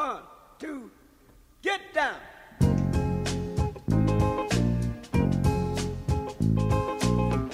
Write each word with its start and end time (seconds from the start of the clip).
One, 0.00 0.22
two, 0.58 0.90
get 1.60 1.78
down. 1.92 2.14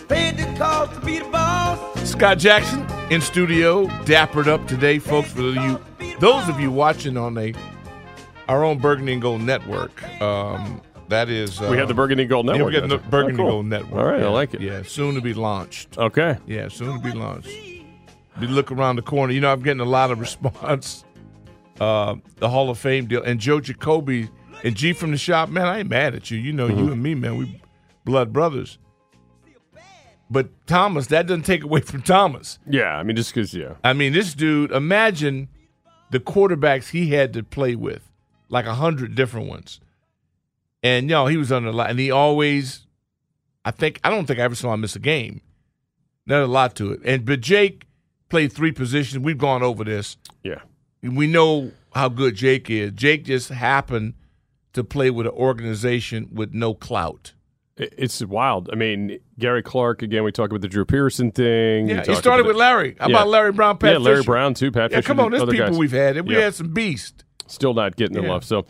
Paid 0.08 0.36
the 0.36 0.54
cost 0.56 0.94
to 0.94 1.00
be 1.04 1.18
the 1.18 1.24
boss. 1.24 2.08
Scott 2.08 2.38
Jackson 2.38 2.86
in 3.10 3.20
studio, 3.20 3.88
dappered 4.04 4.46
up 4.46 4.68
today, 4.68 5.00
folks. 5.00 5.32
For 5.32 5.40
you, 5.40 5.80
those 6.20 6.48
of 6.48 6.60
you 6.60 6.70
watching 6.70 7.16
on 7.16 7.36
a 7.36 7.52
our 8.48 8.62
own 8.62 8.78
Burgundy 8.78 9.14
and 9.14 9.22
Gold 9.22 9.40
network, 9.40 10.00
um, 10.22 10.80
that 11.08 11.28
is 11.28 11.60
uh, 11.60 11.66
We 11.68 11.78
have 11.78 11.88
the 11.88 11.94
Burgundy 11.94 12.22
and 12.22 12.30
Gold 12.30 12.46
yeah, 12.46 12.52
Network. 12.52 12.74
we 12.74 12.80
got 12.80 12.88
the 12.88 12.94
it. 12.94 13.10
Burgundy 13.10 13.42
Oh, 13.42 13.44
cool. 13.44 13.50
Gold 13.54 13.66
network. 13.66 14.00
All 14.00 14.06
right, 14.08 14.20
yeah, 14.20 14.26
I 14.26 14.30
like 14.30 14.54
it. 14.54 14.60
Yeah, 14.60 14.82
soon 14.84 15.16
to 15.16 15.20
be 15.20 15.34
launched. 15.34 15.98
Okay. 15.98 16.38
Yeah, 16.46 16.68
soon 16.68 16.96
to 16.96 17.02
be 17.02 17.10
launched. 17.12 17.48
Be 18.38 18.46
look 18.46 18.70
around 18.70 18.96
the 18.96 19.02
corner. 19.02 19.32
You 19.32 19.40
know, 19.40 19.50
I'm 19.50 19.62
getting 19.62 19.80
a 19.80 19.84
lot 19.84 20.12
of 20.12 20.20
response. 20.26 21.02
Uh, 21.80 22.16
the 22.36 22.48
Hall 22.48 22.70
of 22.70 22.78
Fame 22.78 23.06
deal 23.06 23.22
and 23.22 23.38
Joe 23.38 23.60
Jacoby 23.60 24.30
and 24.64 24.74
G 24.74 24.92
from 24.92 25.10
the 25.10 25.18
shop. 25.18 25.48
Man, 25.50 25.66
I 25.66 25.80
ain't 25.80 25.90
mad 25.90 26.14
at 26.14 26.30
you. 26.30 26.38
You 26.38 26.52
know, 26.52 26.68
Mm-hmm. 26.68 26.78
you 26.86 26.92
and 26.92 27.02
me, 27.02 27.14
man, 27.14 27.36
we 27.36 27.60
blood 28.04 28.32
brothers. 28.32 28.78
But 30.28 30.48
Thomas, 30.66 31.06
that 31.08 31.26
doesn't 31.28 31.44
take 31.44 31.62
away 31.62 31.80
from 31.82 32.02
Thomas. 32.02 32.58
Yeah, 32.68 32.96
I 32.96 33.02
mean, 33.04 33.14
just 33.16 33.32
because, 33.32 33.54
yeah. 33.54 33.74
I 33.84 33.92
mean, 33.92 34.12
this 34.12 34.34
dude. 34.34 34.72
Imagine 34.72 35.48
the 36.10 36.18
quarterbacks 36.18 36.88
he 36.90 37.10
had 37.10 37.32
to 37.34 37.42
play 37.44 37.76
with, 37.76 38.02
like 38.48 38.66
a 38.66 38.74
hundred 38.74 39.14
different 39.14 39.48
ones. 39.48 39.80
And 40.82 41.04
you 41.08 41.14
know, 41.14 41.26
he 41.26 41.36
was 41.36 41.52
under 41.52 41.68
a 41.68 41.72
lot, 41.72 41.90
and 41.90 41.98
he 41.98 42.10
always. 42.10 42.86
I 43.64 43.70
think 43.70 44.00
I 44.02 44.10
don't 44.10 44.26
think 44.26 44.38
I 44.40 44.42
ever 44.42 44.54
saw 44.54 44.72
him 44.74 44.80
miss 44.80 44.96
a 44.96 45.00
game. 45.00 45.42
Not 46.26 46.42
a 46.42 46.46
lot 46.46 46.74
to 46.76 46.92
it. 46.92 47.00
And 47.04 47.24
but 47.24 47.40
Jake 47.40 47.86
played 48.28 48.52
three 48.52 48.72
positions. 48.72 49.22
We've 49.22 49.38
gone 49.38 49.62
over 49.62 49.84
this. 49.84 50.16
Yeah. 50.42 50.60
We 51.02 51.26
know 51.26 51.72
how 51.94 52.08
good 52.08 52.34
Jake 52.34 52.68
is. 52.70 52.92
Jake 52.92 53.24
just 53.24 53.48
happened 53.50 54.14
to 54.72 54.82
play 54.84 55.10
with 55.10 55.26
an 55.26 55.32
organization 55.32 56.28
with 56.32 56.52
no 56.52 56.74
clout. 56.74 57.32
It's 57.76 58.24
wild. 58.24 58.70
I 58.72 58.76
mean, 58.76 59.18
Gary 59.38 59.62
Clark, 59.62 60.00
again, 60.02 60.24
we 60.24 60.32
talk 60.32 60.48
about 60.50 60.62
the 60.62 60.68
Drew 60.68 60.86
Pearson 60.86 61.30
thing. 61.30 61.90
Yeah, 61.90 62.04
he 62.04 62.14
started 62.14 62.46
with 62.46 62.56
Larry. 62.56 62.96
How 62.98 63.08
Yeah. 63.08 63.16
about 63.16 63.28
Larry 63.28 63.52
Brown, 63.52 63.76
Pat 63.76 63.92
yeah, 63.92 63.98
Larry 63.98 64.16
Fisher? 64.18 64.26
Brown, 64.26 64.54
too. 64.54 64.70
Pat 64.72 64.90
Yeah, 64.90 64.98
Fisher. 64.98 65.06
come 65.08 65.20
on, 65.20 65.30
there's 65.30 65.44
people 65.44 65.66
guys. 65.68 65.78
we've 65.78 65.92
had. 65.92 66.26
We 66.26 66.34
Yeah. 66.36 66.40
had 66.42 66.54
some 66.54 66.72
beast. 66.72 67.24
Still 67.46 67.74
not 67.74 67.96
getting 67.96 68.22
Yeah. 68.22 68.30
love. 68.30 68.44
So, 68.44 68.64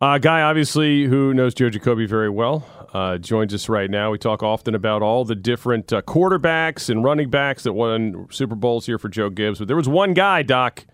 uh, 0.00 0.18
guy, 0.18 0.42
obviously, 0.42 1.04
who 1.04 1.32
knows 1.32 1.54
Joe 1.54 1.70
Jacoby 1.70 2.06
very 2.06 2.28
well, 2.28 2.66
uh, 2.92 3.18
joins 3.18 3.54
us 3.54 3.68
right 3.68 3.88
now. 3.88 4.10
We 4.10 4.18
talk 4.18 4.42
often 4.42 4.74
about 4.74 5.00
all 5.00 5.24
the 5.24 5.36
different 5.36 5.92
uh, 5.92 6.02
quarterbacks 6.02 6.90
and 6.90 7.04
running 7.04 7.30
backs 7.30 7.62
that 7.62 7.72
won 7.72 8.26
Super 8.30 8.56
Bowls 8.56 8.86
here 8.86 8.98
for 8.98 9.08
Joe 9.08 9.30
Gibbs. 9.30 9.60
But 9.60 9.68
there 9.68 9.76
was 9.76 9.88
one 9.88 10.12
guy, 10.12 10.42
Doc, 10.42 10.84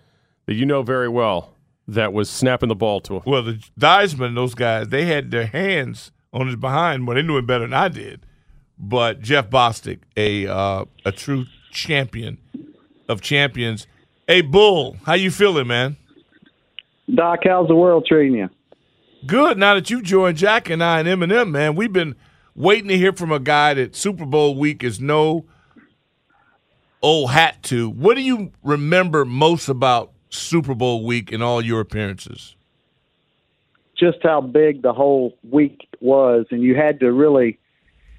that 0.50 0.56
you 0.56 0.66
know 0.66 0.82
very 0.82 1.08
well 1.08 1.54
that 1.86 2.12
was 2.12 2.28
snapping 2.28 2.70
the 2.70 2.74
ball 2.74 3.00
to 3.00 3.14
him. 3.14 3.22
Well, 3.24 3.44
the 3.44 3.62
Theismann, 3.78 4.34
those 4.34 4.56
guys, 4.56 4.88
they 4.88 5.04
had 5.04 5.30
their 5.30 5.46
hands 5.46 6.10
on 6.32 6.48
his 6.48 6.56
behind. 6.56 7.06
Well, 7.06 7.14
they 7.14 7.22
knew 7.22 7.38
it 7.38 7.46
better 7.46 7.62
than 7.62 7.72
I 7.72 7.86
did. 7.86 8.26
But 8.76 9.20
Jeff 9.20 9.48
Bostic, 9.48 10.00
a 10.16 10.48
uh, 10.48 10.86
a 11.04 11.12
true 11.12 11.44
champion 11.70 12.38
of 13.08 13.20
champions. 13.20 13.86
Hey, 14.26 14.40
Bull, 14.40 14.96
how 15.06 15.12
you 15.12 15.30
feeling, 15.30 15.68
man? 15.68 15.96
Doc, 17.14 17.40
how's 17.44 17.68
the 17.68 17.76
world 17.76 18.06
treating 18.08 18.34
you? 18.36 18.48
Good. 19.26 19.56
Now 19.56 19.74
that 19.74 19.88
you 19.88 20.02
joined 20.02 20.36
Jack 20.36 20.68
and 20.68 20.82
I 20.82 20.98
and 20.98 21.06
Eminem, 21.06 21.52
man, 21.52 21.76
we've 21.76 21.92
been 21.92 22.16
waiting 22.56 22.88
to 22.88 22.98
hear 22.98 23.12
from 23.12 23.30
a 23.30 23.38
guy 23.38 23.74
that 23.74 23.94
Super 23.94 24.26
Bowl 24.26 24.56
week 24.56 24.82
is 24.82 24.98
no 24.98 25.44
old 27.02 27.30
hat 27.30 27.62
to. 27.64 27.88
What 27.88 28.16
do 28.16 28.22
you 28.22 28.50
remember 28.64 29.24
most 29.24 29.68
about 29.68 30.12
Super 30.30 30.74
Bowl 30.74 31.04
week 31.04 31.32
and 31.32 31.42
all 31.42 31.62
your 31.62 31.80
appearances? 31.80 32.56
Just 33.98 34.18
how 34.22 34.40
big 34.40 34.82
the 34.82 34.94
whole 34.94 35.36
week 35.50 35.86
was, 36.00 36.46
and 36.50 36.62
you 36.62 36.74
had 36.74 37.00
to 37.00 37.12
really. 37.12 37.58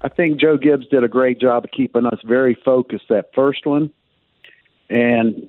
I 0.02 0.08
think 0.08 0.40
Joe 0.40 0.56
Gibbs 0.56 0.86
did 0.88 1.04
a 1.04 1.08
great 1.08 1.40
job 1.40 1.64
of 1.64 1.70
keeping 1.70 2.06
us 2.06 2.18
very 2.24 2.56
focused 2.64 3.04
that 3.08 3.30
first 3.34 3.66
one, 3.66 3.90
and 4.90 5.48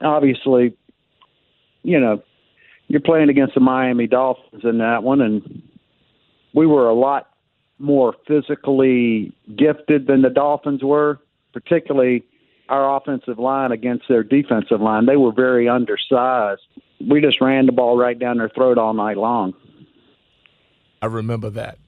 obviously, 0.00 0.76
you 1.82 1.98
know, 1.98 2.22
you're 2.88 3.00
playing 3.00 3.28
against 3.28 3.54
the 3.54 3.60
Miami 3.60 4.06
Dolphins 4.06 4.62
in 4.64 4.78
that 4.78 5.02
one, 5.02 5.20
and 5.20 5.62
we 6.54 6.66
were 6.66 6.88
a 6.88 6.94
lot 6.94 7.30
more 7.78 8.14
physically 8.26 9.32
gifted 9.56 10.06
than 10.06 10.22
the 10.22 10.30
Dolphins 10.30 10.82
were, 10.82 11.18
particularly 11.52 12.24
our 12.68 12.96
offensive 12.96 13.38
line 13.38 13.72
against 13.72 14.04
their 14.08 14.22
defensive 14.22 14.80
line. 14.80 15.06
They 15.06 15.16
were 15.16 15.32
very 15.32 15.68
undersized. 15.68 16.62
We 17.00 17.20
just 17.20 17.40
ran 17.40 17.66
the 17.66 17.72
ball 17.72 17.96
right 17.96 18.18
down 18.18 18.38
their 18.38 18.48
throat 18.48 18.78
all 18.78 18.94
night 18.94 19.16
long. 19.16 19.54
I 21.00 21.06
remember 21.06 21.50
that. 21.50 21.78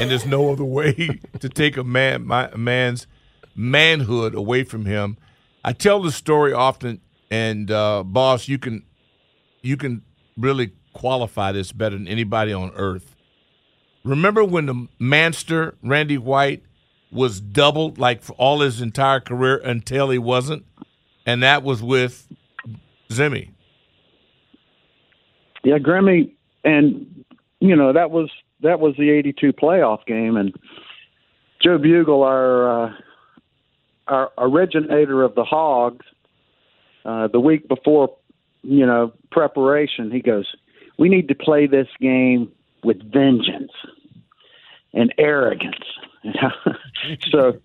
And 0.00 0.10
there's 0.10 0.26
no 0.26 0.52
other 0.52 0.64
way 0.64 1.20
to 1.40 1.48
take 1.48 1.76
a 1.76 1.84
man 1.84 2.26
my, 2.26 2.48
a 2.48 2.58
man's 2.58 3.06
manhood 3.54 4.34
away 4.34 4.64
from 4.64 4.84
him. 4.84 5.16
I 5.64 5.72
tell 5.72 6.02
the 6.02 6.12
story 6.12 6.52
often, 6.52 7.00
and 7.30 7.70
uh, 7.70 8.02
boss, 8.02 8.48
you 8.48 8.58
can 8.58 8.84
you 9.62 9.76
can 9.76 10.02
really 10.36 10.72
qualify 10.92 11.52
this 11.52 11.72
better 11.72 11.96
than 11.96 12.08
anybody 12.08 12.52
on 12.52 12.72
earth. 12.74 13.14
Remember 14.04 14.44
when 14.44 14.66
the 14.66 14.86
Manster 14.98 15.76
Randy 15.82 16.18
White 16.18 16.62
was 17.10 17.40
doubled 17.40 17.98
like 17.98 18.22
for 18.22 18.32
all 18.34 18.60
his 18.60 18.80
entire 18.80 19.20
career 19.20 19.56
until 19.58 20.10
he 20.10 20.18
wasn't, 20.18 20.64
and 21.24 21.42
that 21.42 21.62
was 21.62 21.82
with 21.82 22.28
Zimmy. 23.10 23.50
Yeah, 25.64 25.78
Grimmy, 25.78 26.32
and 26.64 27.24
you 27.60 27.74
know 27.74 27.92
that 27.92 28.10
was 28.10 28.30
that 28.60 28.80
was 28.80 28.94
the 28.96 29.10
'82 29.10 29.52
playoff 29.52 30.04
game, 30.06 30.36
and 30.36 30.54
Joe 31.62 31.78
Bugel, 31.78 32.24
our 32.24 32.86
uh, 32.86 32.92
our 34.06 34.30
originator 34.38 35.22
of 35.22 35.34
the 35.34 35.44
Hogs, 35.44 36.06
uh, 37.04 37.28
the 37.28 37.40
week 37.40 37.66
before, 37.68 38.14
you 38.62 38.86
know, 38.86 39.12
preparation, 39.30 40.10
he 40.10 40.20
goes, 40.20 40.46
"We 40.98 41.08
need 41.08 41.28
to 41.28 41.34
play 41.34 41.66
this 41.66 41.88
game 42.00 42.52
with 42.84 43.02
vengeance 43.12 43.72
and 44.92 45.12
arrogance." 45.18 45.84
so 47.30 47.60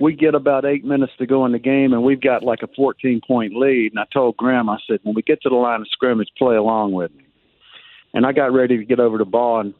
we 0.00 0.14
get 0.14 0.34
about 0.34 0.64
eight 0.64 0.84
minutes 0.84 1.12
to 1.18 1.26
go 1.26 1.46
in 1.46 1.52
the 1.52 1.58
game, 1.58 1.92
and 1.92 2.02
we've 2.02 2.20
got 2.20 2.42
like 2.42 2.62
a 2.62 2.68
14 2.68 3.20
point 3.26 3.54
lead. 3.54 3.92
And 3.92 4.00
I 4.00 4.04
told 4.12 4.36
Grimm, 4.36 4.68
I 4.68 4.78
said, 4.86 5.00
when 5.02 5.14
we 5.14 5.22
get 5.22 5.42
to 5.42 5.48
the 5.48 5.54
line 5.54 5.80
of 5.80 5.88
scrimmage, 5.90 6.30
play 6.36 6.56
along 6.56 6.92
with 6.92 7.14
me. 7.14 7.24
And 8.12 8.26
I 8.26 8.32
got 8.32 8.52
ready 8.52 8.76
to 8.76 8.84
get 8.84 9.00
over 9.00 9.18
the 9.18 9.24
ball, 9.24 9.60
and 9.60 9.74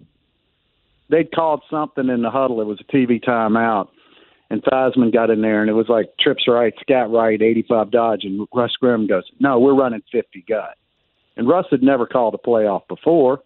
they'd 1.08 1.32
called 1.32 1.62
something 1.70 2.08
in 2.08 2.22
the 2.22 2.30
huddle. 2.30 2.60
It 2.60 2.66
was 2.66 2.80
a 2.80 2.92
TV 2.92 3.22
timeout. 3.22 3.88
And 4.50 4.62
Theismann 4.62 5.12
got 5.12 5.30
in 5.30 5.40
there, 5.40 5.62
and 5.62 5.70
it 5.70 5.74
was 5.74 5.88
like 5.88 6.16
trips 6.20 6.46
right, 6.46 6.74
scat 6.80 7.10
right, 7.10 7.40
85 7.40 7.90
dodge. 7.90 8.24
And 8.24 8.46
Russ 8.54 8.76
Grimm 8.76 9.06
goes, 9.06 9.24
No, 9.40 9.58
we're 9.58 9.74
running 9.74 10.02
50 10.12 10.44
gut. 10.48 10.76
And 11.36 11.48
Russ 11.48 11.66
had 11.70 11.82
never 11.82 12.06
called 12.06 12.34
a 12.34 12.38
playoff 12.48 12.86
before. 12.86 13.42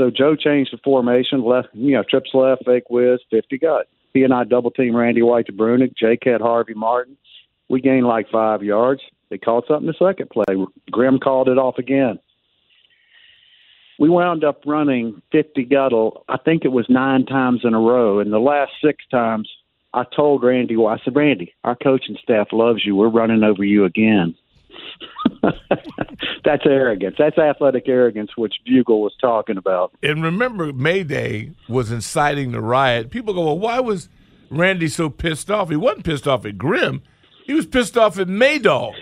So 0.00 0.10
Joe 0.10 0.34
changed 0.34 0.72
the 0.72 0.78
formation, 0.82 1.44
left, 1.44 1.68
you 1.74 1.92
know, 1.92 2.02
trips 2.02 2.30
left, 2.32 2.64
fake 2.64 2.88
whiz, 2.88 3.20
50 3.30 3.58
gut. 3.58 3.86
He 4.14 4.22
and 4.22 4.32
I 4.32 4.44
double 4.44 4.70
team 4.70 4.96
Randy 4.96 5.20
White 5.20 5.44
to 5.48 5.52
Brunick. 5.52 5.94
Jake 5.94 6.22
had 6.24 6.40
Harvey 6.40 6.72
Martin. 6.72 7.18
We 7.68 7.82
gained 7.82 8.06
like 8.06 8.30
five 8.30 8.62
yards. 8.62 9.02
They 9.28 9.36
called 9.36 9.66
something 9.68 9.86
the 9.86 10.06
second 10.08 10.30
play. 10.30 10.46
Grimm 10.90 11.18
called 11.18 11.50
it 11.50 11.58
off 11.58 11.76
again. 11.76 12.18
we 13.98 14.08
wound 14.08 14.42
up 14.42 14.62
running 14.64 15.20
50 15.32 15.64
Guttle, 15.64 16.24
I 16.30 16.38
think 16.38 16.64
it 16.64 16.72
was 16.72 16.86
nine 16.88 17.26
times 17.26 17.60
in 17.62 17.74
a 17.74 17.78
row. 17.78 18.20
And 18.20 18.32
the 18.32 18.38
last 18.38 18.72
six 18.82 19.04
times, 19.10 19.50
I 19.92 20.04
told 20.16 20.42
Randy, 20.42 20.76
well, 20.78 20.94
I 20.94 20.98
said, 21.04 21.14
Randy, 21.14 21.52
our 21.62 21.76
coaching 21.76 22.16
staff 22.22 22.48
loves 22.52 22.86
you. 22.86 22.96
We're 22.96 23.10
running 23.10 23.42
over 23.42 23.64
you 23.64 23.84
again. 23.84 24.34
That's 26.44 26.64
arrogance. 26.66 27.16
That's 27.18 27.38
athletic 27.38 27.88
arrogance, 27.88 28.30
which 28.36 28.54
Bugel 28.66 29.00
was 29.00 29.14
talking 29.20 29.56
about. 29.56 29.92
And 30.02 30.22
remember, 30.22 30.72
Mayday 30.72 31.52
was 31.68 31.90
inciting 31.90 32.52
the 32.52 32.60
riot. 32.60 33.10
People 33.10 33.34
go, 33.34 33.44
well, 33.44 33.58
why 33.58 33.80
was 33.80 34.08
Randy 34.50 34.88
so 34.88 35.10
pissed 35.10 35.50
off? 35.50 35.70
He 35.70 35.76
wasn't 35.76 36.04
pissed 36.04 36.26
off 36.26 36.44
at 36.44 36.58
Grimm. 36.58 37.02
He 37.44 37.54
was 37.54 37.66
pissed 37.66 37.96
off 37.96 38.18
at 38.18 38.28
Maydog. 38.28 38.94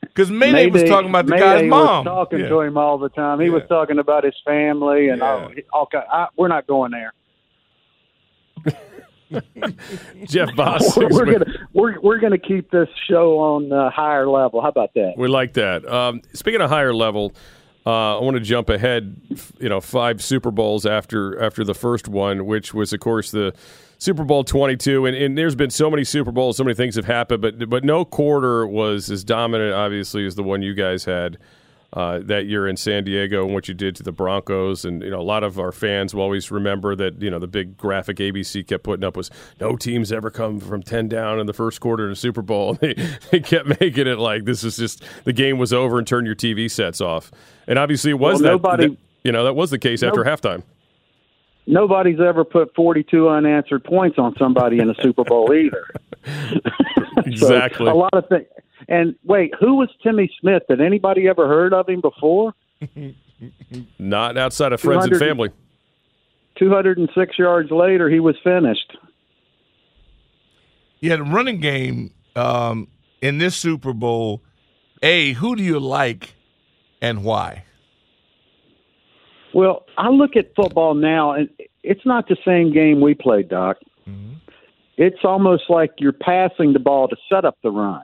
Because 0.00 0.30
Mayday, 0.30 0.66
Mayday, 0.66 0.70
was 0.70 0.84
talking 0.84 1.08
about 1.08 1.26
the 1.26 1.32
Mayday 1.32 1.44
guy's 1.62 1.68
mom. 1.68 2.04
Was 2.04 2.12
talking 2.12 2.40
yeah. 2.40 2.48
to 2.48 2.60
him 2.60 2.76
all 2.76 2.98
the 2.98 3.08
time. 3.08 3.40
He 3.40 3.46
yeah. 3.46 3.52
was 3.52 3.62
talking 3.68 3.98
about 3.98 4.24
his 4.24 4.34
family 4.44 5.08
and 5.08 5.20
yeah. 5.20 5.48
all. 5.72 5.82
Okay, 5.84 6.02
I, 6.10 6.28
we're 6.36 6.48
not 6.48 6.66
going 6.66 6.92
there. 6.92 7.12
Jeff 10.24 10.54
Boss. 10.56 10.96
we're, 10.96 11.08
we're 11.08 11.24
gonna 11.24 11.46
we're, 11.72 12.00
we're 12.00 12.18
gonna 12.18 12.38
keep 12.38 12.70
this 12.70 12.88
show 13.08 13.38
on 13.38 13.70
a 13.72 13.90
higher 13.90 14.28
level. 14.28 14.60
How 14.60 14.68
about 14.68 14.94
that? 14.94 15.14
We 15.16 15.28
like 15.28 15.54
that. 15.54 15.86
Um, 15.86 16.22
speaking 16.32 16.60
of 16.60 16.70
higher 16.70 16.94
level, 16.94 17.34
uh, 17.86 18.18
I 18.18 18.22
want 18.22 18.36
to 18.36 18.42
jump 18.42 18.70
ahead. 18.70 19.16
You 19.58 19.68
know, 19.68 19.80
five 19.80 20.22
Super 20.22 20.50
Bowls 20.50 20.86
after 20.86 21.40
after 21.42 21.64
the 21.64 21.74
first 21.74 22.08
one, 22.08 22.46
which 22.46 22.72
was 22.72 22.92
of 22.92 23.00
course 23.00 23.30
the 23.30 23.54
Super 23.98 24.24
Bowl 24.24 24.44
22, 24.44 25.06
and, 25.06 25.16
and, 25.16 25.38
there's 25.38 25.54
been 25.54 25.70
so 25.70 25.88
many 25.88 26.04
Super 26.04 26.32
Bowls, 26.32 26.56
so 26.56 26.64
many 26.64 26.74
things 26.74 26.96
have 26.96 27.06
happened, 27.06 27.40
but 27.40 27.70
but 27.70 27.84
no 27.84 28.04
quarter 28.04 28.66
was 28.66 29.10
as 29.10 29.24
dominant, 29.24 29.72
obviously, 29.72 30.26
as 30.26 30.34
the 30.34 30.42
one 30.42 30.62
you 30.62 30.74
guys 30.74 31.04
had 31.04 31.38
uh, 31.94 32.18
that 32.24 32.46
year 32.46 32.66
in 32.66 32.76
San 32.76 33.04
Diego 33.04 33.44
and 33.44 33.54
what 33.54 33.68
you 33.68 33.74
did 33.74 33.96
to 33.96 34.02
the 34.02 34.12
Broncos. 34.12 34.84
And 34.84 35.02
you 35.02 35.10
know, 35.10 35.20
a 35.20 35.22
lot 35.22 35.44
of 35.44 35.58
our 35.58 35.72
fans 35.72 36.14
will 36.14 36.22
always 36.22 36.50
remember 36.50 36.94
that 36.96 37.22
you 37.22 37.30
know 37.30 37.38
the 37.38 37.46
big 37.46 37.76
graphic 37.76 38.18
ABC 38.18 38.66
kept 38.66 38.84
putting 38.84 39.04
up 39.04 39.16
was 39.16 39.30
no 39.60 39.76
teams 39.76 40.12
ever 40.12 40.30
come 40.30 40.60
from 40.60 40.82
10 40.82 41.08
down 41.08 41.40
in 41.40 41.46
the 41.46 41.52
first 41.52 41.80
quarter 41.80 42.06
in 42.06 42.12
a 42.12 42.16
Super 42.16 42.42
Bowl. 42.42 42.74
they 42.80 42.94
they 43.30 43.40
kept 43.40 43.80
making 43.80 44.06
it 44.06 44.18
like 44.18 44.44
this 44.44 44.64
is 44.64 44.76
just 44.76 45.02
the 45.24 45.32
game 45.32 45.56
was 45.56 45.72
over 45.72 45.98
and 45.98 46.06
turn 46.06 46.26
your 46.26 46.36
TV 46.36 46.70
sets 46.70 47.00
off. 47.00 47.30
And 47.66 47.78
obviously, 47.78 48.10
it 48.10 48.18
was 48.18 48.42
well, 48.42 48.42
that, 48.42 48.48
nobody, 48.50 48.88
that, 48.88 48.98
You 49.22 49.32
know, 49.32 49.44
that 49.44 49.54
was 49.54 49.70
the 49.70 49.78
case 49.78 50.02
after 50.02 50.24
halftime 50.24 50.64
nobody's 51.66 52.20
ever 52.20 52.44
put 52.44 52.74
42 52.74 53.28
unanswered 53.28 53.84
points 53.84 54.18
on 54.18 54.34
somebody 54.38 54.80
in 54.80 54.90
a 54.90 54.94
Super 55.02 55.24
Bowl 55.24 55.52
either. 55.52 55.86
exactly. 57.26 57.86
so 57.86 57.92
a 57.92 57.94
lot 57.94 58.14
of 58.14 58.28
things. 58.28 58.46
And 58.88 59.14
wait, 59.24 59.52
who 59.58 59.76
was 59.76 59.88
Timmy 60.02 60.30
Smith? 60.40 60.62
Had 60.68 60.80
anybody 60.80 61.28
ever 61.28 61.46
heard 61.48 61.72
of 61.72 61.88
him 61.88 62.00
before? 62.00 62.54
Not 63.98 64.36
outside 64.36 64.72
of 64.72 64.80
friends 64.80 65.06
and 65.06 65.18
family. 65.18 65.50
206 66.58 67.38
yards 67.38 67.70
later, 67.70 68.08
he 68.08 68.20
was 68.20 68.36
finished. 68.44 68.96
Yeah, 71.00 71.16
the 71.16 71.24
running 71.24 71.60
game 71.60 72.12
um, 72.36 72.88
in 73.20 73.38
this 73.38 73.56
Super 73.56 73.92
Bowl, 73.92 74.42
A, 75.02 75.32
who 75.32 75.56
do 75.56 75.62
you 75.62 75.80
like 75.80 76.34
and 77.02 77.24
why? 77.24 77.64
Well, 79.52 79.84
I 79.98 80.08
look 80.08 80.36
at 80.36 80.54
football 80.56 80.94
now, 80.94 81.32
and 81.32 81.48
it's 81.82 82.04
not 82.04 82.28
the 82.28 82.36
same 82.44 82.72
game 82.72 83.00
we 83.00 83.14
played, 83.14 83.48
Doc. 83.48 83.78
Mm-hmm. 84.08 84.34
It's 84.96 85.24
almost 85.24 85.64
like 85.68 85.92
you're 85.98 86.12
passing 86.12 86.72
the 86.72 86.78
ball 86.78 87.08
to 87.08 87.16
set 87.28 87.44
up 87.44 87.58
the 87.62 87.70
run. 87.70 88.02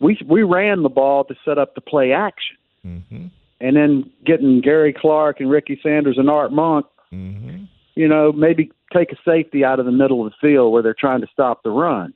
We 0.00 0.18
we 0.26 0.42
ran 0.42 0.82
the 0.82 0.88
ball 0.88 1.24
to 1.24 1.34
set 1.44 1.58
up 1.58 1.74
the 1.74 1.80
play 1.80 2.12
action, 2.12 2.56
mm-hmm. 2.86 3.26
and 3.60 3.76
then 3.76 4.10
getting 4.24 4.60
Gary 4.60 4.92
Clark 4.92 5.40
and 5.40 5.50
Ricky 5.50 5.80
Sanders 5.82 6.18
and 6.18 6.28
Art 6.28 6.52
Monk, 6.52 6.86
mm-hmm. 7.12 7.64
you 7.94 8.08
know, 8.08 8.32
maybe 8.32 8.70
take 8.92 9.12
a 9.12 9.16
safety 9.24 9.64
out 9.64 9.80
of 9.80 9.86
the 9.86 9.92
middle 9.92 10.24
of 10.24 10.32
the 10.32 10.36
field 10.40 10.72
where 10.72 10.82
they're 10.82 10.94
trying 10.98 11.20
to 11.22 11.26
stop 11.32 11.62
the 11.62 11.70
run. 11.70 12.12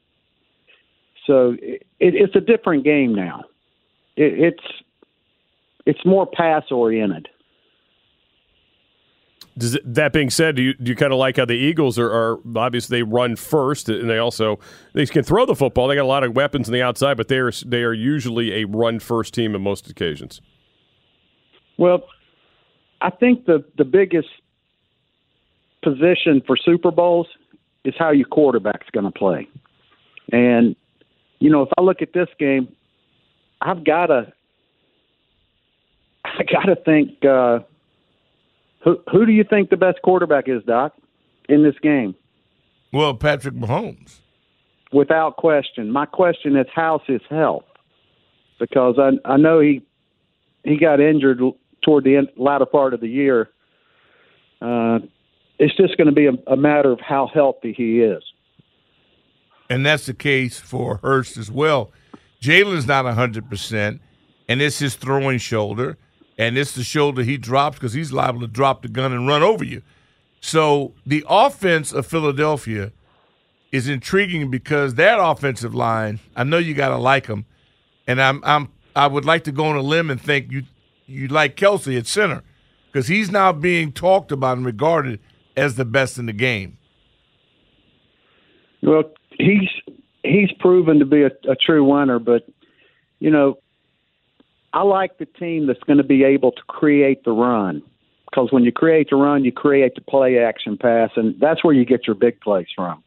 So 1.26 1.56
it, 1.60 1.86
it's 1.98 2.36
a 2.36 2.40
different 2.40 2.84
game 2.84 3.14
now. 3.14 3.44
It, 4.16 4.38
it's 4.38 4.64
it's 5.86 6.04
more 6.04 6.26
pass 6.26 6.64
oriented. 6.70 7.28
Does 9.60 9.78
that 9.84 10.14
being 10.14 10.30
said, 10.30 10.56
do 10.56 10.62
you, 10.62 10.74
do 10.74 10.90
you 10.90 10.96
kind 10.96 11.12
of 11.12 11.18
like 11.18 11.36
how 11.36 11.44
the 11.44 11.52
Eagles 11.52 11.98
are, 11.98 12.10
are 12.10 12.38
obviously 12.56 12.98
they 12.98 13.02
run 13.02 13.36
first 13.36 13.90
and 13.90 14.08
they 14.08 14.16
also 14.16 14.58
they 14.94 15.04
can 15.04 15.22
throw 15.22 15.44
the 15.44 15.54
football. 15.54 15.86
They 15.86 15.96
got 15.96 16.02
a 16.02 16.04
lot 16.04 16.24
of 16.24 16.34
weapons 16.34 16.66
on 16.66 16.72
the 16.72 16.80
outside, 16.80 17.18
but 17.18 17.28
they 17.28 17.36
are 17.36 17.52
they 17.66 17.82
are 17.82 17.92
usually 17.92 18.62
a 18.62 18.64
run 18.64 19.00
first 19.00 19.34
team 19.34 19.54
in 19.54 19.60
most 19.60 19.90
occasions. 19.90 20.40
Well, 21.76 22.04
I 23.02 23.10
think 23.10 23.44
the 23.44 23.62
the 23.76 23.84
biggest 23.84 24.28
position 25.82 26.42
for 26.46 26.56
Super 26.56 26.90
Bowls 26.90 27.26
is 27.84 27.94
how 27.98 28.12
your 28.12 28.28
quarterback's 28.28 28.88
going 28.92 29.10
to 29.10 29.18
play. 29.18 29.46
And 30.32 30.74
you 31.38 31.50
know, 31.50 31.62
if 31.62 31.68
I 31.76 31.82
look 31.82 32.00
at 32.00 32.14
this 32.14 32.28
game, 32.38 32.74
I've 33.60 33.84
got 33.84 34.06
to 34.06 34.32
I 36.24 36.44
got 36.44 36.64
to 36.64 36.76
think 36.76 37.24
uh 37.26 37.60
who 38.82 38.98
who 39.10 39.26
do 39.26 39.32
you 39.32 39.44
think 39.44 39.70
the 39.70 39.76
best 39.76 40.00
quarterback 40.02 40.48
is, 40.48 40.62
Doc, 40.64 40.94
in 41.48 41.62
this 41.62 41.74
game? 41.82 42.14
Well, 42.92 43.14
Patrick 43.14 43.54
Mahomes. 43.54 44.18
Without 44.92 45.36
question. 45.36 45.90
My 45.90 46.06
question 46.06 46.56
is 46.56 46.66
how's 46.74 47.02
his 47.06 47.20
health? 47.28 47.64
Because 48.58 48.96
I 48.98 49.10
I 49.30 49.36
know 49.36 49.60
he 49.60 49.82
he 50.64 50.76
got 50.76 51.00
injured 51.00 51.40
toward 51.84 52.04
the 52.04 52.16
end, 52.16 52.28
latter 52.36 52.66
part 52.66 52.94
of 52.94 53.00
the 53.00 53.08
year. 53.08 53.50
Uh, 54.60 54.98
it's 55.58 55.76
just 55.76 55.96
going 55.96 56.06
to 56.06 56.12
be 56.12 56.26
a, 56.26 56.32
a 56.52 56.56
matter 56.56 56.90
of 56.90 57.00
how 57.00 57.28
healthy 57.32 57.72
he 57.72 58.00
is. 58.00 58.22
And 59.68 59.86
that's 59.86 60.06
the 60.06 60.14
case 60.14 60.58
for 60.58 60.98
Hurts 61.02 61.36
as 61.38 61.50
well. 61.50 61.92
Jalen's 62.42 62.86
not 62.86 63.04
100%, 63.04 64.00
and 64.48 64.62
it's 64.62 64.78
his 64.78 64.96
throwing 64.96 65.38
shoulder 65.38 65.96
and 66.40 66.56
it's 66.56 66.72
the 66.72 66.82
shoulder 66.82 67.22
he 67.22 67.36
drops 67.36 67.76
because 67.76 67.92
he's 67.92 68.12
liable 68.12 68.40
to 68.40 68.46
drop 68.46 68.80
the 68.80 68.88
gun 68.88 69.12
and 69.12 69.28
run 69.28 69.42
over 69.42 69.62
you. 69.62 69.82
So 70.40 70.94
the 71.04 71.22
offense 71.28 71.92
of 71.92 72.06
Philadelphia 72.06 72.92
is 73.72 73.90
intriguing 73.90 74.50
because 74.50 74.94
that 74.94 75.18
offensive 75.20 75.74
line, 75.74 76.18
I 76.34 76.44
know 76.44 76.56
you 76.56 76.72
got 76.72 76.88
to 76.88 76.96
like 76.96 77.26
them, 77.26 77.44
and 78.06 78.22
I'm 78.22 78.42
I'm 78.42 78.70
I 78.96 79.06
would 79.06 79.26
like 79.26 79.44
to 79.44 79.52
go 79.52 79.66
on 79.66 79.76
a 79.76 79.82
limb 79.82 80.10
and 80.10 80.18
think 80.18 80.50
you 80.50 80.62
you 81.04 81.28
like 81.28 81.56
Kelce 81.56 81.98
at 81.98 82.06
center 82.06 82.42
because 82.86 83.06
he's 83.06 83.30
now 83.30 83.52
being 83.52 83.92
talked 83.92 84.32
about 84.32 84.56
and 84.56 84.64
regarded 84.64 85.20
as 85.58 85.74
the 85.74 85.84
best 85.84 86.16
in 86.16 86.24
the 86.24 86.32
game. 86.32 86.78
Well, 88.82 89.12
he's 89.32 89.68
he's 90.22 90.50
proven 90.58 91.00
to 91.00 91.04
be 91.04 91.20
a, 91.20 91.30
a 91.46 91.54
true 91.54 91.84
winner, 91.84 92.18
but 92.18 92.46
you 93.18 93.30
know 93.30 93.58
I 94.72 94.82
like 94.82 95.18
the 95.18 95.26
team 95.26 95.66
that's 95.66 95.82
going 95.84 95.98
to 95.98 96.04
be 96.04 96.22
able 96.24 96.52
to 96.52 96.62
create 96.68 97.24
the 97.24 97.32
run 97.32 97.82
because 98.30 98.52
when 98.52 98.62
you 98.62 98.72
create 98.72 99.08
the 99.10 99.16
run, 99.16 99.44
you 99.44 99.52
create 99.52 99.94
the 99.96 100.00
play 100.00 100.38
action 100.38 100.76
pass, 100.76 101.10
and 101.16 101.34
that's 101.40 101.64
where 101.64 101.74
you 101.74 101.84
get 101.84 102.06
your 102.06 102.14
big 102.14 102.40
plays 102.40 102.68
from. 102.74 103.02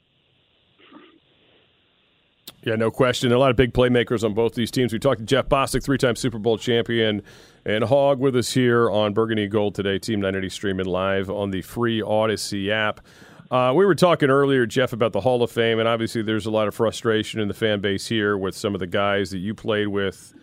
Yeah, 2.64 2.76
no 2.76 2.92
question. 2.92 3.32
A 3.32 3.38
lot 3.38 3.52
of 3.52 3.58
big 3.58 3.74
playmakers 3.74 4.24
on 4.24 4.34
both 4.34 4.54
these 4.54 4.72
teams. 4.72 4.94
We 4.94 5.00
talked 5.00 5.20
to 5.20 5.26
Jeff 5.26 5.50
Bostic, 5.50 5.84
three-time 5.84 6.16
Super 6.16 6.40
Bowl 6.40 6.58
champion, 6.58 7.22
and 7.66 7.84
Hog 7.84 8.20
with 8.20 8.36
us 8.38 8.54
here 8.54 8.90
on 8.90 9.14
Burgundy 9.14 9.48
Gold 9.48 9.76
today. 9.76 10.00
Team 10.00 10.20
980 10.22 10.50
streaming 10.50 10.86
live 10.86 11.30
on 11.30 11.52
the 11.52 11.62
free 11.62 12.02
Audacy 12.02 12.70
app. 12.70 13.02
Uh, 13.52 13.74
we 13.76 13.86
were 13.86 13.96
talking 13.96 14.30
earlier, 14.30 14.66
Jeff, 14.66 14.94
about 14.94 15.12
the 15.12 15.22
Hall 15.22 15.44
of 15.44 15.52
Fame, 15.52 15.78
and 15.80 15.88
obviously 15.88 16.22
there's 16.22 16.46
a 16.46 16.52
lot 16.52 16.68
of 16.68 16.74
frustration 16.74 17.40
in 17.40 17.50
the 17.50 17.54
fan 17.54 17.82
base 17.82 18.08
here 18.08 18.38
with 18.38 18.56
some 18.56 18.74
of 18.74 18.80
the 18.80 18.88
guys 18.88 19.30
that 19.32 19.40
you 19.40 19.54
played 19.54 19.90
with 19.90 20.34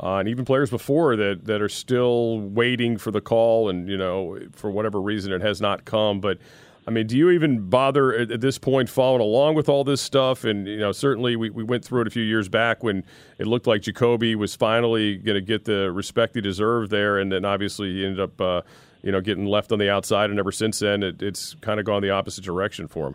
uh, 0.00 0.16
and 0.16 0.28
even 0.28 0.44
players 0.44 0.70
before 0.70 1.16
that 1.16 1.44
that 1.46 1.60
are 1.60 1.68
still 1.68 2.40
waiting 2.40 2.98
for 2.98 3.10
the 3.10 3.20
call, 3.20 3.68
and 3.68 3.88
you 3.88 3.96
know, 3.96 4.38
for 4.52 4.70
whatever 4.70 5.00
reason, 5.00 5.32
it 5.32 5.40
has 5.40 5.60
not 5.60 5.84
come. 5.84 6.20
But 6.20 6.38
I 6.86 6.90
mean, 6.90 7.06
do 7.06 7.18
you 7.18 7.30
even 7.30 7.68
bother 7.68 8.14
at, 8.14 8.30
at, 8.30 8.40
this 8.40 8.56
point 8.56 8.88
following 8.88 9.20
along 9.20 9.56
with 9.56 9.68
all 9.68 9.84
this 9.84 10.00
stuff? 10.00 10.44
And 10.44 10.66
you 10.66 10.78
know, 10.78 10.92
certainly 10.92 11.36
we, 11.36 11.50
we 11.50 11.62
went 11.62 11.84
through 11.84 12.02
it 12.02 12.06
a 12.06 12.10
few 12.10 12.22
years 12.22 12.48
back 12.48 12.82
when 12.82 13.04
it 13.38 13.46
looked 13.46 13.66
like 13.66 13.82
Jacoby 13.82 14.34
was 14.36 14.54
finally 14.54 15.16
going 15.16 15.34
to 15.34 15.42
get 15.42 15.64
the 15.64 15.92
respect 15.92 16.34
he 16.34 16.40
deserved 16.40 16.90
there, 16.90 17.18
and 17.18 17.30
then 17.30 17.44
obviously 17.44 17.92
he 17.92 18.06
ended 18.06 18.20
up, 18.20 18.40
uh, 18.40 18.62
you 19.02 19.12
know, 19.12 19.20
getting 19.20 19.46
left 19.46 19.72
on 19.72 19.78
the 19.78 19.90
outside. 19.90 20.30
And 20.30 20.38
ever 20.38 20.52
since 20.52 20.78
then, 20.78 21.02
it, 21.02 21.20
it's 21.20 21.54
kind 21.60 21.78
of 21.78 21.86
gone 21.86 22.02
the 22.02 22.10
opposite 22.10 22.44
direction 22.44 22.88
for 22.88 23.08
him. 23.08 23.14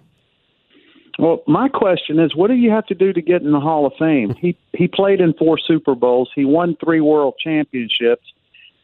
Well, 1.19 1.43
my 1.47 1.69
question 1.69 2.19
is, 2.19 2.35
what 2.35 2.47
do 2.47 2.55
you 2.55 2.71
have 2.71 2.87
to 2.87 2.95
do 2.95 3.13
to 3.13 3.21
get 3.21 3.41
in 3.43 3.51
the 3.51 3.59
Hall 3.59 3.85
of 3.85 3.93
Fame? 3.99 4.33
he 4.39 4.57
he 4.73 4.87
played 4.87 5.21
in 5.21 5.33
four 5.33 5.57
Super 5.57 5.95
Bowls. 5.95 6.29
He 6.33 6.45
won 6.45 6.75
three 6.83 7.01
World 7.01 7.35
Championships. 7.39 8.25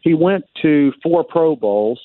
He 0.01 0.13
went 0.13 0.45
to 0.61 0.93
four 1.01 1.23
Pro 1.23 1.55
Bowls. 1.55 1.99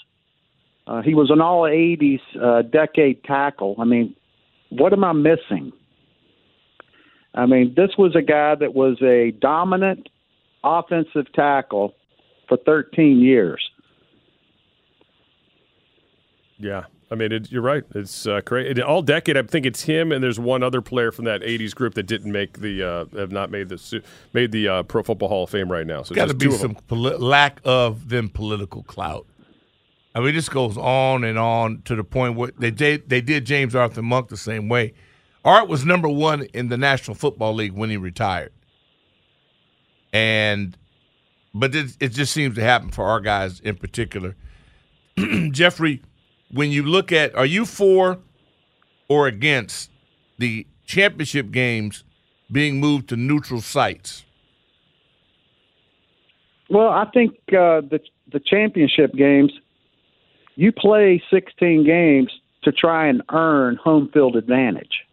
Uh, 0.86 1.02
he 1.02 1.14
was 1.14 1.30
an 1.30 1.40
All 1.40 1.62
'80s 1.62 2.20
uh, 2.40 2.62
decade 2.62 3.22
tackle. 3.24 3.76
I 3.78 3.84
mean, 3.84 4.14
what 4.70 4.92
am 4.92 5.04
I 5.04 5.12
missing? 5.12 5.72
I 7.34 7.46
mean, 7.46 7.74
this 7.76 7.90
was 7.98 8.14
a 8.14 8.22
guy 8.22 8.54
that 8.54 8.74
was 8.74 9.00
a 9.02 9.32
dominant 9.32 10.08
offensive 10.62 11.32
tackle 11.32 11.94
for 12.48 12.56
13 12.56 13.20
years. 13.20 13.62
Yeah. 16.58 16.84
I 17.14 17.16
mean, 17.16 17.30
it, 17.30 17.52
you're 17.52 17.62
right. 17.62 17.84
It's 17.94 18.26
uh, 18.26 18.40
crazy. 18.40 18.82
All 18.82 19.00
decade, 19.00 19.36
I 19.36 19.42
think 19.42 19.66
it's 19.66 19.82
him, 19.82 20.10
and 20.10 20.20
there's 20.22 20.40
one 20.40 20.64
other 20.64 20.82
player 20.82 21.12
from 21.12 21.26
that 21.26 21.42
'80s 21.42 21.72
group 21.72 21.94
that 21.94 22.02
didn't 22.02 22.32
make 22.32 22.58
the 22.58 22.82
uh, 22.82 23.04
have 23.16 23.30
not 23.30 23.52
made 23.52 23.68
the 23.68 24.02
made 24.32 24.50
the 24.50 24.66
uh, 24.66 24.82
Pro 24.82 25.04
Football 25.04 25.28
Hall 25.28 25.44
of 25.44 25.50
Fame 25.50 25.70
right 25.70 25.86
now. 25.86 26.02
So 26.02 26.12
got 26.12 26.26
to 26.26 26.34
be 26.34 26.50
some 26.50 26.74
poli- 26.88 27.16
lack 27.18 27.60
of 27.64 28.08
them 28.08 28.28
political 28.28 28.82
clout. 28.82 29.28
I 30.12 30.20
mean, 30.20 30.34
this 30.34 30.48
goes 30.48 30.76
on 30.76 31.22
and 31.22 31.38
on 31.38 31.82
to 31.82 31.94
the 31.94 32.02
point 32.02 32.34
where 32.34 32.50
they 32.58 32.72
did, 32.72 33.08
they 33.08 33.20
did 33.20 33.44
James 33.44 33.76
Arthur 33.76 34.02
Monk 34.02 34.28
the 34.28 34.36
same 34.36 34.68
way. 34.68 34.94
Art 35.44 35.68
was 35.68 35.84
number 35.84 36.08
one 36.08 36.42
in 36.52 36.68
the 36.68 36.76
National 36.76 37.14
Football 37.14 37.54
League 37.54 37.74
when 37.74 37.90
he 37.90 37.96
retired, 37.96 38.52
and 40.12 40.76
but 41.54 41.76
it, 41.76 41.96
it 42.00 42.08
just 42.08 42.32
seems 42.32 42.56
to 42.56 42.62
happen 42.62 42.90
for 42.90 43.04
our 43.04 43.20
guys 43.20 43.60
in 43.60 43.76
particular. 43.76 44.34
Jeffrey, 45.52 46.02
when 46.50 46.70
you 46.70 46.82
look 46.82 47.12
at, 47.12 47.34
are 47.34 47.46
you 47.46 47.64
for 47.64 48.18
or 49.08 49.26
against 49.26 49.90
the 50.38 50.66
championship 50.86 51.50
games 51.50 52.04
being 52.50 52.80
moved 52.80 53.08
to 53.08 53.16
neutral 53.16 53.60
sites? 53.60 54.24
Well, 56.70 56.88
I 56.88 57.06
think 57.12 57.32
uh, 57.48 57.82
the 57.82 58.00
the 58.32 58.40
championship 58.40 59.12
games, 59.12 59.52
you 60.56 60.72
play 60.72 61.22
16 61.30 61.84
games 61.84 62.30
to 62.62 62.72
try 62.72 63.06
and 63.06 63.22
earn 63.30 63.76
home 63.76 64.08
field 64.12 64.34
advantage. 64.34 65.04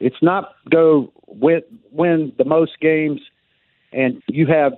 It's 0.00 0.16
not 0.22 0.54
go 0.70 1.12
win 1.26 1.62
win 1.90 2.32
the 2.38 2.44
most 2.44 2.72
games, 2.80 3.20
and 3.92 4.22
you 4.26 4.46
have 4.46 4.72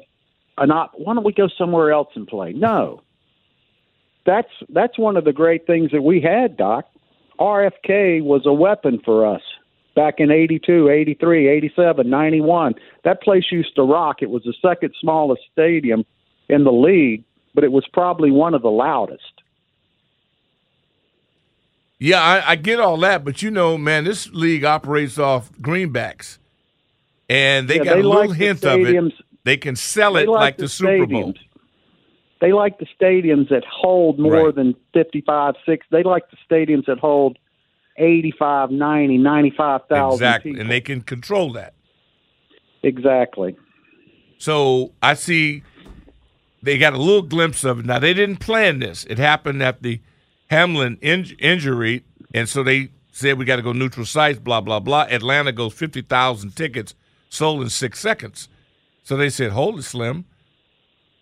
an 0.58 0.70
op. 0.70 0.92
Why 0.96 1.14
don't 1.14 1.24
we 1.24 1.32
go 1.32 1.48
somewhere 1.56 1.92
else 1.92 2.08
and 2.14 2.26
play? 2.26 2.52
No, 2.52 3.03
that's 4.26 4.50
that's 4.70 4.98
one 4.98 5.16
of 5.16 5.24
the 5.24 5.32
great 5.32 5.66
things 5.66 5.90
that 5.92 6.02
we 6.02 6.20
had, 6.20 6.56
Doc. 6.56 6.86
RFK 7.38 8.22
was 8.22 8.42
a 8.46 8.52
weapon 8.52 9.00
for 9.04 9.26
us 9.26 9.42
back 9.94 10.14
in 10.18 10.30
82, 10.30 10.88
83, 10.88 11.48
87, 11.48 12.08
91. 12.08 12.74
That 13.04 13.22
place 13.22 13.44
used 13.50 13.74
to 13.76 13.82
rock. 13.82 14.22
It 14.22 14.30
was 14.30 14.42
the 14.44 14.54
second 14.62 14.94
smallest 15.00 15.42
stadium 15.52 16.04
in 16.48 16.64
the 16.64 16.72
league, 16.72 17.24
but 17.54 17.64
it 17.64 17.72
was 17.72 17.86
probably 17.92 18.30
one 18.30 18.54
of 18.54 18.62
the 18.62 18.70
loudest. 18.70 19.22
Yeah, 21.98 22.20
I, 22.20 22.50
I 22.50 22.56
get 22.56 22.80
all 22.80 22.98
that, 22.98 23.24
but 23.24 23.40
you 23.40 23.50
know, 23.50 23.78
man, 23.78 24.04
this 24.04 24.28
league 24.32 24.64
operates 24.64 25.18
off 25.18 25.50
greenbacks, 25.52 26.38
and 27.28 27.68
they 27.68 27.76
yeah, 27.76 27.84
got 27.84 27.94
they 27.94 28.00
a 28.00 28.08
little 28.08 28.28
like 28.28 28.36
hint 28.36 28.64
of 28.64 28.80
it. 28.80 29.14
They 29.44 29.56
can 29.56 29.76
sell 29.76 30.16
it 30.16 30.28
like, 30.28 30.40
like, 30.40 30.56
the, 30.56 30.64
the 30.64 30.68
Super 30.68 31.06
Bowl. 31.06 31.34
They 32.44 32.52
like 32.52 32.78
the 32.78 32.86
stadiums 33.00 33.48
that 33.48 33.64
hold 33.64 34.18
more 34.18 34.46
right. 34.46 34.54
than 34.54 34.74
55, 34.92 35.54
6. 35.64 35.86
They 35.90 36.02
like 36.02 36.24
the 36.30 36.36
stadiums 36.46 36.84
that 36.84 36.98
hold 36.98 37.38
85, 37.96 38.70
90, 38.70 39.16
95,000 39.16 40.12
Exactly, 40.12 40.50
people. 40.50 40.60
and 40.60 40.70
they 40.70 40.82
can 40.82 41.00
control 41.00 41.54
that. 41.54 41.72
Exactly. 42.82 43.56
So 44.36 44.92
I 45.02 45.14
see 45.14 45.62
they 46.62 46.76
got 46.76 46.92
a 46.92 46.98
little 46.98 47.22
glimpse 47.22 47.64
of 47.64 47.78
it. 47.78 47.86
Now, 47.86 47.98
they 47.98 48.12
didn't 48.12 48.40
plan 48.40 48.78
this. 48.78 49.04
It 49.04 49.16
happened 49.16 49.62
at 49.62 49.82
the 49.82 50.02
Hamlin 50.50 50.98
in- 51.00 51.34
injury, 51.38 52.04
and 52.34 52.46
so 52.46 52.62
they 52.62 52.90
said 53.10 53.38
we 53.38 53.46
got 53.46 53.56
to 53.56 53.62
go 53.62 53.72
neutral 53.72 54.04
sites, 54.04 54.38
blah, 54.38 54.60
blah, 54.60 54.80
blah. 54.80 55.06
Atlanta 55.08 55.50
goes 55.50 55.72
50,000 55.72 56.54
tickets 56.54 56.94
sold 57.30 57.62
in 57.62 57.70
six 57.70 58.00
seconds. 58.00 58.50
So 59.02 59.16
they 59.16 59.30
said, 59.30 59.52
hold 59.52 59.78
it, 59.78 59.84
Slim. 59.84 60.26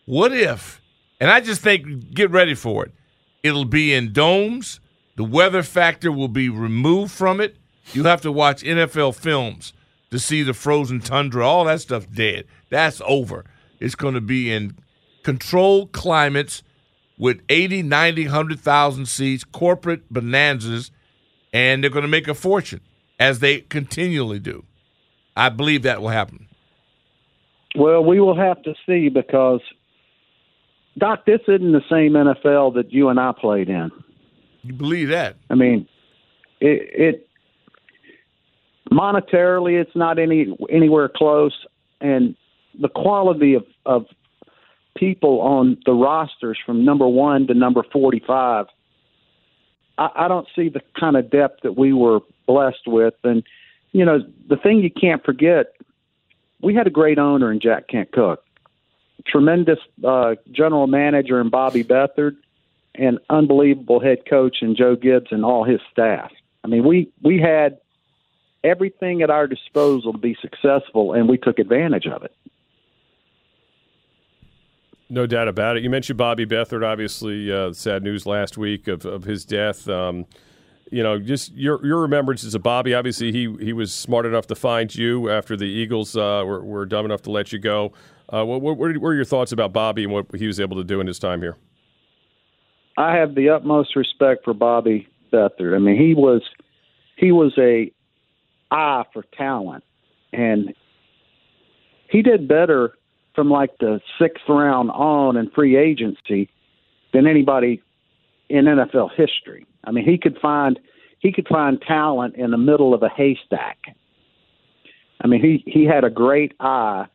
What 0.04 0.32
if 0.32 0.81
and 1.22 1.30
I 1.30 1.40
just 1.40 1.60
think, 1.60 2.12
get 2.12 2.32
ready 2.32 2.56
for 2.56 2.84
it. 2.84 2.92
It'll 3.44 3.64
be 3.64 3.94
in 3.94 4.12
domes. 4.12 4.80
The 5.14 5.22
weather 5.22 5.62
factor 5.62 6.10
will 6.10 6.26
be 6.26 6.48
removed 6.48 7.12
from 7.12 7.40
it. 7.40 7.58
You'll 7.92 8.06
have 8.06 8.22
to 8.22 8.32
watch 8.32 8.64
NFL 8.64 9.14
films 9.14 9.72
to 10.10 10.18
see 10.18 10.42
the 10.42 10.52
frozen 10.52 10.98
tundra. 10.98 11.46
All 11.46 11.66
that 11.66 11.80
stuff 11.80 12.10
dead. 12.12 12.46
That's 12.70 13.00
over. 13.06 13.44
It's 13.78 13.94
going 13.94 14.14
to 14.14 14.20
be 14.20 14.50
in 14.50 14.76
controlled 15.22 15.92
climates 15.92 16.64
with 17.16 17.40
80, 17.48 17.84
90, 17.84 18.24
100,000 18.24 19.06
seats, 19.06 19.44
corporate 19.44 20.12
bonanzas, 20.12 20.90
and 21.52 21.84
they're 21.84 21.90
going 21.90 22.02
to 22.02 22.08
make 22.08 22.26
a 22.26 22.34
fortune 22.34 22.80
as 23.20 23.38
they 23.38 23.60
continually 23.60 24.40
do. 24.40 24.64
I 25.36 25.50
believe 25.50 25.82
that 25.84 26.02
will 26.02 26.08
happen. 26.08 26.48
Well, 27.76 28.04
we 28.04 28.18
will 28.18 28.36
have 28.36 28.60
to 28.64 28.74
see 28.84 29.08
because 29.08 29.60
Doc, 30.98 31.24
this 31.24 31.40
isn't 31.48 31.72
the 31.72 31.82
same 31.88 32.12
NFL 32.12 32.74
that 32.74 32.92
you 32.92 33.08
and 33.08 33.18
I 33.18 33.32
played 33.32 33.68
in. 33.68 33.90
You 34.62 34.72
believe 34.72 35.08
that? 35.08 35.36
I 35.50 35.54
mean, 35.54 35.88
it, 36.60 36.90
it 36.94 37.28
monetarily, 38.90 39.80
it's 39.80 39.96
not 39.96 40.18
any 40.18 40.56
anywhere 40.70 41.08
close, 41.08 41.66
and 42.00 42.36
the 42.78 42.88
quality 42.88 43.54
of, 43.54 43.64
of 43.86 44.06
people 44.96 45.40
on 45.40 45.78
the 45.86 45.92
rosters 45.92 46.58
from 46.64 46.84
number 46.84 47.08
one 47.08 47.46
to 47.46 47.54
number 47.54 47.82
forty-five. 47.92 48.66
I, 49.98 50.10
I 50.14 50.28
don't 50.28 50.46
see 50.54 50.68
the 50.68 50.82
kind 50.98 51.16
of 51.16 51.30
depth 51.30 51.62
that 51.62 51.76
we 51.76 51.92
were 51.92 52.20
blessed 52.46 52.86
with, 52.86 53.14
and 53.24 53.42
you 53.92 54.04
know, 54.04 54.20
the 54.48 54.56
thing 54.56 54.80
you 54.80 54.90
can't 54.90 55.24
forget, 55.24 55.74
we 56.62 56.74
had 56.74 56.86
a 56.86 56.90
great 56.90 57.18
owner 57.18 57.50
in 57.50 57.60
Jack 57.60 57.88
Kent 57.88 58.12
Cooke 58.12 58.44
tremendous 59.26 59.78
uh, 60.04 60.34
general 60.50 60.86
manager 60.86 61.40
in 61.40 61.50
Bobby 61.50 61.84
Beathard, 61.84 62.36
and 62.94 63.18
unbelievable 63.30 64.00
head 64.00 64.26
coach 64.28 64.58
in 64.60 64.76
Joe 64.76 64.96
Gibbs 64.96 65.28
and 65.30 65.44
all 65.44 65.64
his 65.64 65.80
staff. 65.90 66.30
I 66.64 66.68
mean, 66.68 66.84
we 66.86 67.10
we 67.22 67.40
had 67.40 67.78
everything 68.62 69.22
at 69.22 69.30
our 69.30 69.46
disposal 69.46 70.12
to 70.12 70.18
be 70.18 70.36
successful, 70.40 71.12
and 71.12 71.28
we 71.28 71.38
took 71.38 71.58
advantage 71.58 72.06
of 72.06 72.22
it. 72.22 72.34
No 75.08 75.26
doubt 75.26 75.48
about 75.48 75.76
it. 75.76 75.82
You 75.82 75.90
mentioned 75.90 76.16
Bobby 76.16 76.46
Beathard, 76.46 76.86
obviously, 76.86 77.52
uh, 77.52 77.72
sad 77.74 78.02
news 78.02 78.24
last 78.24 78.56
week 78.56 78.88
of, 78.88 79.04
of 79.04 79.24
his 79.24 79.44
death. 79.44 79.86
Um, 79.88 80.26
you 80.90 81.02
know, 81.02 81.18
just 81.18 81.52
your 81.54 81.84
your 81.84 82.00
remembrances 82.00 82.54
of 82.54 82.62
Bobby. 82.62 82.94
Obviously, 82.94 83.32
he 83.32 83.54
he 83.60 83.72
was 83.72 83.92
smart 83.92 84.26
enough 84.26 84.46
to 84.48 84.54
find 84.54 84.94
you 84.94 85.30
after 85.30 85.56
the 85.56 85.64
Eagles 85.64 86.16
uh, 86.16 86.42
were, 86.46 86.64
were 86.64 86.86
dumb 86.86 87.04
enough 87.04 87.22
to 87.22 87.30
let 87.30 87.52
you 87.52 87.58
go. 87.58 87.92
Uh, 88.32 88.44
what, 88.46 88.62
what, 88.62 88.78
what 88.78 89.08
are 89.08 89.14
your 89.14 89.24
thoughts 89.24 89.52
about 89.52 89.72
Bobby 89.72 90.04
and 90.04 90.12
what 90.12 90.26
he 90.34 90.46
was 90.46 90.58
able 90.58 90.76
to 90.76 90.84
do 90.84 91.00
in 91.00 91.06
his 91.06 91.18
time 91.18 91.42
here? 91.42 91.56
I 92.96 93.14
have 93.16 93.34
the 93.34 93.50
utmost 93.50 93.94
respect 93.94 94.44
for 94.44 94.54
Bobby 94.54 95.06
Beathard. 95.32 95.74
I 95.74 95.78
mean, 95.78 95.96
he 95.96 96.14
was 96.14 96.42
he 97.16 97.30
was 97.32 97.52
a 97.58 97.90
eye 98.70 99.04
for 99.12 99.24
talent, 99.36 99.84
and 100.32 100.74
he 102.10 102.22
did 102.22 102.48
better 102.48 102.94
from 103.34 103.50
like 103.50 103.76
the 103.78 104.00
sixth 104.18 104.44
round 104.48 104.90
on 104.90 105.36
in 105.36 105.50
free 105.50 105.76
agency 105.76 106.50
than 107.12 107.26
anybody 107.26 107.82
in 108.48 108.66
NFL 108.66 109.10
history. 109.14 109.66
I 109.84 109.90
mean, 109.90 110.04
he 110.04 110.18
could 110.18 110.38
find 110.40 110.78
he 111.18 111.32
could 111.32 111.48
find 111.48 111.80
talent 111.80 112.36
in 112.36 112.50
the 112.50 112.58
middle 112.58 112.94
of 112.94 113.02
a 113.02 113.08
haystack. 113.08 113.78
I 115.20 115.26
mean, 115.26 115.42
he 115.42 115.62
he 115.70 115.84
had 115.84 116.04
a 116.04 116.10
great 116.10 116.52
eye 116.60 117.06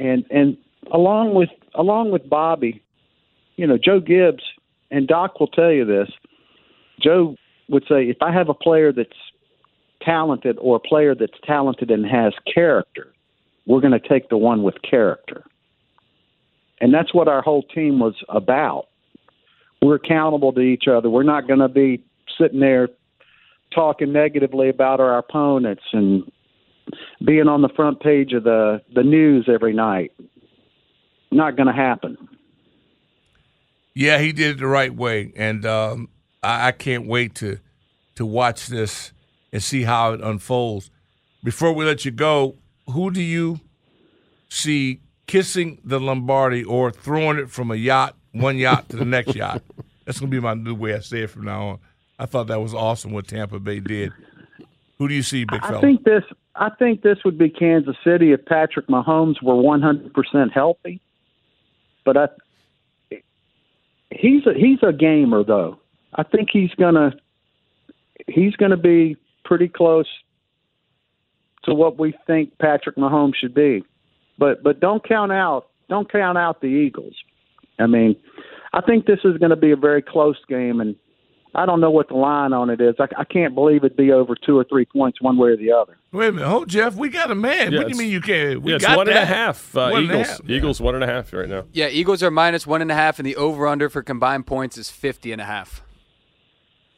and 0.00 0.24
and 0.30 0.56
along 0.92 1.34
with 1.34 1.50
along 1.74 2.10
with 2.10 2.28
Bobby, 2.28 2.82
you 3.56 3.66
know, 3.66 3.78
Joe 3.78 4.00
Gibbs 4.00 4.42
and 4.90 5.06
Doc 5.06 5.38
will 5.38 5.48
tell 5.48 5.70
you 5.70 5.84
this. 5.84 6.08
Joe 7.00 7.36
would 7.68 7.84
say, 7.88 8.04
if 8.04 8.16
I 8.20 8.32
have 8.32 8.48
a 8.48 8.54
player 8.54 8.92
that's 8.92 9.10
talented 10.02 10.56
or 10.60 10.76
a 10.76 10.80
player 10.80 11.14
that's 11.14 11.38
talented 11.44 11.90
and 11.90 12.04
has 12.06 12.32
character, 12.52 13.12
we're 13.66 13.80
going 13.80 13.98
to 13.98 14.08
take 14.08 14.28
the 14.28 14.36
one 14.36 14.62
with 14.62 14.74
character. 14.82 15.44
And 16.80 16.92
that's 16.92 17.14
what 17.14 17.28
our 17.28 17.42
whole 17.42 17.62
team 17.62 18.00
was 18.00 18.14
about. 18.28 18.86
We're 19.82 19.96
accountable 19.96 20.52
to 20.54 20.60
each 20.60 20.84
other. 20.88 21.08
We're 21.08 21.22
not 21.22 21.46
going 21.46 21.60
to 21.60 21.68
be 21.68 22.02
sitting 22.38 22.60
there 22.60 22.88
talking 23.74 24.12
negatively 24.12 24.68
about 24.68 25.00
our 25.00 25.18
opponents 25.18 25.82
and 25.92 26.30
being 27.24 27.48
on 27.48 27.62
the 27.62 27.68
front 27.70 28.00
page 28.00 28.32
of 28.32 28.44
the 28.44 28.82
the 28.94 29.02
news 29.02 29.48
every 29.52 29.72
night. 29.72 30.12
Not 31.32 31.56
going 31.56 31.68
to 31.68 31.72
happen. 31.72 32.16
Yeah, 33.94 34.18
he 34.18 34.32
did 34.32 34.56
it 34.56 34.58
the 34.58 34.66
right 34.66 34.94
way, 34.94 35.32
and 35.36 35.64
um, 35.64 36.08
I, 36.42 36.68
I 36.68 36.72
can't 36.72 37.06
wait 37.06 37.34
to 37.36 37.58
to 38.16 38.26
watch 38.26 38.66
this 38.66 39.12
and 39.52 39.62
see 39.62 39.82
how 39.82 40.12
it 40.12 40.20
unfolds. 40.20 40.90
Before 41.42 41.72
we 41.72 41.84
let 41.84 42.04
you 42.04 42.10
go, 42.10 42.56
who 42.88 43.10
do 43.10 43.22
you 43.22 43.60
see 44.48 45.00
kissing 45.26 45.80
the 45.84 46.00
Lombardi 46.00 46.64
or 46.64 46.90
throwing 46.90 47.38
it 47.38 47.50
from 47.50 47.70
a 47.70 47.76
yacht, 47.76 48.16
one 48.32 48.56
yacht 48.56 48.88
to 48.90 48.96
the 48.96 49.04
next 49.04 49.34
yacht? 49.34 49.62
That's 50.04 50.18
gonna 50.18 50.30
be 50.30 50.40
my 50.40 50.54
new 50.54 50.74
way 50.74 50.94
I 50.94 51.00
say 51.00 51.22
it 51.22 51.30
from 51.30 51.44
now 51.44 51.68
on. 51.68 51.78
I 52.18 52.26
thought 52.26 52.48
that 52.48 52.60
was 52.60 52.74
awesome 52.74 53.12
what 53.12 53.28
Tampa 53.28 53.58
Bay 53.58 53.80
did. 53.80 54.12
Who 54.98 55.08
do 55.08 55.14
you 55.14 55.22
see, 55.22 55.44
big 55.44 55.62
fella? 55.62 55.78
I 55.78 55.80
think 55.80 56.04
this. 56.04 56.22
I 56.60 56.68
think 56.78 57.02
this 57.02 57.18
would 57.24 57.38
be 57.38 57.48
Kansas 57.48 57.96
City 58.04 58.32
if 58.32 58.44
Patrick 58.44 58.86
Mahomes 58.86 59.42
were 59.42 59.54
100% 59.54 60.52
healthy. 60.52 61.00
But 62.04 62.16
I, 62.16 62.28
he's 64.10 64.46
a 64.46 64.54
he's 64.54 64.78
a 64.82 64.92
gamer 64.92 65.42
though. 65.42 65.80
I 66.14 66.22
think 66.22 66.48
he's 66.52 66.74
gonna 66.78 67.12
he's 68.26 68.54
gonna 68.56 68.76
be 68.76 69.16
pretty 69.44 69.68
close 69.68 70.06
to 71.64 71.74
what 71.74 71.98
we 71.98 72.14
think 72.26 72.56
Patrick 72.58 72.96
Mahomes 72.96 73.36
should 73.36 73.54
be. 73.54 73.84
But 74.38 74.62
but 74.62 74.80
don't 74.80 75.06
count 75.06 75.32
out 75.32 75.68
don't 75.88 76.10
count 76.10 76.38
out 76.38 76.60
the 76.60 76.68
Eagles. 76.68 77.14
I 77.78 77.86
mean, 77.86 78.16
I 78.72 78.80
think 78.80 79.06
this 79.06 79.20
is 79.24 79.36
going 79.38 79.50
to 79.50 79.56
be 79.56 79.72
a 79.72 79.76
very 79.76 80.02
close 80.02 80.36
game, 80.48 80.80
and 80.80 80.94
I 81.54 81.66
don't 81.66 81.80
know 81.80 81.90
what 81.90 82.08
the 82.08 82.14
line 82.14 82.52
on 82.52 82.70
it 82.70 82.80
is. 82.80 82.94
I, 83.00 83.08
I 83.18 83.24
can't 83.24 83.54
believe 83.54 83.84
it'd 83.84 83.96
be 83.96 84.12
over 84.12 84.34
two 84.36 84.56
or 84.58 84.64
three 84.64 84.84
points 84.84 85.20
one 85.20 85.36
way 85.36 85.50
or 85.50 85.56
the 85.56 85.72
other. 85.72 85.96
Wait 86.12 86.28
a 86.28 86.32
minute, 86.32 86.46
oh 86.48 86.64
Jeff, 86.64 86.94
we 86.94 87.08
got 87.08 87.30
a 87.30 87.34
man. 87.34 87.72
Yeah, 87.72 87.78
what 87.78 87.88
do 87.88 87.92
you 87.92 87.98
mean 87.98 88.10
you 88.10 88.20
can't? 88.20 88.62
We 88.62 88.70
yeah, 88.72 88.76
it's 88.76 88.84
got 88.86 88.96
one 88.96 89.08
and 89.08 89.18
a 89.18 89.24
half. 89.24 89.76
Uh, 89.76 89.88
One 89.90 90.02
and 90.04 90.10
a 90.10 90.14
Eagles. 90.14 90.28
half, 90.28 90.40
yeah. 90.44 90.56
Eagles 90.56 90.80
one 90.80 90.94
and 90.94 91.04
a 91.04 91.06
half 91.06 91.32
right 91.32 91.48
now. 91.48 91.64
Yeah, 91.72 91.88
Eagles 91.88 92.22
are 92.22 92.30
minus 92.30 92.66
one 92.66 92.82
and 92.82 92.90
a 92.90 92.94
half, 92.94 93.18
and 93.18 93.26
the 93.26 93.36
over 93.36 93.66
under 93.66 93.88
for 93.88 94.02
combined 94.02 94.46
points 94.46 94.78
is 94.78 94.90
50 94.90 95.32
and 95.32 95.40
a 95.40 95.44
half. 95.44 95.82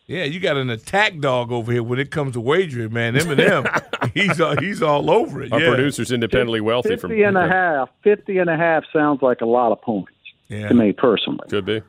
Yeah, 0.07 0.25
you 0.25 0.41
got 0.41 0.57
an 0.57 0.69
attack 0.69 1.21
dog 1.21 1.53
over 1.53 1.73
here 1.73 1.83
when 1.83 1.99
it 1.99 2.11
comes 2.11 2.33
to 2.35 2.41
wagering, 2.41 2.93
man. 2.93 3.15
Eminem, 3.15 4.13
he's 4.15 4.41
all, 4.41 4.57
he's 4.59 4.83
all 4.83 5.11
over 5.11 5.43
it. 5.43 5.53
Our 5.53 5.61
yeah. 5.61 5.69
producer's 5.69 6.13
independently 6.13 6.61
wealthy. 6.61 6.91
50 6.91 7.01
from 7.01 7.13
and 7.13 7.39
a 7.39 7.49
half. 7.49 7.89
50 8.03 8.39
and 8.39 8.51
a 8.51 8.57
half 8.57 8.85
sounds 8.93 9.23
like 9.23 9.41
a 9.41 9.47
lot 9.47 9.73
of 9.73 9.81
points 9.81 10.11
Yeah, 10.49 10.69
to 10.69 10.75
me 10.75 10.93
personally. 10.93 11.47
Could 11.49 11.65
be. 11.65 11.83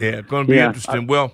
Yeah, 0.00 0.08
it's 0.18 0.28
going 0.28 0.46
to 0.46 0.50
be 0.50 0.56
Yeah, 0.56 0.66
interesting. 0.68 1.06
well, 1.06 1.32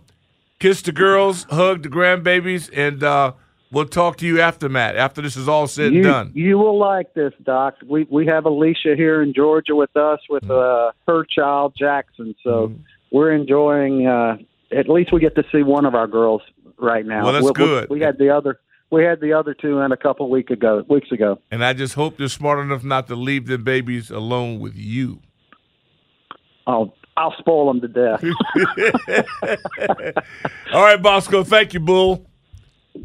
kiss 0.59 0.83
the 0.83 0.92
girls, 0.92 1.44
hug 1.50 1.83
the 1.83 1.88
grandbabies, 1.88 2.71
and 2.73 3.02
uh, 3.02 3.33
we'll 3.71 3.87
talk 3.87 4.16
to 4.18 4.26
you 4.26 4.40
after 4.40 4.68
Matt. 4.68 4.97
After 4.97 5.21
this 5.23 5.37
is 5.37 5.49
all 5.49 5.66
said 5.66 5.92
You, 5.92 5.99
and 6.00 6.04
done. 6.04 6.33
you 6.35 6.59
will 6.59 6.78
like 6.78 7.14
this, 7.14 7.33
Doc. 7.42 7.75
We 7.87 8.06
we 8.11 8.26
have 8.26 8.44
Alicia 8.47 8.94
here 8.97 9.23
in 9.23 9.33
Georgia 9.35 9.75
with 9.75 9.97
us 9.97 10.21
with 10.28 10.49
uh, 10.50 10.92
her 11.09 11.25
child 11.25 11.75
Jackson, 11.78 12.35
so 12.42 12.68
Mm-hmm. 12.68 12.83
we're 13.11 13.33
enjoying. 13.33 14.06
Uh, 14.06 14.37
at 14.76 14.88
least 14.88 15.12
we 15.12 15.21
get 15.21 15.35
to 15.37 15.44
see 15.52 15.62
one 15.62 15.85
of 15.85 15.94
our 15.94 16.06
girls 16.09 16.42
right 16.78 17.06
now. 17.06 17.23
Well, 17.25 17.33
that's 17.33 17.44
We- 17.44 17.50
we- 17.50 17.54
good. 17.54 17.90
We 17.90 18.00
had 18.00 18.18
the 18.18 18.30
other. 18.30 18.59
We 18.90 19.02
had 19.02 19.21
the 19.21 19.33
other 19.33 19.54
two 19.54 19.80
in 19.80 19.90
a 19.90 19.97
couple 19.97 20.30
week 20.30 20.50
ago, 20.50 20.85
weeks 20.88 21.11
ago. 21.11 21.40
And 21.50 21.64
I 21.64 21.73
just 21.73 21.94
hope 21.94 22.16
they're 22.16 22.28
smart 22.28 22.61
enough 22.61 22.85
not 22.85 23.09
to 23.09 23.16
leave 23.16 23.47
the 23.47 23.59
babies 23.59 24.09
alone 24.09 24.61
with 24.61 24.76
you. 24.76 25.18
I'll 26.66 26.94
I'll 27.16 27.35
spoil 27.38 27.73
them 27.73 27.80
to 27.80 27.88
death. 27.88 28.25
All 30.73 30.83
right, 30.83 31.00
Bosco. 31.00 31.44
Thank 31.44 31.75
you, 31.75 31.80
Bull. 31.80 32.26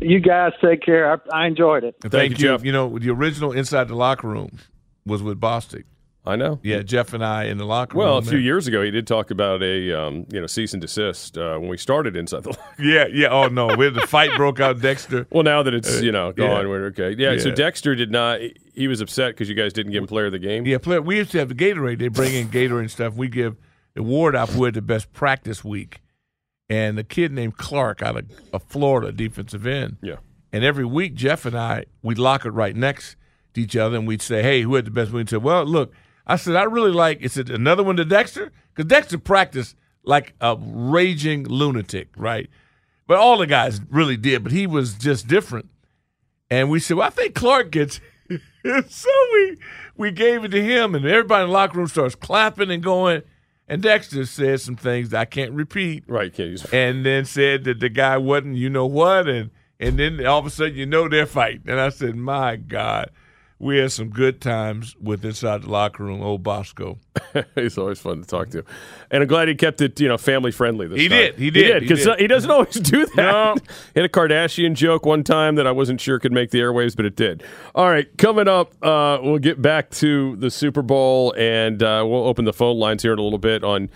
you 0.02 0.20
guys 0.20 0.54
take 0.62 0.82
care. 0.82 1.14
I, 1.14 1.44
I 1.44 1.48
enjoyed 1.48 1.84
it. 1.84 1.96
And 2.04 2.12
Thank 2.12 2.32
you, 2.32 2.38
Jeff. 2.38 2.64
You 2.66 2.72
know, 2.72 2.98
the 2.98 3.12
original 3.12 3.52
Inside 3.52 3.88
the 3.88 3.96
Locker 3.96 4.28
Room 4.28 4.58
was 5.06 5.22
with 5.22 5.40
Bostic. 5.40 5.84
I 6.26 6.36
know. 6.36 6.60
Yeah, 6.62 6.82
Jeff 6.82 7.14
and 7.14 7.24
I 7.26 7.46
in 7.46 7.58
the 7.58 7.66
locker 7.66 7.98
room. 7.98 8.06
Well, 8.06 8.18
a 8.18 8.22
few 8.22 8.34
man. 8.34 8.42
years 8.44 8.68
ago, 8.68 8.84
he 8.84 8.92
did 8.92 9.08
talk 9.08 9.32
about 9.32 9.64
a 9.64 9.92
um, 10.00 10.26
you 10.32 10.40
know 10.40 10.46
cease 10.48 10.74
and 10.74 10.82
desist 10.82 11.38
uh, 11.38 11.58
when 11.58 11.70
we 11.70 11.78
started 11.78 12.16
inside 12.18 12.44
the. 12.44 12.50
Locker. 12.60 12.84
Yeah, 12.84 13.06
yeah. 13.12 13.30
Oh 13.30 13.48
no, 13.48 13.74
where 13.76 13.90
the 13.90 14.06
fight 14.06 14.30
broke 14.36 14.60
out, 14.60 14.80
Dexter. 14.82 15.26
Well, 15.32 15.44
now 15.44 15.64
that 15.64 15.74
it's 15.74 16.02
you 16.02 16.12
know 16.12 16.28
Uh, 16.28 16.34
yeah. 16.38 16.48
gone, 16.48 16.68
we're 16.70 16.86
okay. 16.88 17.16
Yeah, 17.18 17.38
So 17.40 17.50
Dexter 17.52 17.96
did 17.96 18.12
not. 18.12 18.42
He 18.76 18.88
was 18.88 19.02
upset 19.02 19.32
because 19.32 19.50
you 19.50 19.56
guys 19.56 19.74
didn't 19.74 19.94
give 19.94 20.04
him 20.04 20.08
player 20.08 20.28
of 20.28 20.34
the 20.34 20.40
game. 20.40 20.68
Yeah, 20.68 20.78
player. 20.78 21.02
We 21.02 21.16
used 21.18 21.32
to 21.32 21.40
have 21.40 21.50
the 21.50 21.56
Gatorade. 21.56 21.98
They 22.00 22.10
bring 22.10 22.36
in 22.36 22.50
Gatorade 22.50 22.82
and 22.82 22.92
stuff. 22.92 23.16
We 23.16 23.28
give 23.30 23.56
the 23.94 24.02
award 24.02 24.36
out 24.36 24.50
for 24.50 24.72
the 24.72 24.82
best 24.82 25.12
practice 25.14 25.64
week, 25.64 26.02
and 26.70 26.98
a 27.00 27.04
kid 27.04 27.32
named 27.32 27.58
Clark 27.58 28.02
out 28.02 28.18
of, 28.18 28.26
of 28.54 28.64
Florida, 28.64 29.12
defensive 29.12 29.66
end. 29.66 29.98
Yeah. 30.02 30.18
And 30.52 30.64
every 30.64 30.86
week, 30.86 31.14
Jeff 31.16 31.46
and 31.46 31.58
I, 31.58 31.86
we'd 32.02 32.18
lock 32.18 32.46
it 32.46 32.52
right 32.52 32.76
next 32.76 33.16
to 33.54 33.62
each 33.62 33.76
other, 33.76 33.98
and 33.98 34.08
we'd 34.08 34.22
say, 34.22 34.42
"Hey, 34.42 34.62
who 34.62 34.76
had 34.76 34.86
the 34.86 34.92
best 34.92 35.12
week?" 35.12 35.22
And 35.22 35.30
said, 35.30 35.44
"Well, 35.44 35.64
look," 35.66 35.94
I 36.26 36.36
said, 36.36 36.56
"I 36.56 36.64
really 36.64 36.92
like." 36.92 37.22
Is 37.22 37.38
it 37.38 37.50
another 37.50 37.84
one 37.84 37.98
to 37.98 38.06
Dexter? 38.06 38.52
Because 38.74 38.90
Dexter 38.90 39.18
practiced 39.18 39.76
like 40.04 40.34
a 40.42 40.58
raging 40.60 41.46
lunatic, 41.46 42.10
right? 42.16 42.50
But 43.08 43.18
all 43.18 43.38
the 43.38 43.48
guys 43.48 43.82
really 43.90 44.18
did, 44.18 44.44
but 44.44 44.52
he 44.52 44.68
was 44.68 44.94
just 44.94 45.28
different. 45.28 45.70
And 46.50 46.70
we 46.70 46.80
said, 46.80 46.98
"Well, 46.98 47.08
I 47.08 47.12
think 47.12 47.36
Clark 47.36 47.72
gets." 47.72 48.00
so 48.88 49.10
we 49.34 49.58
we 49.96 50.12
gave 50.12 50.44
it 50.44 50.50
to 50.50 50.64
him, 50.64 50.96
and 50.96 51.06
everybody 51.06 51.44
in 51.44 51.50
the 51.50 51.54
locker 51.54 51.78
room 51.78 51.88
starts 51.88 52.16
clapping 52.16 52.72
and 52.72 52.84
going. 52.84 53.22
And 53.70 53.84
Dexter 53.84 54.26
said 54.26 54.60
some 54.62 54.76
things 54.76 55.14
I 55.14 55.26
can't 55.26 55.52
repeat. 55.52 56.04
Right. 56.08 56.38
And 56.74 57.06
then 57.06 57.26
said 57.26 57.64
that 57.66 57.80
the 57.80 57.90
guy 57.90 58.18
wasn't 58.18 58.56
you 58.56 58.70
know 58.70 58.88
what 58.88 59.30
and 59.30 59.52
and 59.80 59.98
then 59.98 60.26
all 60.26 60.40
of 60.40 60.46
a 60.46 60.50
sudden 60.50 60.76
you 60.76 60.86
know 60.86 61.08
they're 61.08 61.26
fighting. 61.26 61.64
And 61.68 61.80
i 61.80 61.90
said 61.90 62.16
my 62.16 62.56
god 62.56 63.12
we 63.60 63.78
had 63.78 63.92
some 63.92 64.10
good 64.10 64.42
times 64.42 64.96
with 65.02 65.24
inside 65.24 65.64
the 65.64 65.70
locker 65.70 66.04
room 66.04 66.22
old 66.22 66.44
bosco 66.44 66.98
He's 67.56 67.78
always 67.78 68.00
fun 68.00 68.22
to 68.22 68.28
talk 68.28 68.50
to, 68.50 68.64
and 69.12 69.24
I'm 69.24 69.28
glad 69.28 69.48
he 69.48 69.56
kept 69.56 69.82
it, 69.82 70.00
you 70.00 70.08
know, 70.08 70.18
family 70.18 70.52
friendly. 70.52 70.88
This 70.88 70.96
week. 70.96 71.02
He 71.04 71.10
time. 71.10 71.18
did, 71.18 71.36
he 71.36 71.52
did, 71.52 71.82
because 71.82 72.04
did. 72.04 72.20
he 72.20 72.28
doesn't 72.28 72.50
always 72.52 72.74
do 72.74 73.06
that. 73.06 73.16
No. 73.16 73.56
he 73.94 74.00
had 74.00 74.06
a 74.06 74.10
Kardashian 74.10 74.74
joke 74.74 75.06
one 75.06 75.24
time 75.24 75.56
that 75.56 75.68
I 75.68 75.72
wasn't 75.72 76.02
sure 76.02 76.20
could 76.20 76.32
make 76.32 76.52
the 76.52 76.60
airwaves, 76.60 76.96
but 76.96 77.06
it 77.06 77.16
did. 77.16 77.44
All 77.76 77.90
right, 77.90 78.08
coming 78.18 78.48
up, 78.48 78.74
uh, 78.84 79.20
we'll 79.22 79.40
get 79.40 79.62
back 79.62 79.90
to 79.92 80.36
the 80.38 80.50
Super 80.50 80.82
Bowl, 80.82 81.34
and 81.38 81.82
uh, 81.82 82.04
we'll 82.08 82.26
open 82.26 82.46
the 82.46 82.54
phone 82.54 82.78
lines 82.78 83.04
here 83.04 83.14
in 83.14 83.20
a 83.20 83.24
little 83.24 83.40
bit 83.40 83.64
on. 83.64 83.90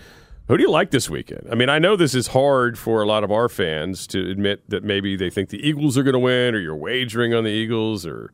Who 0.46 0.58
do 0.58 0.62
you 0.62 0.70
like 0.70 0.90
this 0.90 1.08
weekend? 1.08 1.48
I 1.50 1.54
mean, 1.54 1.70
I 1.70 1.78
know 1.78 1.96
this 1.96 2.14
is 2.14 2.26
hard 2.26 2.78
for 2.78 3.00
a 3.00 3.06
lot 3.06 3.24
of 3.24 3.32
our 3.32 3.48
fans 3.48 4.06
to 4.08 4.30
admit 4.30 4.68
that 4.68 4.84
maybe 4.84 5.16
they 5.16 5.30
think 5.30 5.48
the 5.48 5.66
Eagles 5.66 5.96
are 5.96 6.02
going 6.02 6.12
to 6.12 6.18
win, 6.18 6.54
or 6.54 6.58
you're 6.58 6.76
wagering 6.76 7.32
on 7.32 7.44
the 7.44 7.50
Eagles, 7.50 8.04
or 8.04 8.30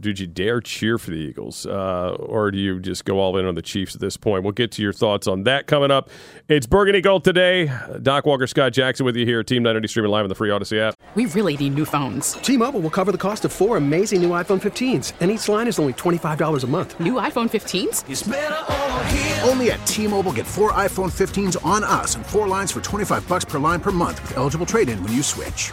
did 0.00 0.18
you 0.18 0.26
dare 0.26 0.60
cheer 0.60 0.98
for 0.98 1.10
the 1.10 1.16
Eagles? 1.16 1.66
Uh, 1.66 2.16
or 2.18 2.50
do 2.50 2.58
you 2.58 2.78
just 2.80 3.04
go 3.04 3.18
all 3.18 3.36
in 3.36 3.46
on 3.46 3.54
the 3.54 3.62
Chiefs 3.62 3.94
at 3.94 4.00
this 4.00 4.16
point? 4.16 4.42
We'll 4.42 4.52
get 4.52 4.72
to 4.72 4.82
your 4.82 4.92
thoughts 4.92 5.26
on 5.26 5.44
that 5.44 5.66
coming 5.66 5.90
up. 5.90 6.10
It's 6.48 6.66
Burgundy 6.66 7.00
Gold 7.00 7.24
today. 7.24 7.70
Doc 8.02 8.26
Walker, 8.26 8.46
Scott 8.46 8.72
Jackson 8.72 9.06
with 9.06 9.16
you 9.16 9.24
here. 9.24 9.42
Team 9.42 9.62
990 9.62 9.88
streaming 9.88 10.10
live 10.10 10.24
on 10.24 10.28
the 10.28 10.34
free 10.34 10.50
Audacy 10.50 10.78
app. 10.80 10.94
We 11.14 11.26
really 11.26 11.56
need 11.56 11.74
new 11.74 11.84
phones. 11.84 12.32
T-Mobile 12.34 12.80
will 12.80 12.90
cover 12.90 13.12
the 13.12 13.18
cost 13.18 13.44
of 13.44 13.52
four 13.52 13.76
amazing 13.76 14.20
new 14.20 14.30
iPhone 14.30 14.60
15s, 14.60 15.12
and 15.20 15.30
each 15.30 15.48
line 15.48 15.68
is 15.68 15.78
only 15.78 15.92
$25 15.94 16.64
a 16.64 16.66
month. 16.66 16.98
New 17.00 17.14
iPhone 17.14 17.48
15s? 17.48 18.04
Only 19.48 19.70
at 19.70 19.86
T-Mobile, 19.86 20.32
get 20.32 20.46
four 20.46 20.72
iPhone 20.72 21.10
15s 21.10 21.64
on 21.64 21.84
us 21.84 22.16
and 22.16 22.26
four 22.26 22.48
lines 22.48 22.72
for 22.72 22.80
25 22.80 23.26
bucks 23.28 23.44
per 23.44 23.58
line 23.58 23.80
per 23.80 23.92
month 23.92 24.20
with 24.22 24.36
eligible 24.36 24.66
trade-in 24.66 25.02
when 25.02 25.12
you 25.12 25.22
switch. 25.22 25.72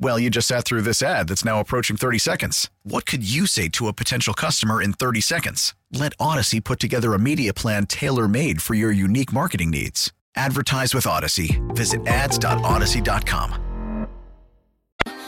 Well, 0.00 0.20
you 0.20 0.30
just 0.30 0.46
sat 0.46 0.64
through 0.64 0.82
this 0.82 1.02
ad 1.02 1.26
that's 1.28 1.44
now 1.44 1.58
approaching 1.58 1.96
30 1.96 2.18
seconds. 2.18 2.70
What 2.84 3.04
could 3.04 3.28
you 3.28 3.46
say 3.46 3.68
to 3.70 3.88
a 3.88 3.92
potential 3.92 4.32
customer 4.32 4.80
in 4.80 4.92
30 4.92 5.20
seconds? 5.20 5.74
Let 5.92 6.16
Audacy 6.18 6.62
put 6.62 6.78
together 6.78 7.14
a 7.14 7.18
media 7.18 7.52
plan 7.52 7.86
tailor 7.86 8.28
made 8.28 8.62
for 8.62 8.74
your 8.74 8.92
unique 8.92 9.32
marketing 9.32 9.70
needs. 9.70 10.12
Advertise 10.36 10.94
with 10.94 11.04
Audacy. 11.04 11.58
Visit 11.74 12.06
ads.audacy.com. 12.06 14.06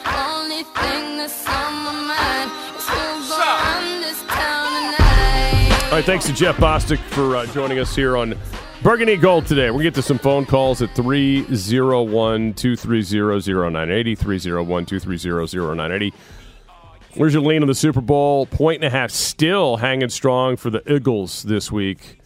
Only 0.07 0.63
thing 0.63 1.17
that's 1.17 1.49
on 1.49 1.75
my 1.83 1.93
mind 1.93 2.53
is 2.79 2.89
who's 2.89 3.29
gonna 3.29 3.65
run 3.65 4.01
this 4.03 4.23
town. 4.29 4.95
All 5.87 5.93
right, 5.97 6.05
thanks 6.05 6.27
to 6.27 6.33
Jeff 6.33 6.57
Bostic 6.59 7.01
for 7.09 7.35
uh, 7.35 7.47
joining 7.47 7.81
us 7.81 7.97
here 7.97 8.17
on 8.17 8.35
Burgundy 8.83 9.19
Gold 9.19 9.47
today. 9.47 9.71
We'll 9.71 9.83
get 9.83 9.95
to 9.95 10.03
some 10.03 10.19
phone 10.19 10.47
calls 10.47 10.81
at 10.81 10.95
301 10.95 12.55
230 12.55 13.63
0980. 13.63 14.15
301 14.15 14.87
230 14.87 15.59
0980. 15.59 16.15
Where's 17.15 17.35
your 17.35 17.43
lean 17.43 17.61
on 17.61 17.69
the 17.69 17.75
Super 17.75 18.01
Bowl? 18.01 18.47
Point 18.47 18.83
and 18.83 18.85
a 18.85 18.91
half 18.91 19.11
still 19.11 19.77
hanging 19.77 20.09
strong 20.09 20.57
for 20.57 20.71
the 20.71 20.83
Eagles 20.91 21.43
this 21.43 21.71
week. 21.71 22.21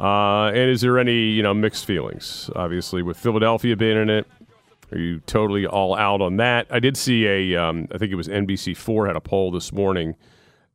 Uh, 0.00 0.46
and 0.46 0.70
is 0.70 0.80
there 0.80 0.98
any 0.98 1.30
you 1.30 1.42
know 1.42 1.54
mixed 1.54 1.84
feelings? 1.84 2.50
Obviously, 2.56 3.02
with 3.02 3.16
Philadelphia 3.16 3.76
being 3.76 3.96
in 3.96 4.10
it, 4.10 4.26
are 4.90 4.98
you 4.98 5.20
totally 5.20 5.66
all 5.66 5.94
out 5.94 6.20
on 6.20 6.36
that? 6.38 6.66
I 6.68 6.80
did 6.80 6.96
see 6.96 7.26
a, 7.26 7.56
um, 7.56 7.86
I 7.94 7.98
think 7.98 8.10
it 8.10 8.16
was 8.16 8.26
NBC 8.26 8.76
Four 8.76 9.06
had 9.06 9.14
a 9.14 9.20
poll 9.20 9.52
this 9.52 9.72
morning, 9.72 10.16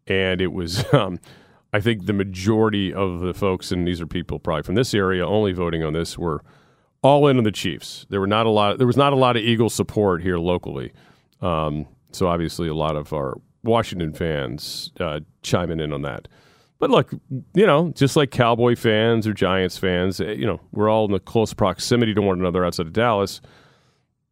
and 0.07 0.39
it 0.39 0.53
was, 0.53 0.85
um, 0.93 1.19
I 1.73 1.82
think 1.82 2.06
the 2.06 2.13
majority 2.13 2.93
of 2.93 3.19
the 3.19 3.34
folks, 3.34 3.71
and 3.71 3.88
these 3.88 3.99
are 3.99 4.08
people 4.08 4.39
probably 4.39 4.63
from 4.63 4.75
this 4.75 4.93
area, 4.93 5.25
only 5.27 5.51
voting 5.51 5.84
on 5.84 5.93
this 5.93 6.17
were 6.17 6.43
all 7.01 7.27
in 7.27 7.38
on 7.38 7.43
the 7.43 7.51
Chiefs. 7.51 8.06
There 8.10 8.19
were 8.19 8.27
not 8.27 8.45
a 8.45 8.49
lot. 8.49 8.77
There 8.77 8.88
was 8.88 8.97
not 8.97 9.13
a 9.13 9.17
lot 9.17 9.38
of 9.38 9.43
Eagle 9.43 9.69
support 9.69 10.21
here 10.21 10.38
locally. 10.38 10.93
Um, 11.41 11.88
so 12.12 12.27
obviously, 12.27 12.67
a 12.67 12.73
lot 12.73 12.95
of 12.95 13.13
our 13.13 13.39
Washington 13.63 14.13
fans 14.13 14.91
uh, 14.99 15.19
chiming 15.43 15.80
in 15.80 15.93
on 15.93 16.01
that. 16.03 16.27
But 16.80 16.89
look, 16.89 17.12
you 17.53 17.65
know, 17.65 17.91
just 17.95 18.15
like 18.15 18.32
Cowboy 18.32 18.75
fans 18.75 19.25
or 19.27 19.34
Giants 19.34 19.77
fans, 19.77 20.21
eh, 20.21 20.34
you 20.34 20.45
know, 20.45 20.60
we're 20.71 20.89
all 20.89 21.06
in 21.06 21.12
the 21.12 21.19
close 21.19 21.53
proximity 21.53 22.13
to 22.13 22.21
one 22.21 22.39
another 22.39 22.63
outside 22.63 22.86
of 22.86 22.93
Dallas. 22.93 23.41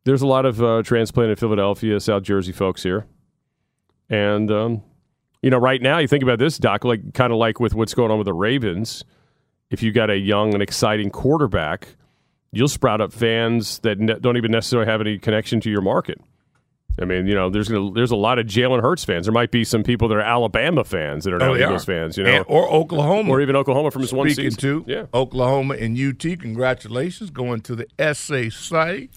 There's 0.04 0.22
a 0.22 0.28
lot 0.28 0.46
of 0.46 0.62
uh, 0.62 0.84
transplanted 0.84 1.40
Philadelphia, 1.40 2.00
South 2.00 2.22
Jersey 2.22 2.52
folks 2.52 2.84
here, 2.84 3.08
and 4.10 4.52
um, 4.52 4.84
you 5.46 5.52
know, 5.52 5.60
right 5.60 5.80
now 5.80 6.00
you 6.00 6.08
think 6.08 6.24
about 6.24 6.40
this, 6.40 6.58
Doc, 6.58 6.84
like 6.84 7.14
kind 7.14 7.32
of 7.32 7.38
like 7.38 7.60
with 7.60 7.76
what's 7.76 7.94
going 7.94 8.10
on 8.10 8.18
with 8.18 8.26
the 8.26 8.34
Ravens. 8.34 9.04
If 9.70 9.84
you 9.84 9.92
got 9.92 10.10
a 10.10 10.18
young 10.18 10.56
and 10.56 10.64
exciting 10.64 11.12
quarterback, 11.12 11.88
you'll 12.52 12.68
sprout 12.68 13.00
up 13.00 13.14
fans 13.14 13.78
that 13.80 14.00
ne- 14.00 14.18
don't 14.20 14.38
even 14.38 14.50
necessarily 14.50 14.90
have 14.90 15.02
any 15.02 15.20
connection 15.20 15.60
to 15.62 15.70
your 15.70 15.82
market. 15.84 16.20
I 17.00 17.06
mean, 17.06 17.28
you 17.28 17.36
know, 17.36 17.52
there's 17.52 17.68
gonna, 17.70 17.92
there's 17.92 18.10
a 18.10 18.16
lot 18.16 18.40
of 18.40 18.48
Jalen 18.48 18.82
Hurts 18.82 19.04
fans. 19.06 19.28
There 19.28 19.34
might 19.34 19.52
be 19.52 19.64
some 19.64 19.84
people 19.84 20.08
that 20.08 20.16
are 20.16 20.22
Alabama 20.22 20.84
fans 20.84 21.26
that 21.26 21.34
are 21.34 21.38
now 21.38 21.52
Oh, 21.52 21.56
Eagles 21.56 21.84
are. 21.84 21.94
fans, 21.94 22.18
you 22.18 22.24
know, 22.24 22.32
And- 22.38 22.46
or 22.48 22.68
Oklahoma, 22.72 23.30
or 23.30 23.40
even 23.40 23.56
Oklahoma 23.56 23.92
from 23.92 24.02
his 24.02 24.12
one 24.14 24.28
Speaking 24.32 24.50
season. 24.50 24.84
to 24.86 24.92
yeah, 24.92 25.06
Oklahoma 25.14 25.76
and 25.76 25.96
UT, 25.96 26.40
congratulations 26.40 27.30
going 27.30 27.62
to 27.62 27.76
the 27.76 27.86
SEC. 28.16 29.10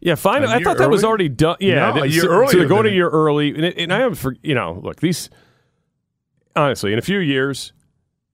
yeah. 0.00 0.14
finally, 0.16 0.52
I 0.52 0.62
thought 0.64 0.78
that 0.78 0.90
was 0.90 1.04
already 1.04 1.28
done. 1.28 1.58
Yeah, 1.60 1.92
No, 1.92 2.02
a 2.02 2.06
year 2.06 2.22
so, 2.22 2.28
earlier 2.28 2.48
So 2.50 2.58
they're 2.58 2.66
going 2.68 2.84
than 2.84 2.92
a 2.92 2.96
year 2.96 3.08
early, 3.08 3.50
and, 3.54 3.64
it, 3.66 3.76
and 3.78 3.92
I 3.92 4.00
am 4.00 4.14
for 4.16 4.34
you 4.42 4.54
know, 4.56 4.80
look 4.82 5.00
these. 5.00 5.30
Honestly, 6.56 6.92
in 6.92 6.98
a 6.98 7.02
few 7.02 7.18
years, 7.18 7.72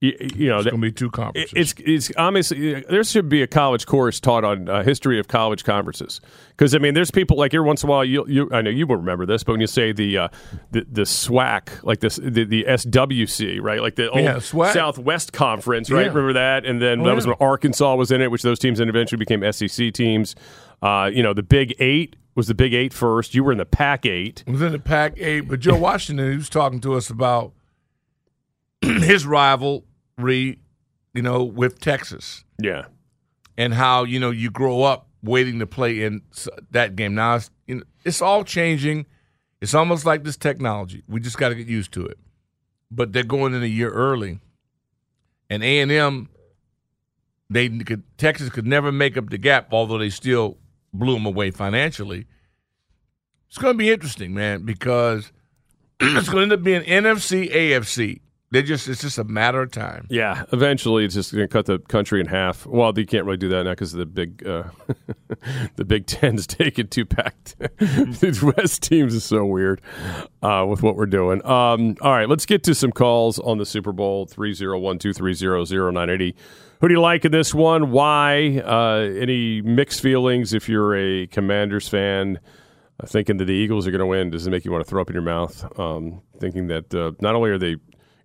you, 0.00 0.16
you 0.34 0.48
know, 0.48 0.56
It's 0.58 0.64
going 0.68 0.80
to 0.80 0.84
be 0.88 0.90
two 0.90 1.10
conferences. 1.10 1.52
It's 1.54 1.74
it's 1.78 2.12
obviously 2.16 2.80
there 2.82 3.04
should 3.04 3.28
be 3.28 3.40
a 3.42 3.46
college 3.46 3.86
course 3.86 4.18
taught 4.18 4.42
on 4.44 4.68
uh, 4.68 4.82
history 4.82 5.20
of 5.20 5.28
college 5.28 5.62
conferences 5.62 6.20
because 6.50 6.74
I 6.74 6.78
mean 6.78 6.94
there's 6.94 7.12
people 7.12 7.36
like 7.36 7.54
every 7.54 7.64
once 7.66 7.84
in 7.84 7.88
a 7.88 7.92
while 7.92 8.04
you 8.04 8.24
you 8.26 8.48
I 8.52 8.62
know 8.62 8.70
you 8.70 8.84
won't 8.86 9.00
remember 9.02 9.26
this 9.26 9.44
but 9.44 9.52
when 9.52 9.60
you 9.60 9.68
say 9.68 9.92
the 9.92 10.18
uh, 10.18 10.28
the 10.72 10.84
the 10.90 11.02
SWAC 11.02 11.84
like 11.84 12.00
this 12.00 12.16
the, 12.16 12.44
the 12.44 12.64
SWC 12.68 13.60
right 13.62 13.80
like 13.80 13.94
the 13.94 14.10
old 14.10 14.24
Yeah, 14.24 14.34
SWAC. 14.38 14.72
Southwest 14.72 15.32
Conference 15.32 15.88
right 15.88 16.00
Yeah. 16.02 16.08
remember 16.08 16.32
that 16.32 16.64
and 16.66 16.82
then 16.82 17.02
Oh, 17.02 17.04
that 17.04 17.14
was 17.14 17.24
yeah. 17.26 17.34
when 17.38 17.48
Arkansas 17.48 17.94
was 17.94 18.10
in 18.10 18.20
it 18.20 18.30
which 18.32 18.42
those 18.42 18.58
teams 18.58 18.78
then 18.80 18.88
eventually 18.88 19.18
became 19.18 19.52
SEC 19.52 19.92
teams 19.92 20.34
uh, 20.82 21.10
you 21.14 21.22
know 21.22 21.32
the 21.32 21.44
Big 21.44 21.76
Eight 21.78 22.16
was 22.34 22.48
the 22.48 22.56
Big 22.56 22.74
Eight 22.74 22.92
first 22.92 23.36
you 23.36 23.44
were 23.44 23.52
in 23.52 23.58
the 23.58 23.64
Pac 23.66 24.04
Eight 24.04 24.42
was 24.48 24.62
in 24.62 24.72
the 24.72 24.80
Pac 24.80 25.14
eight, 25.18 25.42
but 25.42 25.60
Joe 25.60 25.76
Washington 25.76 26.28
he 26.32 26.36
was 26.36 26.48
talking 26.48 26.80
to 26.80 26.94
us 26.94 27.08
about 27.08 27.52
his 29.02 29.26
rivalry, 29.26 30.58
you 31.14 31.22
know, 31.22 31.44
with 31.44 31.78
Texas 31.80 32.44
yeah 32.58 32.84
and 33.56 33.74
how 33.74 34.04
you 34.04 34.18
know 34.18 34.30
you 34.30 34.50
grow 34.50 34.82
up 34.82 35.08
waiting 35.22 35.58
to 35.60 35.66
play 35.66 36.02
in 36.02 36.22
that 36.70 36.96
game. 36.96 37.14
Now 37.14 37.36
it's 37.36 37.50
you 37.66 37.76
know, 37.76 37.84
it's 38.04 38.22
all 38.22 38.44
changing. 38.44 39.06
It's 39.60 39.74
almost 39.74 40.04
like 40.04 40.24
this 40.24 40.36
technology. 40.36 41.04
We 41.06 41.20
just 41.20 41.38
got 41.38 41.50
to 41.50 41.54
get 41.54 41.68
used 41.68 41.92
to 41.92 42.04
it. 42.04 42.18
But 42.90 43.12
they're 43.12 43.22
going 43.22 43.54
in 43.54 43.62
a 43.62 43.66
year 43.66 43.90
early, 43.90 44.40
and 45.48 45.62
A 45.62 45.80
and 45.80 45.92
M, 45.92 46.28
they 47.48 47.68
could 47.68 48.02
Texas 48.18 48.50
could 48.50 48.66
never 48.66 48.90
make 48.90 49.16
up 49.16 49.30
the 49.30 49.38
gap, 49.38 49.72
although 49.72 49.98
they 49.98 50.10
still 50.10 50.58
blew 50.92 51.14
them 51.14 51.26
away 51.26 51.50
financially. 51.50 52.26
It's 53.48 53.58
going 53.58 53.74
to 53.74 53.78
be 53.78 53.90
interesting, 53.90 54.34
man, 54.34 54.64
because 54.64 55.30
it's 56.00 56.28
going 56.28 56.48
to 56.48 56.54
end 56.54 56.60
up 56.60 56.62
being 56.62 56.82
NFC, 56.82 57.52
AFC. 57.52 58.21
They 58.52 58.62
just 58.62 58.86
it's 58.86 59.00
just 59.00 59.16
a 59.16 59.24
matter 59.24 59.62
of 59.62 59.72
time. 59.72 60.06
Yeah, 60.10 60.44
eventually 60.52 61.06
it's 61.06 61.14
just 61.14 61.32
going 61.32 61.48
to 61.48 61.48
cut 61.48 61.64
the 61.64 61.78
country 61.78 62.20
in 62.20 62.26
half. 62.26 62.66
Well, 62.66 62.92
you 62.94 63.06
can't 63.06 63.24
really 63.24 63.38
do 63.38 63.48
that 63.48 63.62
now 63.62 63.70
because 63.70 63.92
the 63.92 64.04
big, 64.04 64.46
uh, 64.46 64.64
the 65.76 65.86
Big 65.86 66.04
Ten's 66.04 66.46
taking 66.58 66.88
two 66.88 67.06
packed. 67.06 67.56
These 68.20 68.42
West 68.42 68.82
teams 68.82 69.14
is 69.14 69.24
so 69.24 69.46
weird 69.46 69.80
uh, 70.42 70.66
with 70.68 70.82
what 70.82 70.96
we're 70.96 71.06
doing. 71.06 71.42
Um, 71.46 71.96
all 72.02 72.12
right, 72.12 72.28
let's 72.28 72.44
get 72.44 72.62
to 72.64 72.74
some 72.74 72.92
calls 72.92 73.38
on 73.38 73.56
the 73.56 73.64
Super 73.64 73.90
Bowl 73.90 74.26
three 74.26 74.52
zero 74.52 74.78
one 74.78 74.98
two 74.98 75.14
three 75.14 75.32
zero 75.32 75.64
zero 75.64 75.90
nine 75.90 76.10
eighty. 76.10 76.36
Who 76.82 76.88
do 76.88 76.94
you 76.94 77.00
like 77.00 77.24
in 77.24 77.32
this 77.32 77.54
one? 77.54 77.90
Why? 77.90 78.58
Uh, 78.58 79.08
any 79.18 79.62
mixed 79.62 80.02
feelings 80.02 80.52
if 80.52 80.68
you're 80.68 80.94
a 80.94 81.26
Commanders 81.28 81.88
fan? 81.88 82.38
Uh, 83.00 83.06
thinking 83.06 83.38
that 83.38 83.46
the 83.46 83.54
Eagles 83.54 83.86
are 83.86 83.92
going 83.92 84.00
to 84.00 84.06
win, 84.06 84.28
does 84.28 84.46
it 84.46 84.50
make 84.50 84.66
you 84.66 84.72
want 84.72 84.84
to 84.84 84.90
throw 84.90 85.00
up 85.00 85.08
in 85.08 85.14
your 85.14 85.22
mouth? 85.22 85.80
Um, 85.80 86.20
thinking 86.38 86.66
that 86.66 86.94
uh, 86.94 87.12
not 87.22 87.34
only 87.34 87.48
are 87.48 87.56
they 87.56 87.76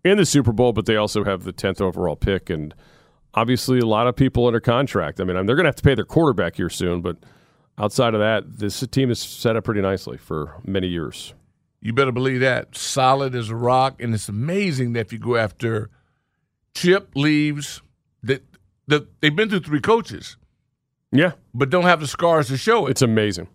in 0.09 0.17
the 0.17 0.25
Super 0.25 0.51
Bowl, 0.51 0.73
but 0.73 0.85
they 0.85 0.95
also 0.95 1.23
have 1.23 1.43
the 1.43 1.53
10th 1.53 1.81
overall 1.81 2.15
pick. 2.15 2.49
And 2.49 2.73
obviously, 3.33 3.79
a 3.79 3.85
lot 3.85 4.07
of 4.07 4.15
people 4.15 4.47
under 4.47 4.59
contract. 4.59 5.19
I 5.19 5.23
mean, 5.23 5.35
they're 5.45 5.55
going 5.55 5.65
to 5.65 5.69
have 5.69 5.75
to 5.75 5.83
pay 5.83 5.95
their 5.95 6.05
quarterback 6.05 6.55
here 6.55 6.69
soon, 6.69 7.01
but 7.01 7.17
outside 7.77 8.13
of 8.13 8.19
that, 8.19 8.59
this 8.59 8.85
team 8.87 9.09
is 9.11 9.19
set 9.19 9.55
up 9.55 9.63
pretty 9.63 9.81
nicely 9.81 10.17
for 10.17 10.55
many 10.65 10.87
years. 10.87 11.33
You 11.81 11.93
better 11.93 12.11
believe 12.11 12.39
that. 12.41 12.75
Solid 12.75 13.35
as 13.35 13.49
a 13.49 13.55
rock. 13.55 14.01
And 14.01 14.13
it's 14.13 14.27
amazing 14.29 14.93
that 14.93 15.01
if 15.01 15.13
you 15.13 15.19
go 15.19 15.35
after 15.35 15.89
Chip 16.73 17.09
leaves, 17.15 17.81
that 18.23 18.43
the, 18.87 19.07
they've 19.21 19.35
been 19.35 19.49
through 19.49 19.59
three 19.61 19.81
coaches, 19.81 20.37
Yeah, 21.11 21.31
but 21.53 21.69
don't 21.69 21.83
have 21.83 21.99
the 21.99 22.07
scars 22.07 22.47
to 22.47 22.57
show 22.57 22.87
it. 22.87 22.91
it's 22.91 23.01
amazing. 23.01 23.47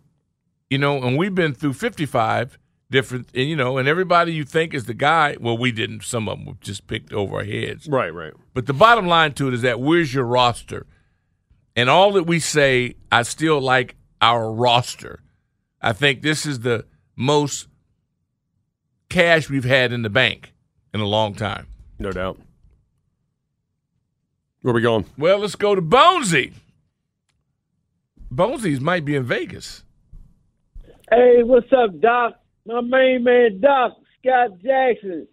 You 0.70 0.78
know, 0.78 1.02
and 1.02 1.18
we've 1.18 1.34
been 1.34 1.52
through 1.52 1.74
55 1.74 2.58
different, 2.92 3.28
and 3.34 3.48
you 3.48 3.56
know, 3.56 3.78
and 3.78 3.88
everybody 3.88 4.32
you 4.32 4.44
think 4.44 4.72
is 4.72 4.84
the 4.84 4.94
guy, 4.94 5.36
well, 5.40 5.58
we 5.58 5.72
didn't. 5.72 6.04
Some 6.04 6.28
of 6.28 6.38
them 6.38 6.46
were 6.46 6.56
just 6.60 6.86
picked 6.86 7.12
over 7.12 7.38
our 7.38 7.44
heads. 7.44 7.88
Right, 7.88 8.14
right. 8.14 8.32
But 8.54 8.66
the 8.66 8.72
bottom 8.72 9.08
line 9.08 9.32
to 9.34 9.48
it 9.48 9.54
is 9.54 9.62
that 9.62 9.80
where's 9.80 10.14
your 10.14 10.24
roster? 10.24 10.86
And 11.74 11.90
all 11.90 12.12
that 12.12 12.24
we 12.24 12.38
say, 12.38 12.94
I 13.10 13.22
still 13.22 13.60
like 13.60 13.96
our 14.20 14.52
roster. 14.52 15.20
I 15.80 15.92
think 15.92 16.22
this 16.22 16.46
is 16.46 16.60
the 16.60 16.86
most 17.16 17.66
cash 19.08 19.50
we've 19.50 19.64
had 19.64 19.92
in 19.92 20.02
the 20.02 20.10
bank 20.10 20.52
in 20.94 21.00
a 21.00 21.06
long 21.06 21.34
time. 21.34 21.66
No 21.98 22.12
doubt. 22.12 22.38
Where 24.60 24.72
we 24.72 24.80
going? 24.80 25.06
Well, 25.18 25.38
let's 25.38 25.56
go 25.56 25.74
to 25.74 25.82
Bonesy. 25.82 26.52
Bonesy's 28.30 28.80
might 28.80 29.04
be 29.04 29.16
in 29.16 29.24
Vegas. 29.24 29.82
Hey, 31.10 31.42
what's 31.42 31.70
up, 31.72 32.00
Doc? 32.00 32.41
My 32.66 32.80
main 32.80 33.24
man, 33.24 33.60
Doc 33.60 33.96
Scott 34.20 34.50
Jackson. 34.62 35.26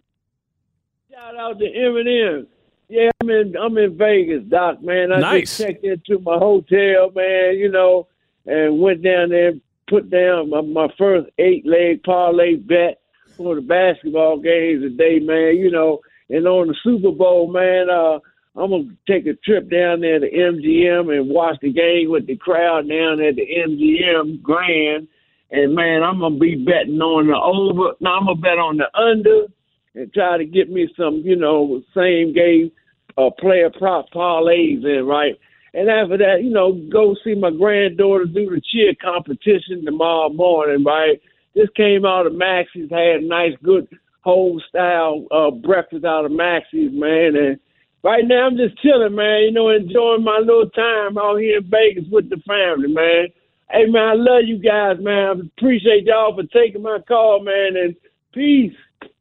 Shout 1.10 1.36
out 1.36 1.58
to 1.58 1.64
Eminem. 1.64 2.46
Yeah, 2.88 3.10
I'm 3.20 3.30
in. 3.30 3.56
I'm 3.56 3.78
in 3.78 3.96
Vegas, 3.96 4.42
Doc. 4.48 4.82
Man, 4.82 5.12
I 5.12 5.20
Nice. 5.20 5.56
just 5.56 5.60
checked 5.60 5.84
into 5.84 6.18
my 6.22 6.36
hotel, 6.38 7.10
man. 7.14 7.56
You 7.56 7.70
know, 7.70 8.08
and 8.46 8.80
went 8.80 9.02
down 9.02 9.28
there, 9.28 9.48
and 9.50 9.60
put 9.88 10.10
down 10.10 10.50
my, 10.50 10.60
my 10.60 10.88
first 10.98 11.28
eight 11.38 11.64
leg 11.66 12.02
parlay 12.02 12.56
bet 12.56 13.00
for 13.36 13.54
the 13.54 13.60
basketball 13.60 14.38
games 14.38 14.82
today, 14.82 15.20
man. 15.20 15.56
You 15.56 15.70
know, 15.70 16.00
and 16.30 16.46
on 16.46 16.68
the 16.68 16.74
Super 16.82 17.12
Bowl, 17.12 17.50
man. 17.52 17.88
Uh, 17.90 18.18
I'm 18.56 18.70
gonna 18.70 18.88
take 19.08 19.26
a 19.26 19.34
trip 19.34 19.70
down 19.70 20.00
there 20.00 20.18
to 20.18 20.28
MGM 20.28 21.16
and 21.16 21.30
watch 21.30 21.58
the 21.62 21.72
game 21.72 22.10
with 22.10 22.26
the 22.26 22.34
crowd 22.36 22.88
down 22.88 23.20
at 23.22 23.36
the 23.36 23.46
MGM 23.46 24.42
Grand. 24.42 25.06
And 25.50 25.74
man, 25.74 26.02
I'm 26.02 26.20
gonna 26.20 26.38
be 26.38 26.54
betting 26.54 27.00
on 27.00 27.26
the 27.26 27.36
over. 27.36 27.94
Now 28.00 28.18
I'm 28.18 28.26
gonna 28.26 28.40
bet 28.40 28.58
on 28.58 28.76
the 28.76 28.86
under 28.96 29.46
and 29.94 30.12
try 30.12 30.38
to 30.38 30.44
get 30.44 30.70
me 30.70 30.88
some, 30.96 31.22
you 31.24 31.36
know, 31.36 31.82
same 31.94 32.32
game 32.32 32.70
uh, 33.18 33.30
player 33.38 33.70
prop 33.70 34.06
parlays 34.14 34.84
in, 34.84 35.04
right? 35.06 35.34
And 35.74 35.88
after 35.88 36.16
that, 36.18 36.42
you 36.42 36.50
know, 36.50 36.72
go 36.90 37.14
see 37.22 37.34
my 37.34 37.50
granddaughter 37.50 38.24
do 38.24 38.50
the 38.50 38.60
cheer 38.72 38.92
competition 39.00 39.84
tomorrow 39.84 40.30
morning, 40.30 40.84
right? 40.84 41.20
Just 41.56 41.74
came 41.74 42.04
out 42.04 42.26
of 42.26 42.34
Maxie's, 42.34 42.90
had 42.90 43.22
a 43.22 43.26
nice, 43.26 43.52
good 43.62 43.88
home 44.22 44.60
style 44.68 45.26
uh, 45.30 45.50
breakfast 45.50 46.04
out 46.04 46.24
of 46.24 46.32
Maxie's, 46.32 46.90
man. 46.92 47.36
And 47.36 47.58
right 48.02 48.24
now 48.26 48.46
I'm 48.46 48.56
just 48.56 48.80
chilling, 48.82 49.14
man. 49.14 49.42
You 49.42 49.52
know, 49.52 49.70
enjoying 49.70 50.24
my 50.24 50.38
little 50.38 50.70
time 50.70 51.18
out 51.18 51.36
here 51.36 51.58
in 51.58 51.70
Vegas 51.70 52.04
with 52.10 52.30
the 52.30 52.38
family, 52.46 52.92
man. 52.92 53.28
Hey, 53.72 53.86
man, 53.86 54.02
I 54.08 54.14
love 54.14 54.42
you 54.46 54.58
guys, 54.58 54.96
man. 55.00 55.26
I 55.28 55.32
appreciate 55.58 56.04
y'all 56.04 56.34
for 56.34 56.42
taking 56.44 56.82
my 56.82 56.98
call, 57.06 57.42
man. 57.44 57.76
And 57.76 57.94
peace. 58.34 58.74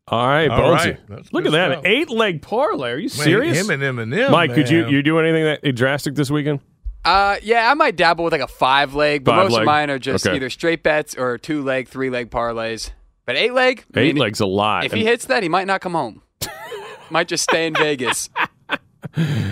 All 0.07 0.27
right, 0.27 0.49
All 0.49 0.75
Bonesy. 0.75 0.97
Look 1.31 1.45
at 1.45 1.51
that. 1.51 1.85
Eight 1.85 2.09
leg 2.09 2.41
parlay. 2.41 2.91
Are 2.91 2.97
you 2.97 3.09
serious? 3.09 3.57
him 3.59 3.69
and 3.69 3.83
Eminem, 3.83 4.31
Mike, 4.31 4.53
could 4.55 4.67
you 4.69 4.83
man. 4.83 4.91
you 4.91 5.03
do 5.03 5.19
anything 5.19 5.43
that 5.61 5.75
drastic 5.75 6.15
this 6.15 6.31
weekend? 6.31 6.61
Uh, 7.05 7.37
yeah, 7.43 7.69
I 7.69 7.75
might 7.75 7.95
dabble 7.95 8.23
with 8.23 8.33
like 8.33 8.41
a 8.41 8.47
five 8.47 8.95
leg, 8.95 9.23
but 9.23 9.31
Five 9.33 9.43
most 9.45 9.51
leg? 9.53 9.61
of 9.61 9.65
mine 9.67 9.89
are 9.91 9.99
just 9.99 10.25
Okay. 10.25 10.35
either 10.35 10.49
straight 10.49 10.81
bets 10.83 11.15
or 11.15 11.37
two 11.37 11.63
leg, 11.63 11.87
three 11.87 12.09
leg 12.09 12.29
parlays. 12.31 12.89
But 13.25 13.35
eight 13.35 13.53
leg, 13.53 13.85
I 13.95 13.99
Eight 13.99 14.15
mean, 14.15 14.23
legs 14.23 14.39
a 14.39 14.47
lot. 14.47 14.83
If 14.85 14.91
he 14.93 15.05
hits 15.05 15.25
that, 15.25 15.43
he 15.43 15.49
might 15.49 15.67
not 15.67 15.79
come 15.81 15.93
home. 15.93 16.23
might 17.11 17.27
just 17.27 17.43
stay 17.43 17.67
in 17.67 17.75
Vegas. 17.75 18.29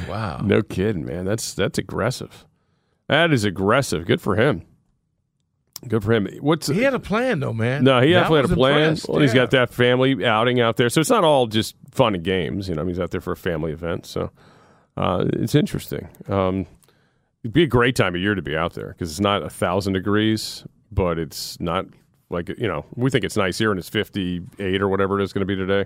Wow. 0.10 0.42
No 0.44 0.62
kidding, 0.62 1.06
man. 1.06 1.26
That's 1.26 1.54
that's 1.54 1.78
aggressive. 1.78 2.46
That 3.08 3.32
is 3.32 3.44
aggressive. 3.46 4.06
Good 4.06 4.22
for 4.22 4.36
him. 4.36 4.64
Good 5.88 6.04
for 6.04 6.14
him. 6.14 6.28
What's 6.42 6.68
He 6.68 6.82
had 6.84 6.94
a 6.94 7.00
plan, 7.00 7.40
though, 7.40 7.54
man. 7.54 7.84
no? 7.84 8.02
He 8.02 8.14
That 8.14 8.22
definitely 8.22 8.42
had 8.42 8.52
a 8.52 8.56
plan. 8.56 8.82
impressed, 8.82 9.10
Well, 9.10 9.20
he's 9.22 9.34
yeah. 9.34 9.42
got 9.42 9.52
that 9.52 9.70
family 9.74 10.26
outing 10.26 10.60
out 10.60 10.78
there, 10.78 10.90
so 10.90 11.02
it's 11.02 11.10
not 11.10 11.24
all 11.24 11.46
just 11.48 11.76
fun 11.92 12.16
and 12.16 12.24
games. 12.24 12.68
You 12.68 12.76
know, 12.76 12.86
he's 12.86 13.00
out 13.00 13.12
there 13.12 13.22
for 13.22 13.34
a 13.34 13.38
family 13.38 13.72
event, 13.72 14.06
so 14.06 14.32
uh, 14.98 15.26
it's 15.34 15.54
interesting. 15.56 16.08
Um, 16.28 16.66
it'd 17.44 17.54
be 17.54 17.64
a 17.64 17.68
great 17.68 17.96
time 17.96 18.16
of 18.16 18.22
year 18.22 18.34
to 18.36 18.42
be 18.42 18.56
out 18.58 18.74
there 18.74 18.90
because 18.90 19.12
it's 19.12 19.20
not 19.20 19.44
a 19.44 19.50
thousand 19.50 19.94
degrees, 19.94 20.64
but 20.92 21.20
it's 21.20 21.60
not 21.60 21.86
like 22.30 22.50
you 22.58 22.68
know 22.68 22.86
we 22.96 23.10
think 23.10 23.24
it's 23.24 23.38
nice 23.38 23.58
here 23.58 23.70
and 23.72 23.80
it's 23.80 23.88
fifty 23.90 24.42
eight 24.60 24.82
or 24.82 24.88
whatever 24.90 25.20
it 25.20 25.24
is 25.24 25.32
going 25.32 25.42
to 25.42 25.46
be 25.46 25.56
today. 25.56 25.86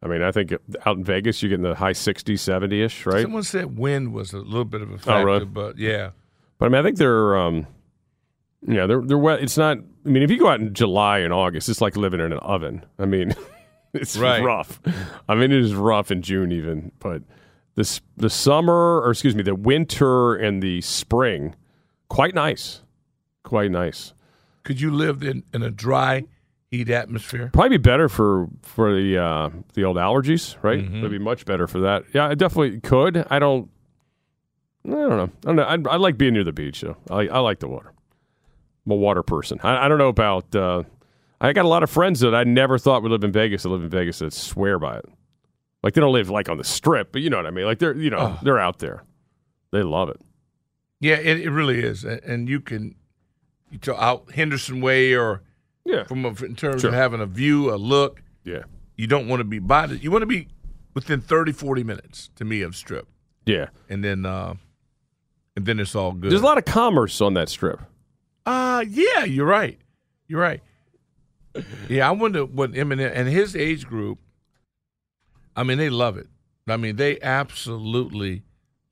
I 0.00 0.06
mean, 0.06 0.22
I 0.22 0.30
think 0.30 0.52
out 0.86 0.96
in 0.96 1.02
Vegas 1.02 1.42
you're 1.42 1.48
getting 1.50 1.64
the 1.64 1.74
high 1.74 1.92
60, 1.92 2.36
70 2.36 2.82
ish, 2.82 3.04
right? 3.04 3.22
Someone 3.22 3.42
said 3.42 3.76
wind 3.76 4.12
was 4.12 4.32
a 4.32 4.38
little 4.38 4.64
bit 4.64 4.80
of 4.80 4.92
a 4.92 4.94
Oh, 4.94 4.98
factor, 4.98 5.26
really? 5.26 5.44
but 5.44 5.76
yeah. 5.76 6.10
But 6.58 6.66
I 6.66 6.68
mean, 6.68 6.78
I 6.80 6.84
think 6.84 6.98
they're, 6.98 7.36
um, 7.36 7.66
yeah, 8.66 8.86
they're 8.86 9.02
they're 9.02 9.18
wet. 9.18 9.40
It's 9.42 9.56
not. 9.56 9.78
I 10.04 10.08
mean, 10.08 10.22
if 10.22 10.30
you 10.30 10.38
go 10.38 10.48
out 10.48 10.60
in 10.60 10.72
July 10.74 11.18
and 11.18 11.32
August, 11.32 11.68
it's 11.68 11.80
like 11.80 11.96
living 11.96 12.20
in 12.20 12.32
an 12.32 12.38
oven. 12.38 12.84
I 12.98 13.04
mean, 13.06 13.34
it's 13.94 14.16
Right. 14.16 14.42
rough. 14.42 14.80
I 15.28 15.34
mean, 15.34 15.52
it 15.52 15.60
is 15.60 15.74
rough 15.74 16.10
in 16.10 16.22
June 16.22 16.50
even. 16.52 16.92
But 16.98 17.22
this 17.74 18.00
the 18.16 18.30
summer, 18.30 19.00
or 19.00 19.10
excuse 19.10 19.34
me, 19.36 19.42
the 19.42 19.54
winter 19.54 20.34
and 20.34 20.62
the 20.62 20.80
spring, 20.80 21.54
quite 22.08 22.34
nice, 22.34 22.82
quite 23.44 23.70
nice. 23.70 24.12
Could 24.64 24.80
you 24.80 24.90
live 24.90 25.22
in, 25.22 25.44
in 25.54 25.62
a 25.62 25.70
dry 25.70 26.24
heat 26.70 26.90
atmosphere? 26.90 27.50
Probably 27.52 27.78
be 27.78 27.82
better 27.82 28.08
for 28.08 28.48
for 28.62 28.92
the 28.94 29.16
uh, 29.18 29.50
the 29.74 29.84
old 29.84 29.96
allergies, 29.96 30.56
right? 30.62 30.80
Mhm. 30.80 30.98
It'd 30.98 31.10
be 31.10 31.18
much 31.18 31.44
better 31.46 31.66
for 31.66 31.80
that. 31.80 32.04
Yeah, 32.12 32.26
I 32.28 32.34
definitely 32.34 32.80
could. 32.80 33.24
I 33.30 33.38
don't. 33.38 33.70
I 34.86 34.90
don't 34.90 35.10
know. 35.10 35.30
I 35.44 35.54
don't 35.54 35.56
know. 35.84 35.90
I, 35.90 35.94
I 35.94 35.96
like 35.96 36.16
being 36.18 36.32
near 36.34 36.44
the 36.44 36.52
beach, 36.52 36.80
though. 36.80 36.96
I, 37.10 37.28
I 37.28 37.38
like 37.40 37.58
the 37.60 37.68
water. 37.68 37.92
I'm 38.88 38.92
a 38.92 38.96
water 38.96 39.22
person. 39.22 39.60
I, 39.62 39.84
I 39.84 39.88
don't 39.88 39.98
know 39.98 40.08
about. 40.08 40.54
Uh, 40.56 40.84
I 41.42 41.52
got 41.52 41.66
a 41.66 41.68
lot 41.68 41.82
of 41.82 41.90
friends 41.90 42.20
that 42.20 42.34
I 42.34 42.44
never 42.44 42.78
thought 42.78 43.02
would 43.02 43.12
live 43.12 43.22
in 43.22 43.32
Vegas 43.32 43.62
that 43.64 43.68
live 43.68 43.82
in 43.82 43.90
Vegas 43.90 44.18
that 44.20 44.32
swear 44.32 44.78
by 44.78 44.96
it. 44.96 45.04
Like 45.82 45.92
they 45.92 46.00
don't 46.00 46.12
live 46.12 46.30
like 46.30 46.48
on 46.48 46.56
the 46.56 46.64
strip, 46.64 47.12
but 47.12 47.20
you 47.20 47.28
know 47.28 47.36
what 47.36 47.46
I 47.46 47.50
mean. 47.50 47.66
Like 47.66 47.78
they're 47.80 47.94
you 47.94 48.08
know 48.10 48.18
Oh. 48.18 48.38
they're 48.42 48.58
out 48.58 48.78
there. 48.78 49.02
They 49.70 49.82
love 49.82 50.08
it. 50.08 50.20
Yeah, 51.00 51.16
it, 51.16 51.38
it 51.40 51.50
really 51.50 51.80
is, 51.80 52.02
and 52.04 52.48
you 52.48 52.60
can 52.60 52.94
you 53.70 53.76
talk 53.78 54.00
out 54.00 54.32
Henderson 54.32 54.80
Way 54.80 55.14
or 55.14 55.42
yeah, 55.84 56.04
from 56.04 56.24
a, 56.24 56.28
in 56.42 56.56
terms 56.56 56.80
Sure. 56.80 56.88
of 56.88 56.94
having 56.94 57.20
a 57.20 57.26
view, 57.26 57.72
a 57.72 57.76
look. 57.76 58.22
Yeah, 58.42 58.62
you 58.96 59.06
don't 59.06 59.28
want 59.28 59.40
to 59.40 59.44
be 59.44 59.58
by 59.58 59.84
it. 59.84 60.02
You 60.02 60.10
want 60.10 60.22
to 60.22 60.26
be 60.26 60.48
within 60.94 61.20
30, 61.20 61.52
40 61.52 61.84
minutes 61.84 62.30
to 62.36 62.44
me 62.46 62.62
of 62.62 62.74
Strip, 62.74 63.06
Yeah. 63.44 63.66
and 63.90 64.02
then 64.02 64.24
uh, 64.26 64.54
and 65.54 65.66
then 65.66 65.78
it's 65.78 65.94
all 65.94 66.12
good. 66.12 66.30
There's 66.32 66.40
a 66.40 66.44
lot 66.46 66.58
of 66.58 66.64
commerce 66.64 67.20
on 67.20 67.34
that 67.34 67.48
strip. 67.50 67.80
Uh 68.48 68.84
yeah, 68.88 69.24
you're 69.24 69.46
right. 69.46 69.78
You're 70.26 70.40
right. 70.40 70.60
Yeah, 71.88 72.08
I 72.08 72.12
wonder 72.12 72.44
what 72.44 72.72
Eminem 72.72 73.10
and 73.14 73.28
his 73.28 73.56
age 73.56 73.86
group. 73.86 74.18
I 75.56 75.64
mean, 75.64 75.78
they 75.78 75.90
love 75.90 76.16
it. 76.16 76.28
I 76.68 76.76
mean, 76.76 76.96
they 76.96 77.18
absolutely 77.20 78.42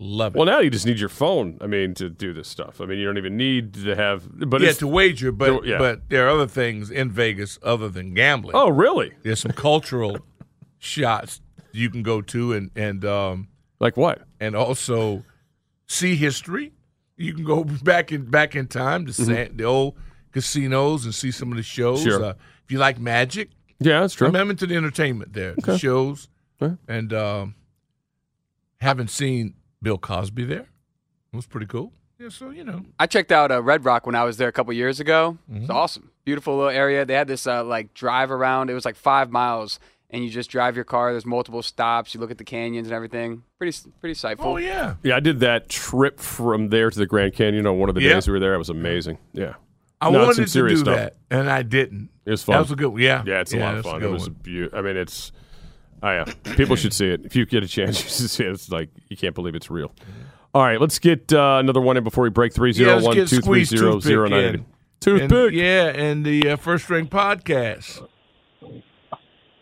love 0.01 0.35
it. 0.35 0.39
Well, 0.39 0.47
now 0.47 0.59
you 0.61 0.71
just 0.71 0.85
need 0.87 0.99
your 0.99 1.09
phone. 1.09 1.59
I 1.61 1.67
mean, 1.69 1.95
to 1.95 2.09
do 2.11 2.33
this 2.33 2.49
stuff. 2.49 2.81
I 2.81 2.87
mean, 2.87 2.99
you 2.99 3.05
don't 3.05 3.19
even 3.19 3.37
need 3.37 3.75
to 3.75 3.95
have. 3.95 4.29
But 4.51 4.63
yeah, 4.63 4.71
it's, 4.71 4.79
to 4.81 4.87
wager, 4.89 5.31
but 5.31 5.63
to- 5.63 5.69
yeah. 5.69 5.79
but 5.79 6.09
there 6.09 6.27
are 6.27 6.31
other 6.31 6.49
things 6.49 6.91
in 6.91 7.11
Vegas 7.11 7.59
other 7.63 7.89
than 7.89 8.15
gambling. 8.15 8.57
oh, 8.57 8.69
really? 8.69 9.13
There's 9.23 9.41
some 9.41 9.53
cultural 9.53 10.19
shots 10.79 11.41
you 11.73 11.89
can 11.91 12.03
go 12.03 12.21
to, 12.23 12.53
and 12.53 12.71
and 12.75 13.05
um, 13.05 13.49
Like 13.79 13.97
what? 13.97 14.23
and 14.41 14.57
also 14.57 15.23
see 15.87 16.17
history. 16.17 16.73
You 17.17 17.35
can 17.35 17.45
go 17.45 17.65
back 17.83 18.13
in 18.13 18.25
back 18.31 18.55
in 18.57 18.67
time 18.67 19.07
to 19.07 19.13
Mhm. 19.13 19.27
San, 19.27 19.57
the 19.57 19.65
old 19.65 19.97
casinos 20.33 21.05
and 21.05 21.15
see 21.15 21.31
some 21.31 21.51
of 21.51 21.57
the 21.57 21.63
shows. 21.63 22.03
Sure. 22.03 22.23
Uh, 22.25 22.35
if 22.65 22.71
you 22.73 22.79
like 22.79 22.99
magic, 22.99 23.51
Yeah, 23.79 24.01
that's 24.01 24.15
true. 24.15 24.29
I'm, 24.29 24.37
I'm 24.37 24.51
into 24.51 24.67
the 24.67 24.77
entertainment 24.77 25.33
there, 25.33 25.55
the 25.57 25.79
shows, 25.79 26.29
Okay. 26.61 26.75
and 26.89 27.13
um, 27.13 27.55
haven't 28.81 29.09
seen 29.11 29.55
Bill 29.83 29.99
Cosby 29.99 30.45
there. 30.45 30.67
It 31.33 31.37
was 31.37 31.47
pretty 31.47 31.67
cool. 31.67 31.93
Yeah, 32.19 32.31
so 32.31 32.51
you 32.51 32.65
know, 32.65 32.83
I 32.99 33.07
checked 33.07 33.31
out 33.33 33.51
uh, 33.53 33.63
Red 33.63 33.85
Rock 33.85 34.07
when 34.07 34.15
I 34.15 34.25
was 34.25 34.39
there 34.39 34.49
a 34.49 34.53
couple 34.53 34.73
years 34.73 35.01
ago. 35.01 35.37
It's 35.53 35.67
Mhm. 35.67 35.71
awesome, 35.75 36.11
beautiful 36.25 36.57
little 36.57 36.71
area. 36.71 37.05
They 37.05 37.13
had 37.15 37.29
this 37.29 37.47
uh, 37.47 37.63
like 37.65 37.93
drive 37.95 38.31
around. 38.31 38.71
It 38.71 38.75
was 38.75 38.85
like 38.87 38.97
five 38.97 39.31
miles, 39.31 39.79
and 40.11 40.23
you 40.25 40.31
just 40.31 40.51
drive 40.51 40.77
your 40.77 40.85
car. 40.85 41.13
There's 41.13 41.27
multiple 41.27 41.63
stops. 41.63 42.15
You 42.15 42.21
look 42.21 42.31
at 42.31 42.39
the 42.39 42.45
canyons 42.45 42.87
and 42.89 42.95
everything. 42.95 43.43
Pretty, 43.59 43.77
pretty 44.01 44.15
sightful. 44.15 44.47
oh 44.47 44.57
yeah, 44.57 44.95
Yeah, 45.03 45.17
I 45.17 45.21
did 45.21 45.41
that 45.41 45.69
trip 45.69 46.21
from 46.21 46.69
there 46.69 46.91
to 46.91 46.99
the 46.99 47.07
Grand 47.07 47.35
Canyon 47.35 47.67
on 47.67 47.79
one 47.79 47.89
of 47.89 47.95
the 47.95 48.03
Yeah. 48.03 48.15
days 48.15 48.27
we 48.29 48.33
were 48.33 48.41
there. 48.41 48.55
It 48.55 48.59
was 48.59 48.71
amazing. 48.71 49.19
Yeah. 49.33 49.55
I 50.01 50.11
No, 50.11 50.19
wanted 50.21 50.49
some 50.51 50.63
to 50.63 50.69
do 50.69 50.77
stuff. 50.77 50.95
that, 50.97 51.17
and 51.31 51.49
I 51.51 51.63
didn't. 51.63 52.11
It 52.27 52.31
was 52.31 52.43
fun. 52.43 52.55
That 52.55 52.61
was 52.61 52.71
a 52.73 52.77
good 52.77 52.89
one. 52.89 53.01
Yeah, 53.01 53.23
Yeah, 53.27 53.41
it's 53.41 53.53
a 53.55 53.57
Yeah, 53.57 53.65
lot 53.65 53.71
of 53.79 53.85
that's 53.85 53.89
a 53.89 53.91
fun. 54.01 54.03
It 54.03 54.11
was 54.13 54.29
beautiful. 54.29 54.79
I 54.79 54.83
mean, 54.83 54.97
it's. 54.97 55.33
Oh 56.03 56.11
yeah, 56.11 56.25
people 56.57 56.77
should 56.77 56.93
see 56.93 57.09
it. 57.09 57.25
If 57.25 57.35
you 57.35 57.47
get 57.47 57.63
a 57.65 57.67
chance, 57.67 57.97
you 58.05 58.11
should 58.11 58.31
see 58.31 58.45
it. 58.45 58.51
It's 58.51 58.71
like 58.71 58.91
you 59.09 59.17
can't 59.17 59.35
believe 59.35 59.55
it's 59.55 59.71
real. 59.71 59.93
All 60.55 60.63
right, 60.63 60.79
let's 60.81 60.99
get 60.99 61.33
uh, 61.33 61.57
another 61.61 61.81
one 61.81 61.97
in 61.97 62.05
before 62.05 62.23
we 62.25 62.31
break 62.31 62.53
three 62.53 62.71
Yeah, 62.71 62.75
zero 62.75 62.95
let's 62.97 63.07
one 63.07 63.15
get 63.17 63.29
two 63.29 63.37
three 63.41 63.65
Squeeze 63.65 63.69
zero 63.71 63.93
Toothpick 63.95 64.07
zero 64.09 64.29
nine. 64.29 64.45
in. 64.57 64.67
Toothpick. 65.01 65.31
And, 65.33 65.55
yeah, 65.55 65.87
and 65.89 66.25
the 66.27 66.51
uh, 66.51 66.57
First 66.57 66.85
String 66.85 67.07
Podcast. 67.07 68.07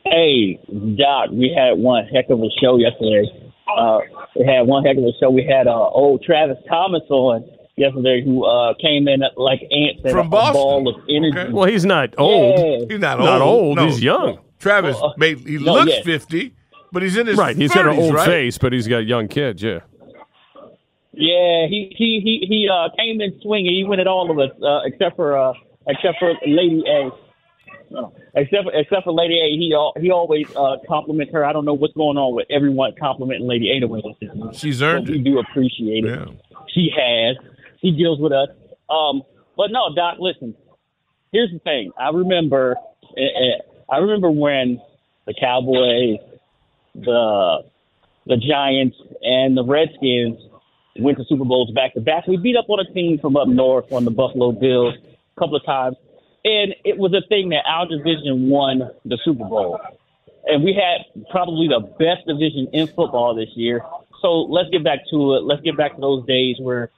Hey, 0.04 0.58
Doc, 0.96 1.30
we 1.32 1.54
had 1.56 1.78
one 1.78 2.06
heck 2.06 2.28
of 2.30 2.40
a 2.40 2.48
show 2.60 2.76
yesterday. 2.76 3.24
Uh, 3.66 4.00
we 4.36 4.44
had 4.46 4.66
one 4.66 4.84
heck 4.84 4.96
of 4.98 5.04
a 5.04 5.12
show. 5.18 5.30
We 5.30 5.44
had 5.44 5.66
uh, 5.66 5.72
old 5.88 6.22
Travis 6.22 6.58
Thomas 6.68 7.02
on 7.08 7.48
yesterday, 7.76 8.22
who 8.22 8.44
uh, 8.44 8.74
came 8.80 9.08
in 9.08 9.20
like 9.36 9.60
ants 9.62 10.02
and 10.04 10.12
From 10.12 10.26
a 10.26 10.30
Boston. 10.30 10.52
ball 10.54 10.88
of 10.88 10.96
energy. 11.08 11.52
Well, 11.52 11.66
he's 11.68 11.86
not 11.86 12.14
old. 12.18 12.58
Yeah. 12.58 12.86
He's 12.90 13.00
not, 13.00 13.18
Not 13.18 13.40
old. 13.40 13.64
old. 13.64 13.76
No. 13.78 13.86
He's 13.86 14.02
young. 14.02 14.38
Travis, 14.58 14.96
Well, 14.96 15.10
uh, 15.10 15.14
made, 15.16 15.38
he 15.40 15.56
no, 15.58 15.72
looks 15.72 15.92
yeah. 15.96 16.02
50, 16.04 16.54
but 16.92 17.02
he's 17.02 17.16
in 17.16 17.26
his 17.26 17.38
Right. 17.38 17.56
He's 17.56 17.70
30s, 17.70 17.74
got 17.74 17.86
an 17.86 17.98
old 17.98 18.14
right? 18.14 18.26
face, 18.26 18.58
but 18.58 18.72
he's 18.74 18.86
got 18.86 19.06
young 19.06 19.26
kids. 19.28 19.62
Yeah. 19.62 19.80
Yeah, 21.16 21.66
he 21.68 21.94
he 21.96 22.20
he 22.24 22.44
he 22.48 22.68
uh, 22.68 22.88
came 22.98 23.20
in 23.20 23.38
swinging. 23.40 23.72
He 23.72 23.84
went 23.84 24.00
at 24.00 24.08
all 24.08 24.30
of 24.32 24.38
us, 24.40 24.50
uh, 24.60 24.80
except 24.84 25.14
for 25.14 25.38
uh, 25.38 25.52
except 25.86 26.18
for 26.18 26.32
Lady 26.44 26.82
A. 26.88 27.10
No, 27.90 28.12
except 28.34 28.64
for, 28.64 28.72
except 28.72 29.04
for 29.04 29.12
Lady 29.12 29.34
A, 29.38 29.46
he 29.56 29.74
he 30.00 30.10
always 30.10 30.46
uh, 30.56 30.76
compliments 30.88 31.32
her. 31.32 31.44
I 31.44 31.52
don't 31.52 31.64
know 31.64 31.74
what's 31.74 31.94
going 31.94 32.16
on 32.16 32.34
with 32.34 32.46
everyone 32.50 32.92
complimenting 32.98 33.46
Lady 33.46 33.70
A 33.70 33.80
the 33.80 33.86
way. 33.86 34.02
She's 34.52 34.82
earned 34.82 35.06
But 35.06 35.12
we 35.12 35.18
do 35.20 35.38
appreciate 35.38 36.04
it. 36.04 36.10
Yeah. 36.18 36.26
She 36.68 36.90
has. 36.96 37.36
She 37.80 37.90
deals 37.92 38.18
with 38.18 38.32
us. 38.32 38.48
Um, 38.90 39.22
but 39.56 39.70
no, 39.70 39.94
Doc. 39.94 40.16
Listen. 40.18 40.54
Here's 41.32 41.50
the 41.52 41.58
thing. 41.60 41.92
I 41.98 42.10
remember. 42.10 42.76
eh, 43.16 43.22
eh, 43.22 43.58
I 43.90 43.98
remember 43.98 44.30
when 44.30 44.80
the 45.26 45.34
Cowboys, 45.34 46.18
the 46.94 47.64
the 48.26 48.36
Giants, 48.36 48.96
and 49.22 49.56
the 49.56 49.64
Redskins 49.64 50.38
went 50.98 51.18
to 51.18 51.24
Super 51.24 51.44
Bowls 51.44 51.70
back 51.72 51.94
to 51.94 52.00
back. 52.00 52.26
We 52.26 52.36
beat 52.36 52.56
up 52.56 52.66
on 52.68 52.80
a 52.80 52.92
team 52.92 53.18
from 53.18 53.36
up 53.36 53.48
north 53.48 53.92
on 53.92 54.04
the 54.04 54.10
Buffalo 54.10 54.52
Bills 54.52 54.94
a 55.36 55.40
couple 55.40 55.56
of 55.56 55.64
times, 55.64 55.96
and 56.44 56.74
it 56.85 56.98
was 56.98 57.14
a 57.14 57.26
thing 57.28 57.48
that 57.50 57.64
our 57.66 57.87
division 57.88 58.48
won 58.48 58.90
the 59.04 59.18
Super 59.24 59.44
Bowl. 59.44 59.80
And 60.46 60.62
we 60.62 60.74
had 60.74 61.24
probably 61.30 61.68
the 61.68 61.80
best 61.80 62.26
division 62.26 62.68
in 62.72 62.87
football 62.88 63.35
this 63.35 63.48
year. 63.54 63.80
So 64.20 64.42
let's 64.42 64.68
get 64.68 64.85
back 64.85 65.00
to 65.11 65.35
it. 65.35 65.44
Let's 65.44 65.62
get 65.62 65.76
back 65.76 65.94
to 65.94 66.00
those 66.00 66.26
days 66.26 66.57
where 66.61 66.90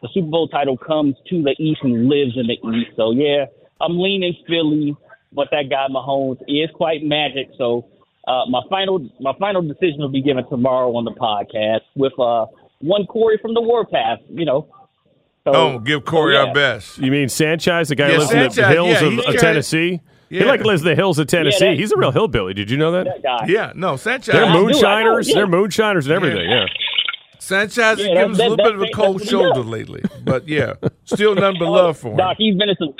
the 0.00 0.08
Super 0.14 0.28
Bowl 0.28 0.48
title 0.48 0.78
comes 0.78 1.14
to 1.28 1.42
the 1.42 1.54
East 1.58 1.80
and 1.82 2.08
lives 2.08 2.36
in 2.36 2.46
the 2.46 2.54
East. 2.54 2.96
So 2.96 3.10
yeah, 3.10 3.46
I'm 3.82 3.98
leaning 4.00 4.34
Philly, 4.46 4.96
but 5.32 5.48
that 5.50 5.68
guy 5.68 5.86
Mahomes 5.90 6.40
is 6.48 6.70
quite 6.74 7.02
magic. 7.02 7.50
So 7.58 7.86
uh, 8.26 8.46
my 8.48 8.62
final 8.70 9.06
my 9.20 9.32
final 9.38 9.60
decision 9.60 9.98
will 9.98 10.08
be 10.08 10.22
given 10.22 10.48
tomorrow 10.48 10.94
on 10.96 11.04
the 11.04 11.12
podcast 11.12 11.82
with 11.96 12.18
uh, 12.18 12.46
one 12.80 13.04
Corey 13.06 13.38
from 13.42 13.52
the 13.52 13.60
Warpath. 13.60 14.20
You 14.30 14.46
know. 14.46 14.68
So, 15.46 15.52
Oh, 15.54 15.78
give 15.78 15.98
oh, 15.98 16.00
Corey 16.00 16.34
so, 16.34 16.48
our 16.48 16.52
best. 16.54 16.98
You 16.98 17.12
mean 17.12 17.28
Sanchez, 17.28 17.88
the 17.88 17.94
guy 17.94 18.08
Yeah, 18.08 18.14
who 18.14 18.34
lives 18.34 18.58
in 18.58 18.64
the 18.64 18.68
hills 18.68 18.88
yeah, 18.88 19.06
of, 19.06 19.12
he's 19.12 19.26
of 19.26 19.36
Tennessee? 19.36 20.00
He 20.28 20.38
Yeah. 20.40 20.46
like 20.46 20.64
lives 20.64 20.82
in 20.82 20.88
the 20.88 20.96
hills 20.96 21.20
of 21.20 21.28
Tennessee. 21.28 21.66
that- 21.66 21.76
He's 21.76 21.92
a 21.92 21.96
real 21.96 22.10
hillbilly. 22.10 22.52
Did 22.52 22.68
you 22.68 22.76
know 22.76 22.90
that? 22.90 23.22
That. 23.22 23.48
Yeah, 23.48 23.70
no, 23.76 23.94
Sanchez. 23.96 24.34
They're 24.34 24.42
I 24.44 24.46
do, 24.46 24.50
I 24.50 24.54
know, 24.54 24.64
moonshiners. 24.64 25.28
yeah. 25.28 25.34
They're 25.36 25.46
moonshiners 25.46 26.06
and 26.08 26.14
everything. 26.16 26.50
Yeah. 26.50 26.66
Sanchez 27.38 27.76
has 27.76 27.98
Yeah, 28.00 28.06
given 28.14 28.32
us 28.32 28.38
a 28.38 28.42
little 28.42 28.56
that- 28.56 28.64
bit 28.64 28.74
of 28.74 28.82
a 28.82 28.88
cold 28.88 29.24
shoulder 29.24 29.60
lately, 29.60 30.02
but 30.24 30.48
yeah, 30.48 30.72
still 31.04 31.36
nothing 31.36 31.60
but 31.60 31.66
Oh, 31.68 31.72
love 31.72 31.96
for 31.98 32.08
him. 32.10 32.16
Doc, 32.16 32.36
he's 32.38 32.56
been 32.56 32.68
in 32.70 32.76
some 32.76 32.92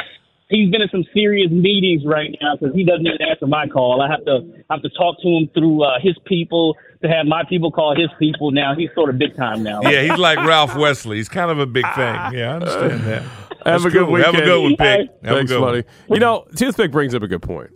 he's 0.49 0.71
been 0.71 0.83
in 0.83 0.89
some 0.91 1.05
serious 1.13 1.51
meetings 1.51 2.03
right 2.07 2.37
now 2.41 2.57
because 2.57 2.75
he 2.75 2.85
doesn't 2.85 3.07
even 3.07 3.21
answer 3.29 3.47
my 3.47 3.67
call. 3.67 4.01
I 4.03 4.11
have 4.11 4.25
to 4.27 4.65
have 4.71 4.83
to 4.83 4.89
talk 4.91 5.17
to 5.23 5.29
him 5.29 5.49
through 5.55 5.83
uh, 5.83 5.99
his 6.01 6.17
people 6.25 6.77
to 7.03 7.09
have 7.09 7.27
my 7.27 7.43
people 7.49 7.71
call 7.71 7.95
his 7.97 8.09
people. 8.19 8.51
Now 8.51 8.75
he's 8.77 8.91
sort 8.95 9.11
of 9.11 9.19
big 9.19 9.37
time 9.37 9.63
now. 9.63 9.83
Yeah, 9.83 10.03
he's 10.03 10.19
like 10.19 10.39
Ralph 10.39 10.77
Wesley. 10.77 11.17
He's 11.17 11.29
kind 11.29 11.51
of 11.51 11.59
a 11.59 11.67
big 11.67 11.85
thing. 11.95 12.15
Yeah, 12.33 12.53
I 12.53 12.55
understand 12.57 13.01
that. 13.03 13.23
Have 13.23 13.83
That's 13.83 13.85
a 13.85 13.91
good 13.91 14.05
cool. 14.05 14.13
weekend. 14.13 14.35
Have 14.37 14.45
a 14.45 14.47
good 14.47 14.63
one, 14.63 14.77
Pick. 14.77 15.11
Have 15.25 15.33
a 15.33 15.35
Thanks, 15.37 15.51
good 15.51 15.61
one. 15.61 15.71
buddy. 15.73 15.85
You 16.09 16.21
know, 16.21 16.47
Toothpick 16.55 16.93
brings 16.93 17.15
up 17.15 17.23
a 17.23 17.29
good 17.29 17.43
point 17.43 17.71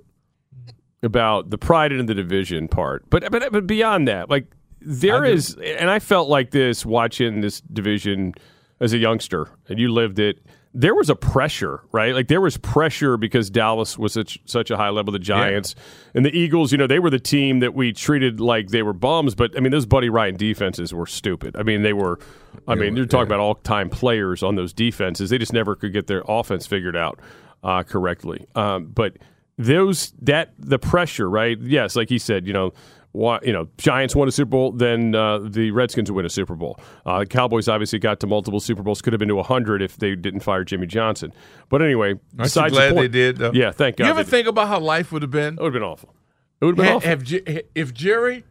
about 1.02 1.50
the 1.50 1.58
pride 1.58 1.92
in 1.92 2.06
the 2.06 2.14
division 2.14 2.68
part, 2.68 3.08
but 3.10 3.30
but 3.30 3.50
but 3.52 3.66
beyond 3.66 4.06
that, 4.08 4.28
like 4.30 4.46
there 4.80 5.24
is, 5.24 5.56
and 5.56 5.90
I 5.90 5.98
felt 5.98 6.28
like 6.28 6.50
this 6.52 6.86
watching 6.86 7.40
this 7.40 7.60
division 7.60 8.34
as 8.80 8.92
a 8.92 8.98
youngster, 8.98 9.48
and 9.68 9.78
you 9.78 9.92
lived 9.92 10.18
it. 10.18 10.40
There 10.72 10.94
was 10.94 11.10
a 11.10 11.16
pressure, 11.16 11.82
right? 11.90 12.14
Like 12.14 12.28
there 12.28 12.40
was 12.40 12.56
pressure 12.56 13.16
because 13.16 13.50
Dallas 13.50 13.98
was 13.98 14.12
such 14.12 14.38
such 14.44 14.70
a 14.70 14.76
high 14.76 14.90
level. 14.90 15.12
The 15.12 15.18
Giants 15.18 15.74
and 16.14 16.24
the 16.24 16.36
Eagles, 16.36 16.70
you 16.70 16.78
know, 16.78 16.86
they 16.86 17.00
were 17.00 17.10
the 17.10 17.18
team 17.18 17.58
that 17.58 17.74
we 17.74 17.92
treated 17.92 18.38
like 18.38 18.68
they 18.68 18.82
were 18.82 18.92
bums. 18.92 19.34
But 19.34 19.56
I 19.56 19.60
mean, 19.60 19.72
those 19.72 19.86
Buddy 19.86 20.08
Ryan 20.08 20.36
defenses 20.36 20.94
were 20.94 21.06
stupid. 21.06 21.56
I 21.56 21.64
mean, 21.64 21.82
they 21.82 21.92
were. 21.92 22.20
I 22.68 22.76
mean, 22.76 22.94
you're 22.96 23.06
talking 23.06 23.26
about 23.26 23.40
all 23.40 23.56
time 23.56 23.90
players 23.90 24.44
on 24.44 24.54
those 24.54 24.72
defenses. 24.72 25.30
They 25.30 25.38
just 25.38 25.52
never 25.52 25.74
could 25.74 25.92
get 25.92 26.06
their 26.06 26.22
offense 26.28 26.66
figured 26.66 26.96
out 26.96 27.18
uh, 27.64 27.82
correctly. 27.82 28.46
Um, 28.54 28.86
but 28.86 29.16
those 29.58 30.12
that 30.22 30.52
the 30.58 30.78
pressure, 30.78 31.28
right? 31.28 31.58
Yes, 31.60 31.96
like 31.96 32.08
he 32.08 32.18
said, 32.18 32.46
you 32.46 32.52
know, 32.52 32.72
you 33.12 33.52
know, 33.52 33.68
Giants 33.76 34.14
won 34.14 34.28
a 34.28 34.32
Super 34.32 34.50
Bowl, 34.50 34.72
then 34.72 35.14
uh, 35.14 35.38
the 35.38 35.70
Redskins 35.72 36.10
would 36.10 36.16
win 36.16 36.26
a 36.26 36.30
Super 36.30 36.54
Bowl. 36.54 36.78
Uh, 37.04 37.20
the 37.20 37.26
Cowboys 37.26 37.68
obviously 37.68 37.98
got 37.98 38.20
to 38.20 38.26
multiple 38.26 38.60
Super 38.60 38.82
Bowls, 38.82 39.02
could 39.02 39.12
have 39.12 39.18
been 39.18 39.28
to 39.28 39.42
hundred 39.42 39.82
if 39.82 39.96
they 39.96 40.14
didn't 40.14 40.40
fire 40.40 40.64
Jimmy 40.64 40.86
Johnson. 40.86 41.32
But 41.68 41.82
anyway, 41.82 42.10
Aren't 42.10 42.36
besides 42.36 42.72
glad 42.72 42.92
the 42.92 43.00
they 43.00 43.08
did? 43.08 43.38
Though? 43.38 43.52
Yeah, 43.52 43.72
thank 43.72 43.96
God. 43.96 44.04
You 44.04 44.10
ever 44.10 44.20
they 44.20 44.24
did. 44.24 44.30
think 44.30 44.48
about 44.48 44.68
how 44.68 44.78
life 44.78 45.10
would 45.12 45.22
have 45.22 45.30
been? 45.30 45.54
It 45.54 45.60
would 45.60 45.66
have 45.66 45.72
been 45.72 45.82
awful. 45.82 46.14
It 46.60 46.66
would 46.66 46.78
have 46.78 46.86
been 46.86 46.96
awful. 46.96 47.08
have 47.08 47.66
if 47.74 47.94
Jerry 47.94 48.44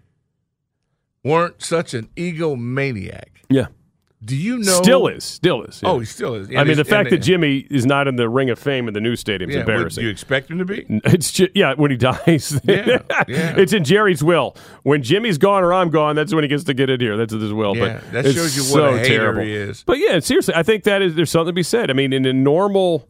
weren't 1.23 1.61
such 1.61 1.93
an 1.93 2.09
egomaniac, 2.15 3.29
yeah. 3.49 3.67
Do 4.23 4.35
you 4.35 4.57
know? 4.57 4.81
Still 4.81 5.07
is, 5.07 5.23
still 5.23 5.63
is. 5.63 5.81
yeah. 5.81 5.89
Oh, 5.89 5.99
he 5.99 6.05
still 6.05 6.35
is. 6.35 6.49
I 6.53 6.65
mean, 6.65 6.75
the 6.75 6.83
fact 6.83 7.09
that 7.11 7.19
Jimmy 7.19 7.59
is 7.69 7.85
not 7.85 8.05
in 8.07 8.17
the 8.17 8.27
Ring 8.27 8.49
of 8.49 8.59
Fame 8.59 8.89
in 8.89 8.93
the 8.93 8.99
new 8.99 9.15
stadium 9.15 9.49
is 9.49 9.55
Yeah, 9.55 9.61
embarrassing. 9.61 10.03
you 10.03 10.09
expect 10.09 10.51
him 10.51 10.57
to 10.57 10.65
be? 10.65 10.85
It's 11.05 11.31
just, 11.31 11.51
yeah, 11.55 11.73
when 11.75 11.89
he 11.89 11.95
dies. 12.11 12.59
Yeah, 12.65 12.99
yeah. 13.29 13.55
it's 13.57 13.71
in 13.71 13.85
Jerry's 13.85 14.21
will. 14.21 14.57
When 14.83 15.03
Jimmy's 15.03 15.37
gone 15.37 15.63
or 15.63 15.73
I'm 15.73 15.89
gone, 15.89 16.17
that's 16.17 16.33
when 16.33 16.43
he 16.43 16.49
gets 16.49 16.65
to 16.65 16.73
get 16.73 16.89
in 16.89 16.99
here. 16.99 17.15
That's 17.15 17.31
his 17.33 17.53
will. 17.53 17.77
Yeah, 17.77 18.01
but 18.11 18.11
that 18.23 18.25
shows 18.33 18.57
you 18.57 18.63
so 18.63 18.81
what 18.81 18.93
a 18.95 18.97
hater 18.99 19.07
terrible. 19.19 19.41
he 19.43 19.53
is. 19.53 19.83
But 19.83 19.99
yeah, 19.99 20.19
seriously, 20.19 20.53
I 20.53 20.63
think 20.63 20.83
that 20.83 21.01
is 21.01 21.15
there's 21.15 21.29
something 21.31 21.47
to 21.47 21.53
be 21.53 21.63
said. 21.63 21.89
I 21.89 21.93
mean, 21.93 22.11
in 22.11 22.25
a 22.25 22.33
normal 22.33 23.07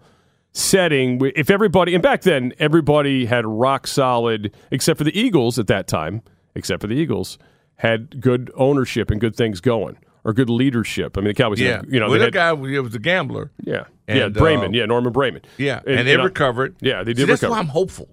setting, 0.52 1.20
if 1.36 1.50
everybody 1.50 1.94
and 1.94 2.04
back 2.04 2.22
then 2.22 2.54
everybody 2.60 3.26
had 3.26 3.46
rock 3.46 3.88
solid, 3.88 4.54
except 4.72 4.98
for 4.98 5.04
the 5.04 5.18
Eagles 5.20 5.58
at 5.60 5.68
that 5.68 5.88
time, 5.88 6.22
except 6.56 6.82
for 6.82 6.88
the 6.88 6.96
Eagles 6.96 7.38
had 7.78 8.20
good 8.22 8.52
ownership 8.56 9.10
and 9.10 9.22
good 9.22 9.36
things 9.36 9.62
going 9.62 9.98
or 10.24 10.34
good 10.34 10.50
leadership. 10.50 11.18
I 11.18 11.22
mean, 11.22 11.30
the 11.30 11.34
Cowboys, 11.34 11.60
Yeah, 11.60 11.78
had, 11.78 11.86
you 11.92 12.00
know, 12.00 12.06
well, 12.08 12.14
they 12.14 12.20
that 12.20 12.26
had, 12.26 12.34
guy 12.34 12.54
was, 12.54 12.72
was 12.82 12.96
a 12.96 13.00
gambler. 13.00 13.52
yeah, 13.64 13.86
And, 14.08 14.18
yeah, 14.20 14.28
Braman, 14.30 14.70
uh, 14.70 14.78
yeah, 14.78 14.86
Norman 14.86 15.14
Braman, 15.14 15.42
Yeah, 15.58 15.82
and, 15.88 16.06
they 16.08 16.12
you 16.12 16.18
know, 16.18 16.24
recovered. 16.26 16.76
Yeah, 16.82 17.04
they 17.04 17.12
See, 17.12 17.16
did 17.22 17.30
that's 17.30 17.42
recover. 17.42 17.52
why 17.54 17.60
I'm 17.60 17.68
hopeful. 17.68 18.10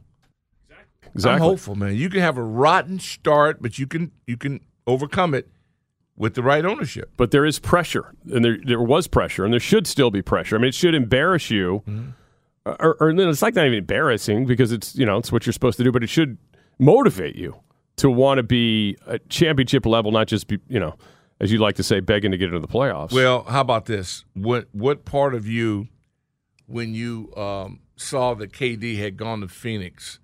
Exactly. 1.14 1.32
I'm 1.34 1.40
hopeful, 1.40 1.74
man. 1.76 1.94
You 1.96 2.10
can 2.10 2.20
have 2.20 2.36
a 2.36 2.42
rotten 2.42 2.98
start, 3.00 3.62
but 3.62 3.78
you 3.78 3.86
can 3.86 4.12
you 4.26 4.36
can 4.36 4.60
overcome 4.86 5.32
it 5.34 5.48
with 6.16 6.34
the 6.34 6.42
right 6.42 6.64
ownership. 6.64 7.10
but 7.16 7.30
there 7.30 7.44
is 7.46 7.58
pressure, 7.58 8.12
and 8.32 8.44
there 8.44 8.58
there 8.64 8.80
was 8.82 9.06
pressure, 9.06 9.44
and 9.44 9.52
there 9.52 9.60
should 9.60 9.86
still 9.86 10.10
be 10.10 10.20
pressure. 10.20 10.56
I 10.56 10.58
mean, 10.58 10.68
it 10.68 10.74
should 10.74 10.94
embarrass 10.94 11.50
you, 11.50 11.82
Mm-hmm. 11.88 12.10
or, 12.66 12.96
or 13.00 13.10
it's 13.10 13.40
like 13.42 13.54
not 13.54 13.64
even 13.66 13.78
embarrassing 13.78 14.44
because 14.46 14.72
it's 14.72 14.94
you 14.94 15.06
know 15.06 15.16
it's 15.16 15.32
what 15.32 15.46
you're 15.46 15.52
supposed 15.54 15.78
to 15.78 15.84
do, 15.84 15.92
but 15.92 16.02
it 16.02 16.08
should 16.08 16.36
motivate 16.78 17.36
you 17.36 17.54
to 17.96 18.10
want 18.10 18.36
to 18.38 18.42
be 18.42 18.96
a 19.06 19.18
championship 19.30 19.86
level, 19.86 20.12
not 20.12 20.26
just 20.26 20.48
be 20.48 20.58
you 20.68 20.78
know 20.80 20.96
as 21.40 21.52
you 21.52 21.58
like 21.58 21.76
to 21.76 21.82
say, 21.82 22.00
begging 22.00 22.30
to 22.30 22.38
get 22.38 22.48
into 22.48 22.60
the 22.60 22.68
playoffs. 22.68 23.12
Well, 23.12 23.44
how 23.44 23.60
about 23.60 23.86
this? 23.86 24.24
What 24.34 24.68
what 24.72 25.04
part 25.04 25.34
of 25.34 25.46
you, 25.46 25.88
when 26.66 26.94
you 26.94 27.32
um, 27.36 27.80
saw 27.96 28.34
that 28.34 28.52
KD 28.52 28.98
had 28.98 29.16
gone 29.16 29.40
to 29.40 29.48
Phoenix, 29.48 30.18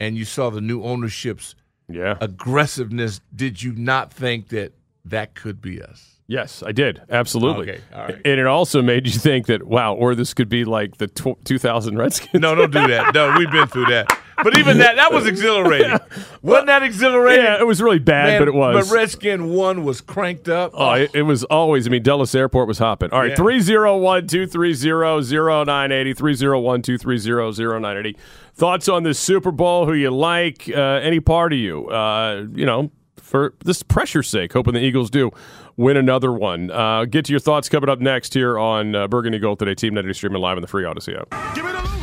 and 0.00 0.16
you 0.16 0.24
saw 0.24 0.50
the 0.50 0.60
new 0.60 0.82
ownership's 0.82 1.54
yeah 1.88 2.16
aggressiveness, 2.20 3.20
did 3.34 3.62
you 3.62 3.72
not 3.72 4.12
think 4.12 4.48
that 4.48 4.72
that 5.04 5.34
could 5.34 5.60
be 5.60 5.82
us? 5.82 6.20
Yes, 6.28 6.62
I 6.64 6.72
did. 6.72 7.02
Absolutely. 7.10 7.72
Okay, 7.72 7.80
all 7.94 8.04
right. 8.04 8.14
And 8.24 8.40
it 8.40 8.46
also 8.46 8.80
made 8.80 9.06
you 9.06 9.12
think 9.12 9.46
that, 9.46 9.64
wow, 9.64 9.94
or 9.94 10.14
this 10.14 10.32
could 10.32 10.48
be 10.48 10.64
like 10.64 10.96
the 10.96 11.08
tw- 11.08 11.44
2000 11.44 11.98
Redskins. 11.98 12.40
No, 12.40 12.54
don't 12.54 12.70
do 12.70 12.86
that. 12.86 13.12
No, 13.12 13.34
we've 13.36 13.50
been 13.50 13.66
through 13.66 13.86
that. 13.86 14.18
But 14.42 14.58
even 14.58 14.78
that, 14.78 14.96
that 14.96 15.12
was 15.12 15.26
exhilarating. 15.26 15.98
Wasn't 16.42 16.66
that 16.66 16.82
exhilarating? 16.82 17.44
Yeah, 17.44 17.60
it 17.60 17.66
was 17.66 17.82
really 17.82 17.98
bad, 17.98 18.26
Man, 18.26 18.40
but 18.40 18.48
it 18.48 18.54
was. 18.54 18.88
But 18.88 18.94
Redskin 18.94 19.50
one 19.50 19.84
was 19.84 20.00
cranked 20.00 20.48
up. 20.48 20.72
Oh, 20.74 20.92
it, 20.92 21.10
it 21.14 21.22
was 21.22 21.44
always. 21.44 21.86
I 21.86 21.90
mean, 21.90 22.02
Dulles 22.02 22.34
Airport 22.34 22.66
was 22.68 22.78
hopping. 22.78 23.10
All 23.12 23.20
right, 23.20 23.30
Yeah. 23.30 23.36
301 23.36 24.26
230 24.26 25.34
0980. 25.34 26.14
301 26.14 26.82
230 26.82 27.64
0980. 27.80 28.16
Thoughts 28.54 28.88
on 28.88 29.02
this 29.02 29.18
Super 29.18 29.50
Bowl? 29.50 29.86
Who 29.86 29.92
you 29.94 30.10
like? 30.10 30.68
Uh, 30.74 30.80
any 30.80 31.20
part 31.20 31.52
of 31.52 31.58
you? 31.58 31.88
Uh, 31.88 32.46
you 32.54 32.66
know, 32.66 32.90
for 33.16 33.54
this 33.64 33.82
pressure's 33.82 34.28
sake, 34.28 34.52
hoping 34.52 34.74
the 34.74 34.80
Eagles 34.80 35.10
do 35.10 35.30
win 35.76 35.96
another 35.96 36.32
one. 36.32 36.70
Uh, 36.70 37.04
get 37.06 37.24
to 37.26 37.32
your 37.32 37.40
thoughts 37.40 37.68
coming 37.68 37.88
up 37.88 37.98
next 38.00 38.34
here 38.34 38.58
on 38.58 38.94
uh, 38.94 39.08
Burgundy 39.08 39.38
Gold 39.38 39.58
today. 39.58 39.74
Team 39.74 39.94
Netty 39.94 40.12
streaming 40.12 40.40
live 40.42 40.56
on 40.56 40.62
the 40.62 40.68
free 40.68 40.84
Audacy 40.84 41.18
app. 41.18 42.01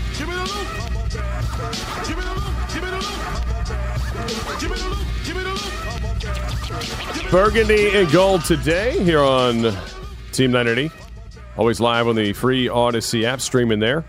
Burgundy 7.31 7.95
and 7.95 8.11
Gold 8.11 8.43
today 8.43 9.03
here 9.03 9.19
on 9.19 9.61
Team 10.31 10.51
980. 10.51 10.91
Always 11.57 11.79
live 11.79 12.07
on 12.07 12.15
the 12.15 12.33
free 12.33 12.65
Audacy 12.67 13.23
app, 13.23 13.39
streaming 13.39 13.79
there. 13.79 14.03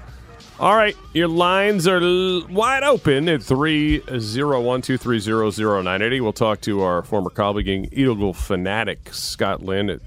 All 0.59 0.75
right, 0.75 0.97
your 1.13 1.29
lines 1.29 1.87
are 1.87 1.99
l- 2.01 2.47
wide 2.49 2.83
open 2.83 3.29
at 3.29 3.43
301 3.43 4.83
230 4.83 5.63
0980. 5.75 6.21
We'll 6.23 6.33
talk 6.33 6.61
to 6.63 6.83
our 6.83 7.03
former 7.03 7.29
colleague 7.31 7.69
and 7.69 7.93
Eagle 7.93 8.33
fanatic, 8.33 9.13
Scott 9.13 9.63
Lynn, 9.63 9.91
at 9.91 10.01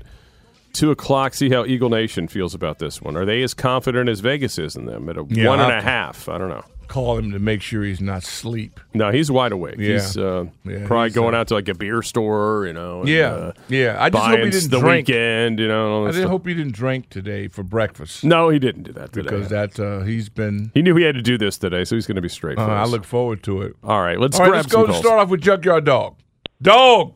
2 0.74 0.90
o'clock. 0.90 1.36
See 1.36 1.50
how 1.50 1.66
Eagle 1.66 1.90
Nation 1.90 2.28
feels 2.28 2.56
about 2.56 2.80
this 2.80 3.00
one. 3.02 3.16
Are 3.16 3.26
they 3.26 3.44
as 3.44 3.54
confident 3.54 4.10
as 4.10 4.22
Vegas 4.22 4.58
is 4.58 4.76
in 4.76 4.86
them 4.86 5.08
at 5.10 5.18
a 5.18 5.26
Yeah, 5.30 5.50
one 5.50 5.60
and 5.60 5.72
a 5.72 5.82
half? 5.82 6.28
I 6.30 6.38
don't 6.40 6.50
know. 6.50 6.64
Call 6.88 7.18
him 7.18 7.32
to 7.32 7.40
make 7.40 7.62
sure 7.62 7.84
he's 7.84 8.02
not 8.02 8.24
asleep. 8.24 8.80
No, 8.94 9.12
he's 9.12 9.32
wide 9.32 9.52
awake. 9.52 9.76
Yeah. 9.78 9.94
He's 9.94 10.18
uh, 10.18 10.46
Yeah, 10.66 10.86
probably 10.86 11.08
he's, 11.08 11.16
going 11.16 11.34
uh, 11.34 11.40
out 11.40 11.48
to 11.48 11.56
like 11.56 11.68
a 11.70 11.74
beer 11.74 12.02
store, 12.02 12.66
you 12.68 12.74
know. 12.74 13.00
and, 13.02 13.10
Yeah, 13.10 13.28
uh, 13.32 13.52
yeah. 13.70 13.98
I 14.00 14.10
just 14.10 14.24
hope 14.24 14.40
he 14.40 14.50
didn't 14.52 14.70
the 14.72 14.80
drink. 14.80 15.08
weekend, 15.08 15.60
you 15.60 15.68
know. 15.68 15.92
all 15.92 16.04
I 16.04 16.08
that 16.08 16.14
did 16.14 16.20
stuff. 16.22 16.32
hope 16.32 16.48
he 16.48 16.54
didn't 16.54 16.74
drink 16.74 17.10
today 17.10 17.48
for 17.48 17.64
breakfast. 17.64 18.24
No, 18.24 18.50
he 18.50 18.60
didn't 18.60 18.84
do 18.84 18.92
that 18.94 19.12
today. 19.14 19.30
because 19.30 19.50
that 19.50 19.80
uh, 19.80 20.02
he's 20.02 20.30
been. 20.30 20.72
he 20.74 20.82
knew 20.82 20.96
he 20.96 21.04
had 21.04 21.16
to 21.16 21.22
do 21.22 21.38
this 21.38 21.58
today, 21.58 21.84
so 21.86 21.96
he's 21.96 22.06
going 22.06 22.16
to 22.18 22.22
be 22.22 22.30
straight. 22.30 22.58
Uh, 22.58 22.66
I 22.68 22.86
look 22.86 23.06
forward 23.06 23.42
to 23.44 23.62
it. 23.64 23.76
All 23.84 24.02
right, 24.02 24.20
let's 24.20 24.36
All 24.40 24.42
right, 24.46 24.50
grab 24.50 24.60
let's 24.64 24.72
some 24.72 24.82
go. 24.82 24.88
calls. 24.88 25.00
Start 25.00 25.20
off 25.20 25.30
with 25.30 25.42
Junkyard 25.42 25.86
Dog. 25.86 26.16
Dog. 26.62 27.14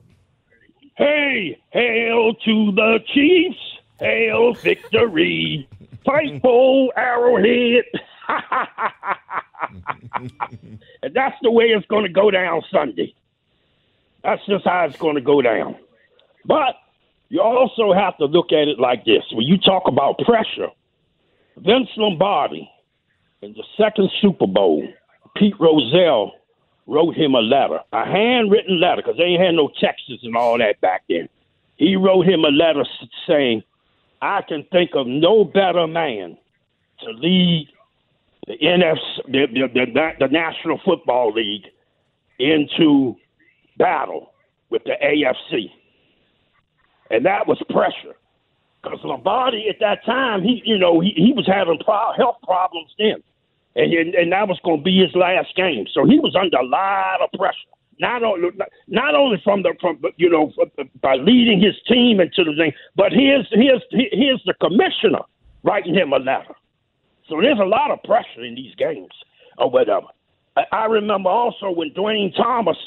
Hey, 0.96 1.60
hail 1.70 2.34
to 2.34 2.72
the 2.72 3.00
Chiefs. 3.14 3.58
Hail 4.00 4.54
victory. 4.56 5.68
Fight 6.06 6.42
for 6.42 6.92
Arrowhead. 6.98 7.84
and 10.16 11.14
that's 11.14 11.36
the 11.42 11.52
way 11.52 11.66
it's 11.66 11.86
going 11.88 12.04
to 12.04 12.12
go 12.12 12.32
down 12.32 12.62
Sunday. 12.72 13.14
That's 14.24 14.46
just 14.46 14.66
how 14.66 14.86
it's 14.86 14.98
going 14.98 15.16
to 15.16 15.22
go 15.22 15.42
down. 15.42 15.76
But 16.46 16.76
you 17.30 17.42
also 17.42 17.94
have 17.94 18.18
to 18.18 18.26
look 18.26 18.52
at 18.52 18.68
it 18.68 18.80
like 18.80 19.06
this. 19.06 19.24
When 19.32 19.46
you 19.46 19.58
talk 19.58 19.84
about 19.88 20.20
pressure, 20.20 20.70
Vince 21.58 21.90
Lombardi 21.98 22.70
in 23.42 23.54
the 23.54 23.64
second 23.78 24.10
Super 24.22 24.48
Bowl, 24.48 24.88
Pete 25.36 25.56
Rozelle 25.60 26.34
wrote 26.88 27.16
him 27.16 27.36
a 27.36 27.42
letter, 27.42 27.80
a 27.92 28.06
handwritten 28.06 28.80
letter, 28.80 29.02
because 29.02 29.18
they 29.18 29.24
ain't 29.24 29.44
had 29.44 29.56
no 29.56 29.70
texts 29.80 30.10
and 30.24 30.36
all 30.36 30.58
that 30.58 30.80
back 30.82 31.04
then. 31.10 31.28
He 31.76 31.96
wrote 31.96 32.26
him 32.26 32.44
a 32.44 32.50
letter 32.50 32.86
saying, 33.28 33.64
I 34.22 34.42
can 34.42 34.66
think 34.72 34.92
of 34.96 35.06
no 35.06 35.44
better 35.44 35.86
man 35.86 36.38
to 37.02 37.12
lead 37.12 37.70
the 38.48 38.54
NFC, 38.64 38.98
the, 39.28 39.46
the, 39.54 39.86
the, 39.94 40.10
the 40.20 40.28
National 40.28 40.80
Football 40.84 41.34
League 41.34 41.66
into 42.40 43.16
battle 43.78 44.34
with 44.70 44.84
the 44.86 44.94
AFC. 45.04 45.70
And 47.10 47.26
that 47.26 47.48
was 47.48 47.62
pressure. 47.70 48.16
Because 48.82 49.00
Lombardi 49.04 49.68
at 49.70 49.78
that 49.80 50.06
time, 50.06 50.44
he 50.44 50.62
you 50.64 50.78
know, 50.78 51.00
he, 51.00 51.12
he 51.16 51.34
was 51.34 51.48
having 51.48 51.80
pro- 51.84 52.14
health 52.16 52.38
problems 52.44 52.90
then. 52.98 53.24
And, 53.76 53.94
and 53.94 54.16
and 54.16 54.32
that 54.32 54.48
was 54.48 54.60
going 54.64 54.80
to 54.80 54.84
be 54.84 54.98
his 54.98 55.14
last 55.14 55.56
game. 55.56 55.86
So 55.94 56.06
he 56.06 56.20
was 56.20 56.36
under 56.40 56.58
a 56.58 56.66
lot 56.66 57.22
of 57.22 57.30
pressure. 57.38 57.58
Not 58.00 58.24
only 58.24 58.50
not 58.88 59.16
only 59.16 59.42
from 59.44 59.64
the 59.64 59.74
from 59.82 60.00
you 60.18 60.30
know 60.30 60.54
by 61.02 61.16
leading 61.16 61.60
his 61.60 61.76
team 61.88 62.20
into 62.20 62.44
the 62.44 62.56
thing, 62.56 62.72
but 62.96 63.12
here's 63.12 63.48
here's 63.52 63.84
here's 63.92 64.42
the 64.46 64.54
commissioner 64.62 65.26
writing 65.64 65.96
him 65.96 66.14
a 66.14 66.18
letter. 66.18 66.56
So 67.28 67.42
there's 67.42 67.60
a 67.60 67.66
lot 67.66 67.92
of 67.92 68.02
pressure 68.04 68.44
in 68.44 68.56
these 68.56 68.74
games 68.76 69.12
or 69.58 69.70
whatever. 69.70 70.08
I, 70.72 70.86
remember 70.86 71.30
also 71.30 71.70
when 71.70 71.94
Duane 71.94 72.34
Thomas, 72.34 72.78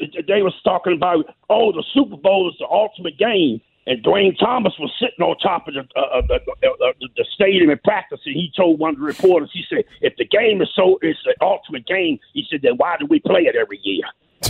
they 0.00 0.42
was 0.42 0.54
talking 0.64 0.94
about, 0.94 1.26
oh, 1.48 1.70
the 1.70 1.84
Super 1.94 2.16
Bowl 2.16 2.50
is 2.50 2.56
the 2.58 2.66
ultimate 2.66 3.16
game. 3.16 3.60
And 3.86 4.02
Duane 4.02 4.34
Thomas 4.34 4.72
was 4.80 4.92
sitting 4.98 5.24
on 5.24 5.38
top 5.38 5.68
of 5.68 5.74
the, 5.74 5.80
uh, 5.94 6.20
the, 6.26 6.34
uh, 6.34 6.92
the, 6.98 7.08
the 7.16 7.24
stadium 7.32 7.70
and 7.70 7.80
practicing. 7.84 8.32
He 8.32 8.50
told 8.56 8.80
one 8.80 8.94
of 8.94 8.96
the 8.98 9.04
reporters, 9.04 9.50
he 9.52 9.62
said, 9.68 9.84
if 10.00 10.16
the 10.16 10.24
game 10.24 10.60
is 10.60 10.68
so, 10.74 10.98
it's 11.02 11.20
the 11.24 11.36
ultimate 11.40 11.86
game, 11.86 12.18
he 12.32 12.44
said, 12.50 12.62
then 12.62 12.76
why 12.78 12.96
do 12.98 13.06
we 13.06 13.20
play 13.20 13.42
it 13.42 13.54
every 13.54 13.78
year? 13.84 14.02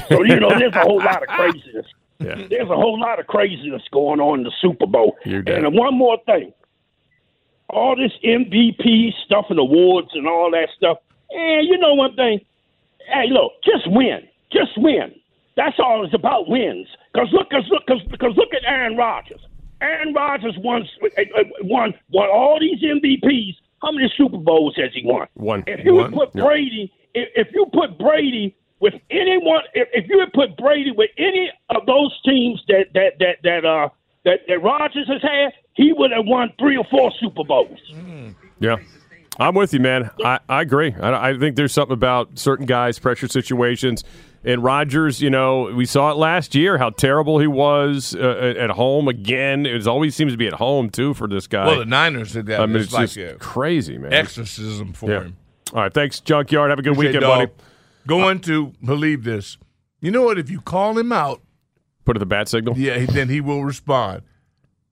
So, 0.08 0.22
you 0.22 0.40
know, 0.40 0.48
there's 0.58 0.74
a 0.74 0.80
whole 0.80 1.02
lot 1.02 1.22
of 1.22 1.28
craziness 1.28 1.86
Yeah. 2.18 2.46
There's 2.48 2.70
a 2.70 2.74
whole 2.74 2.98
lot 2.98 3.20
of 3.20 3.26
craziness 3.26 3.82
going 3.92 4.20
on 4.20 4.38
in 4.38 4.44
the 4.44 4.52
Super 4.60 4.86
Bowl. 4.86 5.18
And 5.66 5.74
one 5.76 5.98
more 5.98 6.16
thing. 6.24 6.52
All 7.70 7.96
this 7.96 8.12
MVP 8.24 9.12
stuff 9.24 9.46
and 9.50 9.58
awards 9.58 10.08
and 10.14 10.26
all 10.26 10.50
that 10.52 10.68
stuff. 10.76 10.98
And 11.30 11.66
you 11.66 11.78
know 11.78 11.94
one 11.94 12.14
thing? 12.14 12.40
Hey, 13.12 13.28
look, 13.30 13.52
just 13.64 13.90
win. 13.90 14.28
Just 14.52 14.72
win. 14.76 15.14
That's 15.56 15.78
all 15.78 16.04
it's 16.04 16.14
about 16.14 16.48
wins. 16.48 16.86
Because 17.12 17.28
look, 17.32 17.50
cause 17.50 17.64
look, 17.70 17.86
cause, 17.86 18.02
because 18.10 18.36
look 18.36 18.52
at 18.54 18.62
Aaron 18.64 18.96
Rodgers. 18.96 19.40
Aaron 19.80 20.14
Rodgers 20.14 20.54
won, 20.58 20.88
uh, 21.02 21.06
uh, 21.20 21.42
won, 21.62 21.94
won 22.10 22.28
all 22.28 22.58
these 22.60 22.80
MVPs. 22.82 23.56
How 23.82 23.92
many 23.92 24.12
Super 24.16 24.38
Bowls 24.38 24.74
has 24.76 24.90
he 24.94 25.02
won? 25.04 25.26
One. 25.34 25.64
If 25.66 25.84
you 25.84 25.94
One. 25.96 26.12
put. 26.12 26.32
Brady, 26.32 26.92
if, 27.14 27.28
if 27.34 27.54
you 27.54 27.66
put 27.72 27.98
Brady 27.98 28.56
with 28.80 28.94
anyone, 29.10 29.62
if, 29.74 29.88
if 29.92 30.08
you 30.08 30.18
would 30.18 30.32
put 30.32 30.56
Brady 30.56 30.92
with 30.92 31.10
any 31.18 31.50
of 31.70 31.86
those 31.86 32.18
teams 32.24 32.62
that 32.68 32.86
that 32.94 33.18
that 33.18 33.36
that 33.42 33.64
uh 33.64 33.88
that, 34.26 34.40
that 34.46 34.62
Rodgers 34.62 35.08
has 35.08 35.22
had, 35.22 35.52
he 35.72 35.92
would 35.94 36.10
have 36.12 36.26
won 36.26 36.52
three 36.58 36.76
or 36.76 36.84
four 36.90 37.10
Super 37.18 37.44
Bowls. 37.44 37.78
Yeah. 38.60 38.76
I'm 39.38 39.54
with 39.54 39.72
you, 39.74 39.80
man. 39.80 40.10
I, 40.24 40.38
I 40.48 40.62
agree. 40.62 40.94
I, 40.94 41.30
I 41.30 41.38
think 41.38 41.56
there's 41.56 41.72
something 41.72 41.92
about 41.94 42.38
certain 42.38 42.64
guys, 42.66 42.98
pressure 42.98 43.28
situations. 43.28 44.02
And 44.44 44.62
Rodgers, 44.62 45.20
you 45.20 45.28
know, 45.28 45.72
we 45.74 45.84
saw 45.86 46.10
it 46.10 46.16
last 46.16 46.54
year 46.54 46.78
how 46.78 46.90
terrible 46.90 47.38
he 47.38 47.46
was 47.46 48.14
uh, 48.14 48.54
at 48.56 48.70
home 48.70 49.08
again. 49.08 49.66
It 49.66 49.86
always 49.86 50.14
seems 50.14 50.32
to 50.32 50.38
be 50.38 50.46
at 50.46 50.54
home, 50.54 50.88
too, 50.88 51.14
for 51.14 51.26
this 51.26 51.46
guy. 51.46 51.66
Well, 51.66 51.78
the 51.80 51.84
Niners 51.84 52.32
did 52.32 52.46
that. 52.46 52.60
I 52.60 52.66
mean, 52.66 52.76
it's, 52.76 52.84
it's 52.86 52.94
like 52.94 53.10
just 53.10 53.38
crazy, 53.40 53.98
man. 53.98 54.12
exorcism 54.14 54.92
for 54.92 55.10
Yeah. 55.10 55.20
him. 55.22 55.36
All 55.74 55.82
right. 55.82 55.92
Thanks, 55.92 56.20
Junkyard. 56.20 56.70
Have 56.70 56.78
a 56.78 56.82
good 56.82 56.92
Appreciate 56.92 57.20
weekend, 57.20 57.24
it, 57.24 57.26
buddy. 57.26 57.46
dog. 57.46 57.54
Going 58.06 58.38
to 58.42 58.72
believe 58.84 59.24
this. 59.24 59.58
You 60.00 60.12
know 60.12 60.22
what? 60.22 60.38
If 60.38 60.48
you 60.48 60.60
call 60.60 60.96
him 60.96 61.10
out, 61.12 61.42
Put 62.06 62.16
it 62.16 62.20
the 62.20 62.26
bat 62.26 62.48
signal. 62.48 62.78
yeah, 62.78 63.04
then 63.04 63.28
he 63.28 63.42
will 63.42 63.62
respond. 63.64 64.22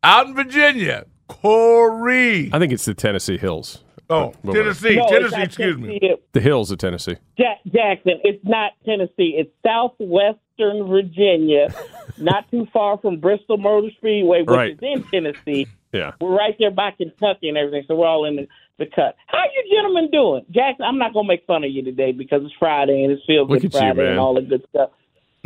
Out 0.02 0.26
in 0.26 0.34
Virginia, 0.34 1.06
Corey. 1.28 2.50
I 2.52 2.58
think 2.58 2.72
it's 2.72 2.84
the 2.84 2.92
Tennessee 2.94 3.38
Hills. 3.38 3.82
Oh, 4.10 4.34
But- 4.44 4.52
Tennessee, 4.52 4.96
No, 4.96 5.02
it's 5.04 5.10
Tennessee. 5.12 5.36
not 5.36 5.46
Excuse 5.46 5.78
me. 5.78 5.98
Tennessee. 5.98 6.22
The 6.32 6.40
Hills 6.40 6.70
of 6.70 6.76
Tennessee. 6.78 7.16
Ja- 7.38 7.54
Jackson, 7.72 8.20
it's 8.22 8.44
not 8.44 8.72
Tennessee. 8.84 9.36
It's 9.38 9.50
southwestern 9.64 10.86
Virginia, 10.86 11.72
not 12.18 12.50
too 12.50 12.66
far 12.72 12.98
from 12.98 13.18
Bristol 13.20 13.56
Motor 13.56 13.88
Speedway, 13.96 14.40
which 14.40 14.48
Right. 14.50 14.72
is 14.72 14.78
in 14.82 15.04
Tennessee. 15.04 15.66
Yeah. 15.92 16.12
We're 16.20 16.36
right 16.36 16.54
there 16.58 16.70
by 16.70 16.90
Kentucky 16.90 17.48
and 17.48 17.56
everything, 17.56 17.84
so 17.88 17.94
we're 17.94 18.06
all 18.06 18.24
in 18.26 18.36
the, 18.36 18.48
the 18.78 18.86
cut. 18.86 19.16
How 19.28 19.38
you 19.44 19.74
gentlemen 19.74 20.10
doing? 20.10 20.44
Jackson, 20.50 20.84
I'm 20.84 20.98
not 20.98 21.12
going 21.14 21.24
to 21.24 21.28
make 21.28 21.46
fun 21.46 21.64
of 21.64 21.70
you 21.70 21.82
today 21.82 22.12
because 22.12 22.42
it's 22.44 22.54
Friday 22.58 23.04
and 23.04 23.12
it's 23.12 23.24
Feel 23.24 23.42
Look 23.46 23.48
Good 23.48 23.56
at 23.58 23.62
you, 23.64 23.70
Friday 23.70 24.02
man. 24.02 24.10
and 24.12 24.18
all 24.20 24.34
the 24.34 24.42
good 24.42 24.66
stuff. 24.68 24.90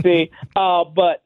See, 0.03 0.31
uh, 0.57 0.85
but 0.85 1.23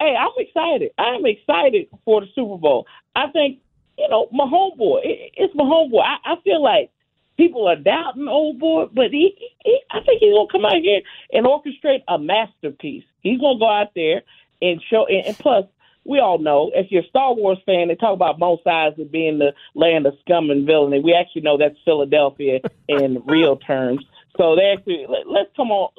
hey, 0.00 0.14
I'm 0.18 0.32
excited. 0.36 0.90
I'm 0.98 1.26
excited 1.26 1.88
for 2.04 2.20
the 2.20 2.26
Super 2.34 2.58
Bowl. 2.58 2.86
I 3.14 3.28
think, 3.28 3.60
you 3.98 4.08
know, 4.08 4.28
my 4.32 4.44
homeboy, 4.44 5.00
it, 5.04 5.32
it's 5.36 5.54
my 5.54 5.64
homeboy. 5.64 6.02
I, 6.02 6.32
I 6.32 6.36
feel 6.42 6.62
like 6.62 6.90
people 7.36 7.66
are 7.66 7.76
doubting 7.76 8.28
old 8.28 8.58
boy, 8.58 8.86
but 8.92 9.10
he, 9.10 9.34
he 9.64 9.80
I 9.90 10.00
think 10.00 10.20
he's 10.20 10.34
gonna 10.34 10.48
come 10.50 10.64
out 10.64 10.80
here 10.80 11.00
and 11.32 11.46
orchestrate 11.46 12.02
a 12.08 12.18
masterpiece. 12.18 13.04
He's 13.20 13.40
gonna 13.40 13.58
go 13.58 13.70
out 13.70 13.92
there 13.94 14.22
and 14.62 14.82
show. 14.90 15.06
And, 15.06 15.26
and 15.26 15.38
plus, 15.38 15.64
we 16.04 16.18
all 16.18 16.38
know 16.38 16.70
if 16.74 16.90
you're 16.90 17.02
a 17.02 17.08
Star 17.08 17.34
Wars 17.34 17.58
fan, 17.64 17.88
they 17.88 17.94
talk 17.94 18.14
about 18.14 18.38
Mos 18.38 18.60
Eisley 18.66 19.10
being 19.10 19.38
the 19.38 19.54
land 19.74 20.06
of 20.06 20.14
scum 20.20 20.50
and 20.50 20.66
villainy. 20.66 21.00
We 21.00 21.14
actually 21.14 21.42
know 21.42 21.56
that's 21.56 21.78
Philadelphia 21.84 22.60
in 22.88 23.22
real 23.26 23.56
terms. 23.56 24.04
So 24.36 24.56
they 24.56 24.74
actually 24.76 25.06
let, 25.08 25.28
let's 25.28 25.50
come 25.56 25.70
on, 25.70 25.90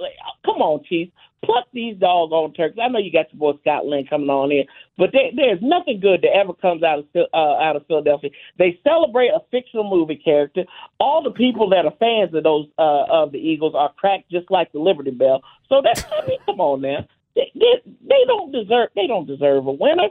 come 0.45 0.61
on, 0.61 0.83
Chiefs. 0.83 1.11
Pluck 1.43 1.65
these 1.73 1.95
doggone 1.97 2.53
turkeys. 2.53 2.79
I 2.81 2.87
know 2.87 2.97
you 2.97 3.11
got 3.11 3.31
your 3.31 3.39
boy 3.39 3.59
Scott 3.61 3.85
Lynn 3.85 4.07
coming 4.07 4.29
on 4.29 4.51
in, 4.51 4.65
but 4.97 5.11
there, 5.11 5.29
there's 5.35 5.59
nothing 5.61 5.99
good 5.99 6.21
that 6.23 6.35
ever 6.35 6.53
comes 6.53 6.81
out 6.81 6.99
of 6.99 7.05
uh, 7.15 7.37
out 7.37 7.75
of 7.75 7.85
Philadelphia. 7.87 8.31
They 8.57 8.79
celebrate 8.83 9.29
a 9.29 9.41
fictional 9.51 9.89
movie 9.89 10.15
character. 10.15 10.63
All 10.99 11.21
the 11.21 11.31
people 11.31 11.69
that 11.69 11.85
are 11.85 11.93
fans 11.99 12.33
of 12.33 12.43
those 12.43 12.67
uh, 12.79 13.05
of 13.09 13.31
the 13.31 13.37
Eagles 13.37 13.75
are 13.75 13.93
cracked 13.93 14.31
just 14.31 14.49
like 14.49 14.71
the 14.71 14.79
Liberty 14.79 15.11
Bell. 15.11 15.41
So 15.69 15.81
that's 15.83 16.03
I 16.05 16.25
mean, 16.25 16.39
come 16.45 16.59
on 16.59 16.81
now. 16.81 17.05
They, 17.35 17.51
they, 17.53 17.81
they 18.07 18.23
don't 18.25 18.51
deserve 18.51 18.89
they 18.95 19.07
don't 19.07 19.27
deserve 19.27 19.67
a 19.67 19.71
winner. 19.71 20.09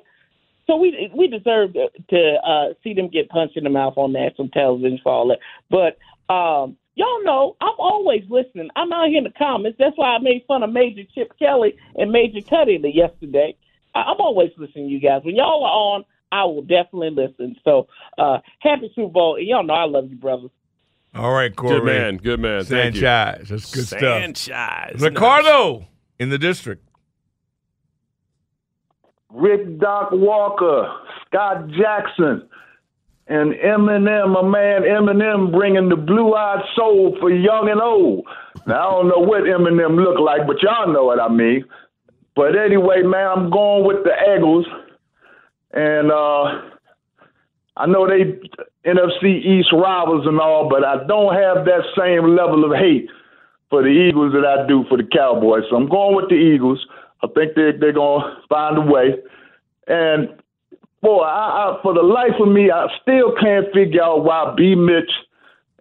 So 0.66 0.76
we 0.76 1.10
we 1.14 1.26
deserve 1.26 1.72
to, 1.74 2.34
uh, 2.46 2.74
see 2.82 2.94
them 2.94 3.08
get 3.08 3.28
punched 3.28 3.56
in 3.56 3.64
the 3.64 3.70
mouth 3.70 3.94
on 3.96 4.12
national 4.12 4.48
television 4.48 4.98
for 5.02 5.12
all 5.12 5.28
that. 5.28 5.40
But 5.68 5.98
um, 6.32 6.76
y'all 6.94 7.24
know 7.24 7.56
I'm 7.60 7.74
always 7.78 8.22
listening. 8.28 8.70
I'm 8.76 8.92
out 8.92 9.08
here 9.08 9.18
in 9.18 9.24
the 9.24 9.32
comments. 9.36 9.78
That's 9.78 9.96
why 9.96 10.14
I 10.14 10.18
made 10.18 10.44
fun 10.46 10.62
of 10.62 10.70
Major 10.70 11.02
Chip 11.14 11.32
Kelly 11.38 11.76
and 11.96 12.10
Major 12.10 12.40
Cuddy 12.48 12.80
yesterday. 12.94 13.56
I, 13.94 14.00
I'm 14.02 14.20
always 14.20 14.50
listening 14.56 14.88
to 14.88 14.92
you 14.92 15.00
guys. 15.00 15.22
When 15.24 15.36
y'all 15.36 15.64
are 15.64 15.96
on, 15.96 16.04
I 16.32 16.44
will 16.44 16.62
definitely 16.62 17.10
listen. 17.10 17.56
So 17.64 17.86
uh, 18.18 18.38
happy 18.58 18.90
Super 18.94 19.12
Bowl. 19.12 19.36
And 19.36 19.46
y'all 19.46 19.64
know 19.64 19.74
I 19.74 19.84
love 19.84 20.10
you, 20.10 20.16
brothers. 20.16 20.50
All 21.14 21.32
right, 21.32 21.54
Corey. 21.54 21.78
Good 21.78 21.84
man. 21.84 22.16
Good 22.16 22.40
man. 22.40 22.64
Thank 22.64 22.96
you. 22.96 23.02
Sanchez. 23.02 23.48
That's 23.48 23.74
good 23.74 23.86
stuff. 23.86 24.00
Sanchez. 24.00 25.00
Ricardo 25.00 25.86
in 26.18 26.30
the 26.30 26.38
district. 26.38 26.88
Rick 29.30 29.78
Doc 29.78 30.10
Walker, 30.12 30.92
Scott 31.26 31.68
Jackson, 31.68 32.48
and 33.26 33.54
Eminem, 33.54 34.38
a 34.38 34.42
man 34.42 34.82
Eminem, 34.82 35.50
bringing 35.50 35.88
the 35.88 35.96
blue-eyed 35.96 36.62
soul 36.76 37.16
for 37.20 37.30
young 37.30 37.68
and 37.70 37.80
old. 37.80 38.26
Now 38.66 38.88
I 38.88 38.90
don't 38.92 39.08
know 39.08 39.26
what 39.26 39.44
Eminem 39.44 39.96
look 39.96 40.18
like, 40.18 40.46
but 40.46 40.62
y'all 40.62 40.92
know 40.92 41.04
what 41.04 41.20
I 41.20 41.28
mean. 41.28 41.64
But 42.36 42.56
anyway, 42.56 43.02
man, 43.02 43.28
I'm 43.28 43.50
going 43.50 43.86
with 43.86 44.04
the 44.04 44.12
Eagles, 44.36 44.66
and 45.72 46.10
uh, 46.10 46.70
I 47.76 47.86
know 47.86 48.06
they 48.06 48.38
NFC 48.88 49.44
East 49.44 49.72
rivals 49.72 50.26
and 50.26 50.38
all, 50.40 50.68
but 50.68 50.84
I 50.84 51.06
don't 51.06 51.34
have 51.34 51.64
that 51.64 51.82
same 51.96 52.36
level 52.36 52.64
of 52.64 52.76
hate 52.76 53.08
for 53.70 53.82
the 53.82 53.88
Eagles 53.88 54.32
that 54.32 54.44
I 54.44 54.66
do 54.68 54.84
for 54.88 54.98
the 54.98 55.04
Cowboys. 55.04 55.64
So 55.70 55.76
I'm 55.76 55.88
going 55.88 56.14
with 56.14 56.28
the 56.28 56.36
Eagles. 56.36 56.84
I 57.22 57.28
think 57.28 57.54
they 57.54 57.72
they're 57.78 57.92
gonna 57.92 58.36
find 58.48 58.78
a 58.78 58.82
way. 58.82 59.16
And 59.86 60.28
boy, 61.04 61.22
I, 61.22 61.76
I, 61.76 61.82
for 61.82 61.92
the 61.94 62.02
life 62.02 62.40
of 62.40 62.48
me, 62.48 62.70
I 62.70 62.88
still 63.02 63.36
can't 63.38 63.66
figure 63.72 64.02
out 64.02 64.24
why 64.24 64.54
B. 64.56 64.74
Mitch 64.74 65.12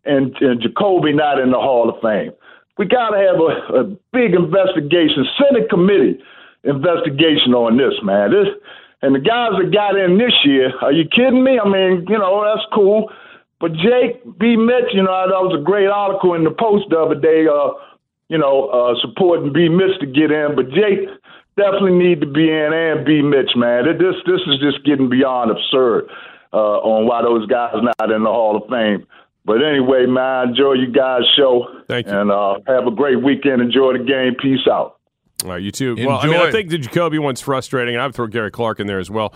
and, 0.06 0.36
and 0.42 0.62
Jacoby 0.62 1.14
not 1.14 1.40
in 1.40 1.52
the 1.52 1.58
Hall 1.58 1.90
of 1.90 2.02
Fame. 2.02 2.34
We 2.78 2.86
gotta 2.86 3.18
have 3.18 3.40
a, 3.40 3.80
a 3.80 3.84
big 4.12 4.36
investigation, 4.36 5.26
Senate 5.40 5.70
committee 5.70 6.20
investigation 6.64 7.54
on 7.54 7.78
this, 7.78 7.94
man. 8.04 8.32
This 8.32 8.48
and 9.04 9.14
the 9.16 9.20
guys 9.20 9.52
that 9.60 9.74
got 9.74 10.00
in 10.00 10.18
this 10.18 10.34
year, 10.46 10.72
are 10.82 10.92
you 10.92 11.04
kidding 11.04 11.44
me? 11.44 11.60
I 11.60 11.68
mean, 11.68 12.06
you 12.08 12.18
know, 12.18 12.44
that's 12.44 12.66
cool. 12.74 13.12
But 13.60 13.74
Jake 13.74 14.24
B. 14.40 14.56
Mitch, 14.56 14.92
you 14.94 15.04
know, 15.04 15.12
that 15.28 15.44
was 15.44 15.56
a 15.60 15.64
great 15.64 15.88
article 15.88 16.34
in 16.34 16.44
the 16.44 16.52
Post 16.52 16.88
the 16.90 17.00
other 17.00 17.16
day, 17.16 17.46
uh, 17.48 17.76
you 18.28 18.38
know, 18.38 18.72
uh, 18.72 18.96
supporting 19.00 19.52
B. 19.52 19.68
Mitch 19.68 20.00
to 20.00 20.08
get 20.08 20.32
in. 20.32 20.56
But 20.56 20.72
Jake 20.72 21.08
definitely 21.58 21.94
need 21.94 22.22
to 22.22 22.28
be 22.28 22.50
in 22.50 22.72
and 22.74 23.06
be 23.06 23.22
Mitch, 23.22 23.52
man. 23.56 23.86
This 23.86 24.16
this 24.26 24.42
is 24.48 24.60
just 24.60 24.84
getting 24.86 25.10
beyond 25.10 25.52
absurd 25.52 26.10
uh, 26.52 26.80
on 26.82 27.08
why 27.08 27.22
those 27.22 27.48
guys 27.48 27.76
not 27.82 28.12
in 28.12 28.24
the 28.24 28.30
Hall 28.30 28.56
of 28.56 28.70
Fame. 28.70 29.06
But 29.46 29.64
anyway, 29.64 30.06
man, 30.06 30.50
enjoy 30.50 30.74
you 30.74 30.92
guys' 30.92 31.24
show. 31.36 31.68
Thank 31.90 32.08
you. 32.08 32.14
And 32.14 32.32
uh, 32.32 32.60
have 32.68 32.88
a 32.88 32.92
great 32.92 33.22
weekend. 33.22 33.62
Enjoy 33.62 33.94
the 33.98 34.04
game. 34.04 34.36
Peace 34.42 34.66
out. 34.72 35.00
All 35.44 35.52
right, 35.52 35.62
you 35.62 35.72
too. 35.72 35.96
Well, 35.98 36.20
I 36.20 36.28
mean, 36.28 36.38
I 36.38 36.52
think 36.52 36.70
the 36.70 36.78
Jacoby 36.78 37.20
one's 37.20 37.42
frustrating, 37.42 37.96
and 37.96 38.02
I 38.02 38.06
would 38.06 38.16
throw 38.16 38.28
Gary 38.28 38.52
Clark 38.52 38.80
in 38.80 38.88
there 38.88 39.00
as 39.00 39.12
well. 39.12 39.34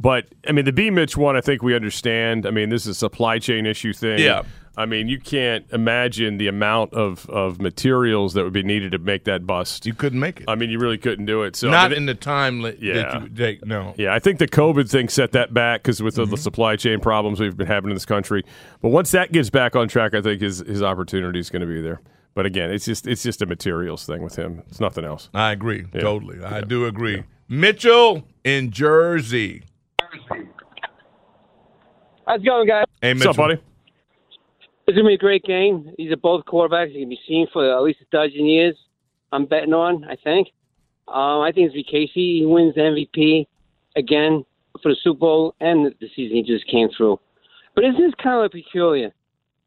But 0.00 0.26
I 0.48 0.52
mean, 0.52 0.64
the 0.64 0.72
B 0.72 0.90
Mitch 0.90 1.16
one, 1.16 1.36
I 1.36 1.40
think 1.40 1.62
we 1.62 1.74
understand. 1.74 2.46
I 2.46 2.50
mean, 2.50 2.68
this 2.68 2.82
is 2.82 2.88
a 2.88 2.94
supply 2.94 3.38
chain 3.38 3.66
issue 3.66 3.92
thing. 3.92 4.20
Yeah. 4.20 4.42
I 4.76 4.86
mean, 4.86 5.08
you 5.08 5.18
can't 5.18 5.66
imagine 5.72 6.36
the 6.38 6.46
amount 6.46 6.94
of, 6.94 7.28
of 7.30 7.60
materials 7.60 8.34
that 8.34 8.44
would 8.44 8.52
be 8.52 8.62
needed 8.62 8.92
to 8.92 8.98
make 8.98 9.24
that 9.24 9.44
bust. 9.44 9.86
You 9.86 9.92
couldn't 9.92 10.20
make 10.20 10.42
it. 10.42 10.44
I 10.46 10.54
mean, 10.54 10.70
you 10.70 10.78
really 10.78 10.98
couldn't 10.98 11.26
do 11.26 11.42
it. 11.42 11.56
So 11.56 11.66
I 11.66 11.72
Not 11.72 11.90
mean, 11.90 11.96
in 11.96 12.06
the 12.06 12.14
time 12.14 12.60
li- 12.62 12.78
Yeah. 12.80 12.94
that 12.94 13.14
you 13.14 13.20
would 13.22 13.36
take. 13.36 13.66
No. 13.66 13.92
yeah, 13.98 14.14
I 14.14 14.20
think 14.20 14.38
the 14.38 14.46
COVID 14.46 14.88
thing 14.88 15.08
set 15.08 15.32
that 15.32 15.52
back 15.52 15.82
because 15.82 16.00
with 16.00 16.14
the, 16.14 16.22
Mm-hmm. 16.22 16.30
the 16.30 16.36
supply 16.36 16.76
chain 16.76 17.00
problems 17.00 17.40
we've 17.40 17.56
been 17.56 17.66
having 17.66 17.90
in 17.90 17.96
this 17.96 18.06
country. 18.06 18.44
But 18.80 18.90
once 18.90 19.10
that 19.10 19.32
gets 19.32 19.50
back 19.50 19.74
on 19.74 19.88
track, 19.88 20.14
I 20.14 20.22
think 20.22 20.40
his 20.40 20.60
his 20.60 20.80
opportunity 20.80 21.40
is 21.40 21.50
going 21.50 21.62
to 21.62 21.66
be 21.66 21.80
there. 21.80 22.00
But 22.34 22.46
again, 22.46 22.70
it's 22.70 22.84
just 22.84 23.08
it's 23.08 23.24
just 23.24 23.42
a 23.42 23.46
materials 23.46 24.06
thing 24.06 24.22
with 24.22 24.36
him. 24.36 24.62
It's 24.68 24.78
nothing 24.78 25.04
else. 25.04 25.28
I 25.34 25.50
agree. 25.50 25.86
Yeah. 25.92 26.02
Totally. 26.02 26.40
I 26.44 26.60
do 26.60 26.86
agree. 26.86 27.24
Mitchell 27.48 28.22
in 28.44 28.70
Jersey. 28.70 29.64
How's 32.26 32.40
it 32.40 32.44
going, 32.44 32.66
guys? 32.66 32.84
Hey, 33.00 33.12
What's 33.14 33.26
up, 33.26 33.30
Mitchell. 33.36 33.44
buddy? 33.44 33.62
It's 34.86 34.96
gonna 34.96 35.08
be 35.08 35.14
a 35.14 35.18
great 35.18 35.44
game. 35.44 35.92
These 35.98 36.12
are 36.12 36.16
both 36.16 36.44
quarterbacks 36.46 36.92
you 36.94 37.00
can 37.00 37.08
be 37.10 37.18
seen 37.26 37.46
for 37.52 37.70
at 37.74 37.82
least 37.82 38.00
a 38.00 38.04
dozen 38.10 38.46
years. 38.46 38.74
I'm 39.32 39.44
betting 39.46 39.74
on. 39.74 40.04
I 40.04 40.16
think. 40.16 40.48
Um, 41.08 41.40
I 41.42 41.52
think 41.54 41.66
it's 41.66 41.74
be 41.74 41.82
Casey. 41.84 42.40
He 42.40 42.44
wins 42.46 42.74
the 42.74 42.80
MVP 42.82 43.46
again 43.96 44.44
for 44.82 44.90
the 44.90 44.96
Super 45.02 45.18
Bowl 45.18 45.54
and 45.60 45.86
the 46.00 46.08
season 46.14 46.36
he 46.36 46.42
just 46.42 46.66
came 46.68 46.88
through. 46.96 47.18
But 47.74 47.84
isn't 47.84 48.00
this 48.00 48.14
kind 48.22 48.44
of 48.44 48.50
peculiar? 48.50 49.12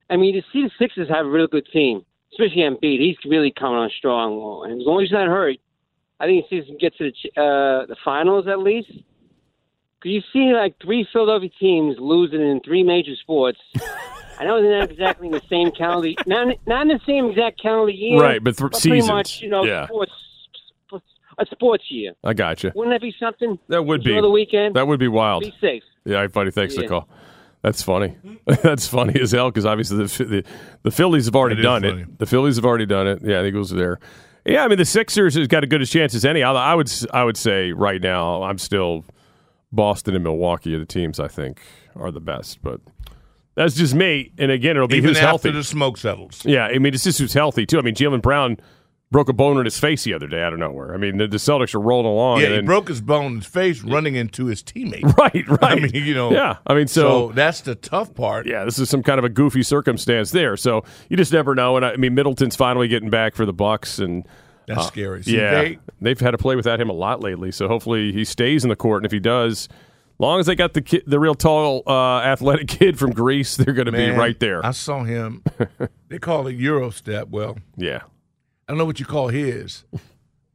I 0.10 0.18
mean, 0.18 0.34
you 0.36 0.42
see 0.52 0.64
the 0.64 0.72
Sixers 0.78 1.10
have 1.10 1.26
a 1.26 1.30
real 1.30 1.48
good 1.48 1.68
team, 1.72 2.04
especially 2.34 2.62
Embiid. 2.64 3.00
He's 3.00 3.18
really 3.26 3.52
coming 3.52 3.78
on 3.78 3.90
strong, 3.98 4.64
and 4.66 4.82
as 4.82 4.86
long 4.88 5.02
as 5.02 5.08
he's 5.10 5.14
not 5.14 5.28
hurt, 5.28 5.58
I 6.20 6.26
think 6.26 6.46
he 6.50 6.62
can 6.64 6.78
get 6.80 6.96
to 6.98 7.12
the 7.12 7.42
uh, 7.42 7.86
the 7.86 7.96
finals 8.04 8.48
at 8.48 8.60
least. 8.60 8.92
Because 10.02 10.12
you 10.16 10.22
see 10.34 10.54
like 10.54 10.76
three 10.82 11.08
Philadelphia 11.14 11.50
teams 11.60 11.98
losing 12.00 12.42
in 12.42 12.60
three 12.62 12.82
major 12.84 13.16
sports. 13.22 13.60
I 14.40 14.44
know 14.46 14.60
they're 14.62 14.80
not 14.80 14.90
exactly 14.90 15.28
in 15.28 15.34
the 15.34 15.42
same 15.48 15.72
calendar, 15.72 16.10
not 16.26 16.48
not 16.66 16.82
in 16.84 16.88
the 16.88 17.00
same 17.06 17.28
exact 17.30 17.62
calendar 17.62 17.92
year, 17.92 18.20
Right, 18.20 18.44
but 18.44 18.58
th- 18.58 18.72
pretty 18.72 18.80
seasons. 18.80 19.08
much, 19.12 19.42
you 19.42 19.50
know, 19.50 19.64
Yeah. 19.64 19.86
sports, 19.86 20.12
a 21.38 21.46
sports 21.52 21.84
year. 21.90 22.14
I 22.24 22.34
got 22.34 22.64
you. 22.64 22.72
Wouldn't 22.76 22.94
that 22.96 23.02
be 23.02 23.14
something? 23.20 23.60
That 23.68 23.84
would 23.84 24.04
be 24.04 24.12
Enjoy 24.12 24.22
the 24.24 24.30
weekend. 24.32 24.76
That 24.76 24.88
would 24.88 25.00
be 25.00 25.08
wild. 25.08 25.44
Be 25.44 25.54
safe. 25.62 25.84
Yeah, 26.06 26.26
buddy. 26.28 26.50
Thanks 26.52 26.76
for 26.76 26.82
the 26.82 26.88
call. 26.88 27.08
That's 27.62 27.84
funny. 27.84 28.18
That's 28.64 28.88
funny 28.88 29.20
as 29.22 29.32
hell 29.32 29.50
because 29.52 29.68
obviously 29.68 29.98
the, 29.98 30.24
the 30.26 30.44
the 30.82 30.92
Phillies 30.92 31.26
have 31.26 31.36
already 31.36 31.56
That 31.56 31.62
is 31.62 31.66
done 31.66 31.86
it. 32.00 32.18
The 32.20 32.26
Phillies 32.26 32.56
have 32.56 32.66
already 32.66 32.88
done 32.88 33.06
it. 33.08 33.20
Yeah, 33.24 33.42
the 33.44 33.48
Eagles 33.50 33.72
are 33.72 33.78
there. 33.78 34.00
Yeah, 34.46 34.64
I 34.64 34.68
mean 34.68 34.80
the 34.80 34.86
Sixers 34.86 35.36
has 35.36 35.48
got 35.48 35.64
as 35.64 35.70
good 35.70 35.82
as 35.84 35.90
chance 35.92 36.16
as 36.16 36.26
any. 36.26 36.42
I, 36.42 36.52
I 36.52 36.74
would 36.74 36.88
s- 36.88 37.06
I 37.14 37.24
would 37.24 37.38
say 37.38 37.72
right 37.72 38.02
now 38.02 38.42
I'm 38.42 38.58
still 38.58 39.06
Boston 39.72 40.16
and 40.16 40.24
Milwaukee 40.24 40.76
are 40.76 40.80
the 40.80 40.86
teams 40.86 41.20
I 41.20 41.28
think 41.28 41.62
are 41.96 42.12
the 42.12 42.20
best, 42.20 42.62
but 42.62 42.82
that's 43.56 43.76
just 43.76 43.94
me. 43.94 44.32
And 44.38 44.52
again, 44.52 44.76
it'll 44.76 44.88
be 44.88 44.98
Even 44.98 45.10
who's 45.10 45.18
after 45.18 45.28
healthy. 45.28 45.52
the 45.52 45.64
smoke 45.64 45.98
settles. 45.98 46.44
Yeah, 46.46 46.66
I 46.66 46.78
mean, 46.80 46.94
it's 46.94 47.04
just 47.04 47.20
who's 47.20 47.34
healthy 47.34 47.66
too. 47.66 47.80
I 47.80 47.82
mean, 47.82 47.96
Jaylen 47.96 48.22
Brown 48.22 48.58
broke 49.12 49.28
a 49.28 49.34
bone 49.34 49.58
in 49.58 49.66
his 49.66 49.78
face 49.78 50.06
the 50.06 50.14
other 50.14 50.28
day 50.28 50.42
out 50.42 50.54
of 50.54 50.60
nowhere. 50.60 50.94
I 50.94 50.98
mean, 50.98 51.18
the, 51.18 51.28
the 51.28 51.36
Celtics 51.36 51.76
are 51.76 51.82
rolling 51.82 52.06
along. 52.06 52.40
Yeah, 52.40 52.48
he 52.48 52.56
then- 52.56 52.66
broke 52.66 52.88
his 52.88 53.02
bone 53.02 53.26
in 53.34 53.36
his 53.40 53.46
face 53.46 53.82
running 53.82 54.16
into 54.16 54.46
his 54.46 54.64
teammate. 54.64 55.04
Right, 55.18 55.48
right. 55.62 55.64
I 55.64 55.76
mean, 55.76 55.92
you 55.94 56.14
know. 56.14 56.32
Yeah, 56.32 56.58
I 56.66 56.74
mean, 56.74 56.88
so- 56.88 57.32
that's 57.34 57.60
the 57.62 57.76
tough 57.76 58.14
part. 58.16 58.48
Yeah, 58.48 58.64
this 58.64 58.80
is 58.80 58.90
some 58.90 59.04
kind 59.04 59.20
of 59.20 59.26
a 59.26 59.30
goofy 59.30 59.64
circumstance 59.64 60.32
there. 60.32 60.56
So 60.56 60.86
you 61.10 61.18
just 61.18 61.34
never 61.34 61.54
know. 61.56 61.76
And 61.76 61.86
I, 61.86 61.92
I 61.92 61.98
mean, 61.98 62.16
Middleton's 62.16 62.56
finally 62.56 62.88
getting 62.88 63.10
back 63.10 63.36
for 63.36 63.46
the 63.46 63.52
Bucks, 63.54 64.00
and 64.00 64.26
That's 64.76 64.88
uh, 64.88 64.90
scary. 64.90 65.24
See, 65.24 65.38
yeah, 65.38 65.52
they- 65.62 65.80
they, 66.02 66.10
have 66.12 66.20
had 66.20 66.32
to 66.32 66.38
play 66.38 66.56
without 66.56 66.80
him 66.80 66.90
a 66.90 66.94
lot 66.94 67.22
lately. 67.22 67.52
So 67.52 67.68
hopefully 67.68 68.12
he 68.12 68.26
stays 68.26 68.64
in 68.64 68.70
the 68.70 68.76
court, 68.76 68.98
and 69.00 69.06
if 69.06 69.12
he 69.12 69.20
does, 69.20 69.68
long 70.20 70.40
as 70.40 70.46
they 70.46 70.56
got 70.56 70.74
the 70.74 70.82
kid, 70.82 71.04
the 71.06 71.20
real 71.20 71.36
tall, 71.36 71.84
uh, 71.88 72.20
athletic 72.20 72.68
kid 72.80 72.98
from 72.98 73.12
Greece, 73.12 73.58
they're 73.58 73.74
going 73.74 73.86
to 73.88 73.92
be 73.92 74.10
right 74.10 74.40
there. 74.40 74.66
I 74.66 74.72
saw 74.72 75.04
him. 75.04 75.44
they 76.10 76.20
call 76.20 76.48
it 76.48 76.56
Euro 76.56 76.90
step. 76.92 77.28
Well, 77.30 77.58
yeah. 77.78 78.02
I 78.68 78.72
don't 78.72 78.78
know 78.78 78.86
what 78.86 79.00
you 79.00 79.06
call 79.06 79.28
his, 79.28 79.84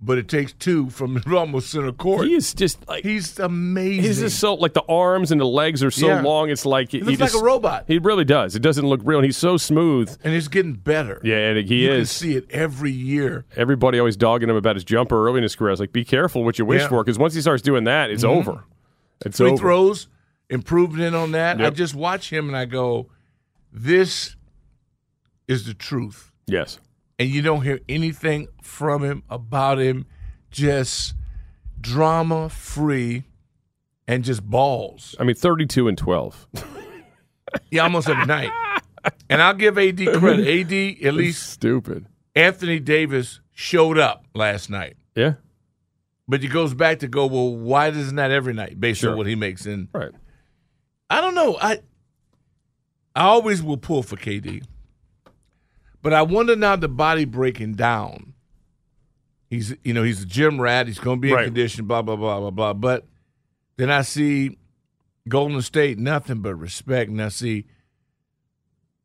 but 0.01 0.19
it 0.19 0.29
takes 0.29 0.53
two 0.53 0.91
from 0.91 1.23
almost 1.35 1.71
center 1.71 1.91
court. 1.93 2.27
He 2.27 2.35
is 2.35 2.53
just 2.53 2.87
like 2.87 3.03
he's 3.03 3.39
amazing. 3.39 4.05
He's 4.05 4.21
just 4.21 4.39
so 4.39 4.55
like 4.55 4.75
the 4.75 4.83
arms 4.89 5.33
and 5.33 5.41
the 5.41 5.47
legs 5.47 5.83
are 5.83 5.91
so 5.91 6.07
Yeah. 6.09 6.21
long. 6.21 6.51
It's 6.51 6.67
like 6.67 6.91
He 6.93 6.99
looks 7.01 7.19
like 7.21 7.31
just- 7.31 7.43
a 7.43 7.45
robot. 7.45 7.85
He 7.89 7.99
really 7.99 8.25
does. 8.25 8.55
It 8.55 8.61
doesn't 8.61 8.87
look 8.87 9.01
real. 9.05 9.19
And 9.19 9.25
he's 9.25 9.37
so 9.39 9.57
smooth. 9.57 10.15
and 10.23 10.35
he's 10.35 10.49
getting 10.49 10.75
better. 10.75 11.21
Yeah, 11.25 11.37
and 11.51 11.67
he 11.69 11.85
you 11.87 11.93
is. 11.93 12.11
see 12.11 12.37
it 12.37 12.47
every 12.51 12.91
year. 12.93 13.47
Everybody 13.57 13.99
always 13.99 14.17
dogging 14.17 14.51
him 14.51 14.57
about 14.57 14.77
his 14.77 14.85
jumper 14.85 15.27
early 15.27 15.39
in 15.39 15.43
his 15.43 15.57
career. 15.57 15.71
I 15.71 15.73
was 15.73 15.81
like, 15.81 15.93
be 15.93 16.05
careful 16.05 16.45
what 16.45 16.59
you 16.59 16.65
wish 16.67 16.83
Yeah. 16.83 16.89
for, 16.89 17.03
because 17.03 17.19
once 17.19 17.35
he 17.35 17.41
starts 17.41 17.63
doing 17.63 17.85
that, 17.85 18.11
it's 18.11 18.23
Mhm. 18.25 18.29
over. 18.37 18.65
It's 19.25 19.39
Free 19.39 19.49
over. 19.49 19.57
throws, 19.57 20.09
improvement 20.51 21.17
on 21.17 21.33
that. 21.33 21.61
I 21.61 21.71
just 21.71 21.95
watch 21.95 22.31
him 22.31 22.49
and 22.49 22.57
I 22.57 22.67
go, 22.67 23.09
this 23.73 24.37
is 25.49 25.65
the 25.65 25.75
truth. 25.75 26.33
Yes. 26.47 26.79
And 27.19 27.29
you 27.31 27.41
don't 27.43 27.63
hear 27.63 27.81
anything 27.89 28.49
from 28.63 29.03
him 29.03 29.23
about 29.31 29.79
him, 29.79 30.07
just 30.51 31.15
drama 31.81 32.49
free 32.51 33.25
and 34.07 34.23
just 34.25 34.43
balls. 34.45 35.15
I 35.19 35.25
mean, 35.25 35.37
thirty-two 35.37 35.89
and 35.89 35.97
twelve. 35.99 36.47
Yeah, 37.71 37.83
almost 37.85 38.09
every 38.09 38.27
night. 38.27 38.51
And 39.31 39.41
I'll 39.41 39.55
give 39.55 39.79
AD 39.79 39.97
credit. 40.19 40.47
AD, 41.01 41.07
at 41.07 41.15
least 41.15 41.49
stupid. 41.51 42.07
Anthony 42.35 42.81
Davis 42.81 43.41
showed 43.53 43.99
up 43.99 44.27
last 44.35 44.69
night. 44.69 44.97
Yeah. 45.15 45.35
But 46.29 46.43
he 46.43 46.49
goes 46.49 46.75
back 46.75 46.99
to 46.99 47.09
go, 47.09 47.27
well, 47.27 47.57
why 47.57 47.89
isn't 47.89 48.17
that 48.17 48.33
every 48.33 48.53
night 48.53 48.79
based 48.81 49.01
Sure. 49.01 49.13
on 49.13 49.17
what 49.17 49.27
he 49.29 49.37
makes? 49.37 49.65
And 49.65 49.89
Right. 49.95 50.11
I 51.09 51.21
don't 51.21 51.35
know. 51.37 51.57
I 51.59 51.79
I 53.15 53.23
always 53.23 53.63
will 53.63 53.79
pull 53.79 54.03
for 54.03 54.17
KD. 54.17 54.65
But 56.07 56.13
I 56.15 56.23
wonder 56.23 56.55
now 56.55 56.77
the 56.77 56.87
body 56.87 57.25
breaking 57.25 57.75
down. 57.75 58.35
He's 59.51 59.75
you 59.83 59.93
know, 59.93 60.05
he's 60.05 60.23
a 60.23 60.27
gym 60.27 60.61
rat, 60.61 60.87
he's 60.87 61.01
gonna 61.01 61.21
be 61.21 61.31
in 61.31 61.35
Right. 61.35 61.45
condition, 61.47 61.87
blah, 61.87 62.03
blah, 62.03 62.15
blah, 62.15 62.39
blah, 62.39 62.51
blah. 62.51 62.73
But 62.75 63.07
then 63.77 63.91
I 63.91 64.03
see 64.03 64.57
Golden 65.29 65.61
State, 65.63 65.99
nothing 65.99 66.43
but 66.43 66.55
respect. 66.55 67.11
And 67.11 67.21
I 67.21 67.29
see 67.31 67.65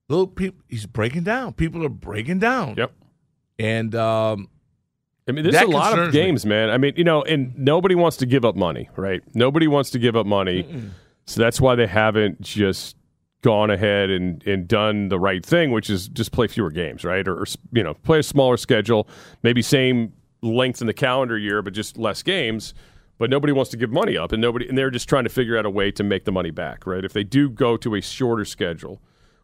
little 0.09 0.27
people 0.27 0.61
he's 0.69 0.85
breaking 0.85 1.23
down. 1.23 1.53
People 1.53 1.83
are 1.83 1.89
breaking 1.89 2.37
down. 2.37 2.75
Yep. 2.77 2.91
And 3.57 3.95
um 3.95 4.47
I 5.27 5.31
mean, 5.31 5.43
there's 5.43 5.55
a 5.55 5.65
lot 5.65 5.93
of 5.93 5.97
concerns 5.97 6.13
me. 6.13 6.21
games, 6.21 6.45
man. 6.45 6.69
I 6.69 6.77
mean, 6.77 6.93
you 6.97 7.03
know, 7.03 7.23
and 7.23 7.57
nobody 7.57 7.95
wants 7.95 8.17
to 8.17 8.27
give 8.27 8.45
up 8.45 8.55
money, 8.55 8.89
right? 8.95 9.21
Nobody 9.33 9.67
wants 9.67 9.89
to 9.91 9.97
give 9.99 10.15
up 10.15 10.27
money. 10.27 10.67
So 11.25 11.41
that's 11.41 11.59
why 11.59 11.73
they 11.73 11.87
haven't 11.87 12.41
just 12.41 12.95
gone 13.41 13.71
ahead 13.71 14.09
and, 14.09 14.45
and 14.45 14.67
done 14.67 15.09
the 15.09 15.19
right 15.19 15.45
thing, 15.45 15.71
which 15.71 15.89
is 15.89 16.07
just 16.07 16.31
play 16.31 16.47
fewer 16.47 16.69
games, 16.69 17.03
right? 17.03 17.27
Or, 17.27 17.39
or, 17.39 17.45
you 17.71 17.83
know, 17.83 17.93
play 17.93 18.19
a 18.19 18.23
smaller 18.23 18.57
schedule, 18.57 19.07
maybe 19.43 19.61
same 19.61 20.13
length 20.41 20.81
in 20.81 20.87
the 20.87 20.93
calendar 20.93 21.37
year, 21.37 21.61
but 21.61 21.73
just 21.73 21.97
less 21.97 22.23
games. 22.23 22.73
But 23.17 23.29
nobody 23.29 23.53
wants 23.53 23.69
to 23.71 23.77
give 23.77 23.91
money 23.91 24.17
up, 24.17 24.31
and 24.31 24.41
nobody, 24.41 24.67
and 24.67 24.77
they're 24.77 24.89
just 24.89 25.07
trying 25.07 25.25
to 25.25 25.29
figure 25.29 25.57
out 25.57 25.65
a 25.65 25.69
way 25.69 25.91
to 25.91 26.03
make 26.03 26.25
the 26.25 26.31
money 26.31 26.49
back, 26.49 26.87
right? 26.87 27.05
If 27.05 27.13
they 27.13 27.23
do 27.23 27.49
go 27.49 27.77
to 27.77 27.95
a 27.95 28.01
shorter 28.01 28.45
schedule, 28.45 28.99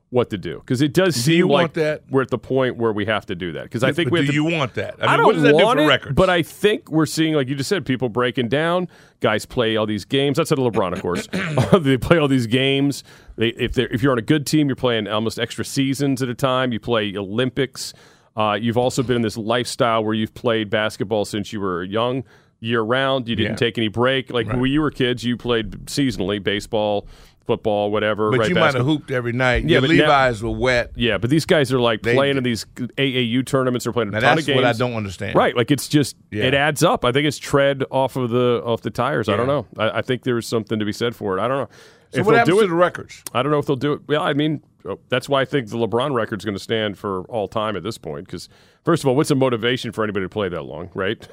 what 0.10 0.30
to 0.30 0.38
do? 0.38 0.60
Because 0.60 0.82
it 0.82 0.94
does 0.94 1.16
Do 1.16 1.22
seem 1.22 1.36
you 1.38 1.48
like 1.50 1.74
that? 1.74 2.04
we're 2.10 2.22
at 2.22 2.30
the 2.30 2.38
point 2.38 2.78
where 2.78 2.94
we 2.94 3.06
have 3.06 3.26
to 3.26 3.36
do 3.36 3.52
that. 3.52 3.64
Because 3.64 3.84
I 3.84 3.92
think 3.92 4.10
But 4.10 4.20
we 4.22 4.26
do 4.26 4.28
to, 4.28 4.34
you 4.34 4.44
want 4.46 4.76
that? 4.76 4.96
I 5.02 5.14
I, 5.14 5.18
don't 5.18 5.26
what 5.26 5.34
does 5.34 5.44
that 5.44 5.58
do 5.58 5.64
want 5.66 5.80
for 5.80 5.84
it, 5.84 5.88
records? 5.88 6.16
but 6.16 6.30
I 6.30 6.44
think 6.44 6.90
we're 6.90 7.06
seeing, 7.06 7.34
like 7.34 7.50
you 7.50 7.56
just 7.56 7.68
said, 7.68 7.86
people 7.86 8.08
breaking 8.08 8.48
down. 8.48 8.88
Guys 9.20 9.46
play 9.46 9.76
all 9.76 9.86
these 9.86 10.06
games. 10.06 10.38
That's 10.38 10.52
at 10.52 10.58
LeBron, 10.60 10.94
of 10.94 11.02
course. 11.02 11.28
they 11.82 11.98
play 11.98 12.18
all 12.20 12.30
these 12.30 12.48
games. 12.48 13.04
They, 13.36 13.50
if 13.50 13.74
they're 13.74 13.90
if 13.90 14.02
you're 14.02 14.14
on 14.14 14.18
a 14.18 14.22
good 14.22 14.46
team, 14.48 14.68
you're 14.68 14.76
playing 14.78 15.08
almost 15.10 15.40
extra 15.40 15.66
seasons 15.66 16.22
at 16.22 16.30
a 16.30 16.36
time. 16.36 16.72
You 16.72 16.80
play 16.80 17.14
Olympics. 17.18 17.94
Uh, 18.38 18.54
you've 18.54 18.78
also 18.78 19.04
been 19.04 19.18
in 19.18 19.22
this 19.24 19.36
lifestyle 19.36 20.04
where 20.06 20.14
you've 20.14 20.34
played 20.36 20.70
basketball 20.70 21.26
since 21.26 21.52
you 21.52 21.60
were 21.60 21.84
young, 21.84 22.24
year 22.60 22.82
round. 22.82 23.28
You 23.28 23.36
didn't 23.36 23.54
Yeah. 23.54 23.58
take 23.58 23.78
any 23.78 23.88
break. 23.90 24.32
Like 24.32 24.48
Right. 24.48 24.58
when 24.60 24.72
you 24.72 24.80
were 24.82 24.92
kids, 24.92 25.24
you 25.24 25.36
played 25.38 25.72
seasonally, 25.88 26.42
baseball, 26.42 27.08
football, 27.48 27.90
whatever. 27.90 28.30
But 28.30 28.40
right, 28.42 28.50
you 28.50 28.56
might 28.56 28.76
have 28.76 28.86
hooped 28.86 29.10
every 29.10 29.32
night. 29.32 29.64
Yeah, 29.64 29.80
Your 29.80 29.82
but 29.82 29.90
now- 29.92 30.02
Levi's 30.04 30.44
were 30.44 30.52
wet. 30.52 30.92
Yeah, 30.96 31.18
but 31.18 31.30
these 31.32 31.46
guys 31.46 31.74
are 31.74 31.80
like 31.80 32.04
They- 32.04 32.14
playing 32.14 32.38
in 32.38 32.44
these 32.44 32.66
AAU 32.98 33.42
tournaments. 33.44 33.86
They're 33.86 33.94
playing 33.94 34.14
a 34.14 34.22
ton 34.22 34.38
of 34.38 34.46
games. 34.46 34.56
what 34.56 34.66
I 34.66 34.74
don't 34.74 34.94
understand. 34.94 35.36
Right, 35.36 35.56
like 35.56 35.72
it's 35.72 35.88
just 35.88 36.16
Yeah. 36.30 36.44
it 36.44 36.54
adds 36.54 36.84
up. 36.84 37.04
I 37.04 37.12
think 37.12 37.26
it's 37.26 37.40
tread 37.40 37.84
off 37.90 38.16
of 38.16 38.30
the 38.30 38.62
off 38.64 38.82
the 38.82 38.92
tires. 38.92 39.28
I 39.30 39.36
don't 39.38 39.48
know. 39.48 39.66
I, 39.78 40.00
I 40.00 40.02
think 40.04 40.22
there's 40.24 40.46
something 40.46 40.78
to 40.78 40.86
be 40.86 40.92
said 40.94 41.16
for 41.16 41.38
it. 41.38 41.42
I 41.42 41.48
don't 41.48 41.58
know. 41.58 41.70
So 42.12 42.20
if 42.22 42.26
what 42.26 42.36
happens 42.36 42.56
do 42.56 42.60
to 42.62 42.66
it, 42.66 42.70
the 42.70 42.76
records? 42.76 43.24
I 43.34 43.42
don't 43.44 43.52
know 43.52 43.60
if 43.60 43.66
they'll 43.66 43.76
do 43.76 43.92
it. 43.94 44.02
Well, 44.08 44.22
I 44.24 44.32
mean, 44.34 44.64
oh, 44.86 44.98
that's 45.10 45.28
why 45.28 45.42
I 45.42 45.46
think 45.46 45.70
the 45.70 45.76
LeBron 45.78 46.14
record's 46.14 46.46
going 46.46 46.56
to 46.56 46.64
stand 46.64 46.98
for 46.98 47.24
all 47.24 47.50
time 47.50 47.76
at 47.76 47.84
this 47.84 47.98
point. 47.98 48.28
Because 48.28 48.48
first 48.86 49.04
of 49.04 49.08
all, 49.10 49.16
what's 49.18 49.28
the 49.28 49.36
motivation 49.36 49.92
for 49.92 50.06
anybody 50.06 50.24
to 50.24 50.30
play 50.30 50.48
that 50.48 50.64
long, 50.64 50.90
right? 50.94 51.28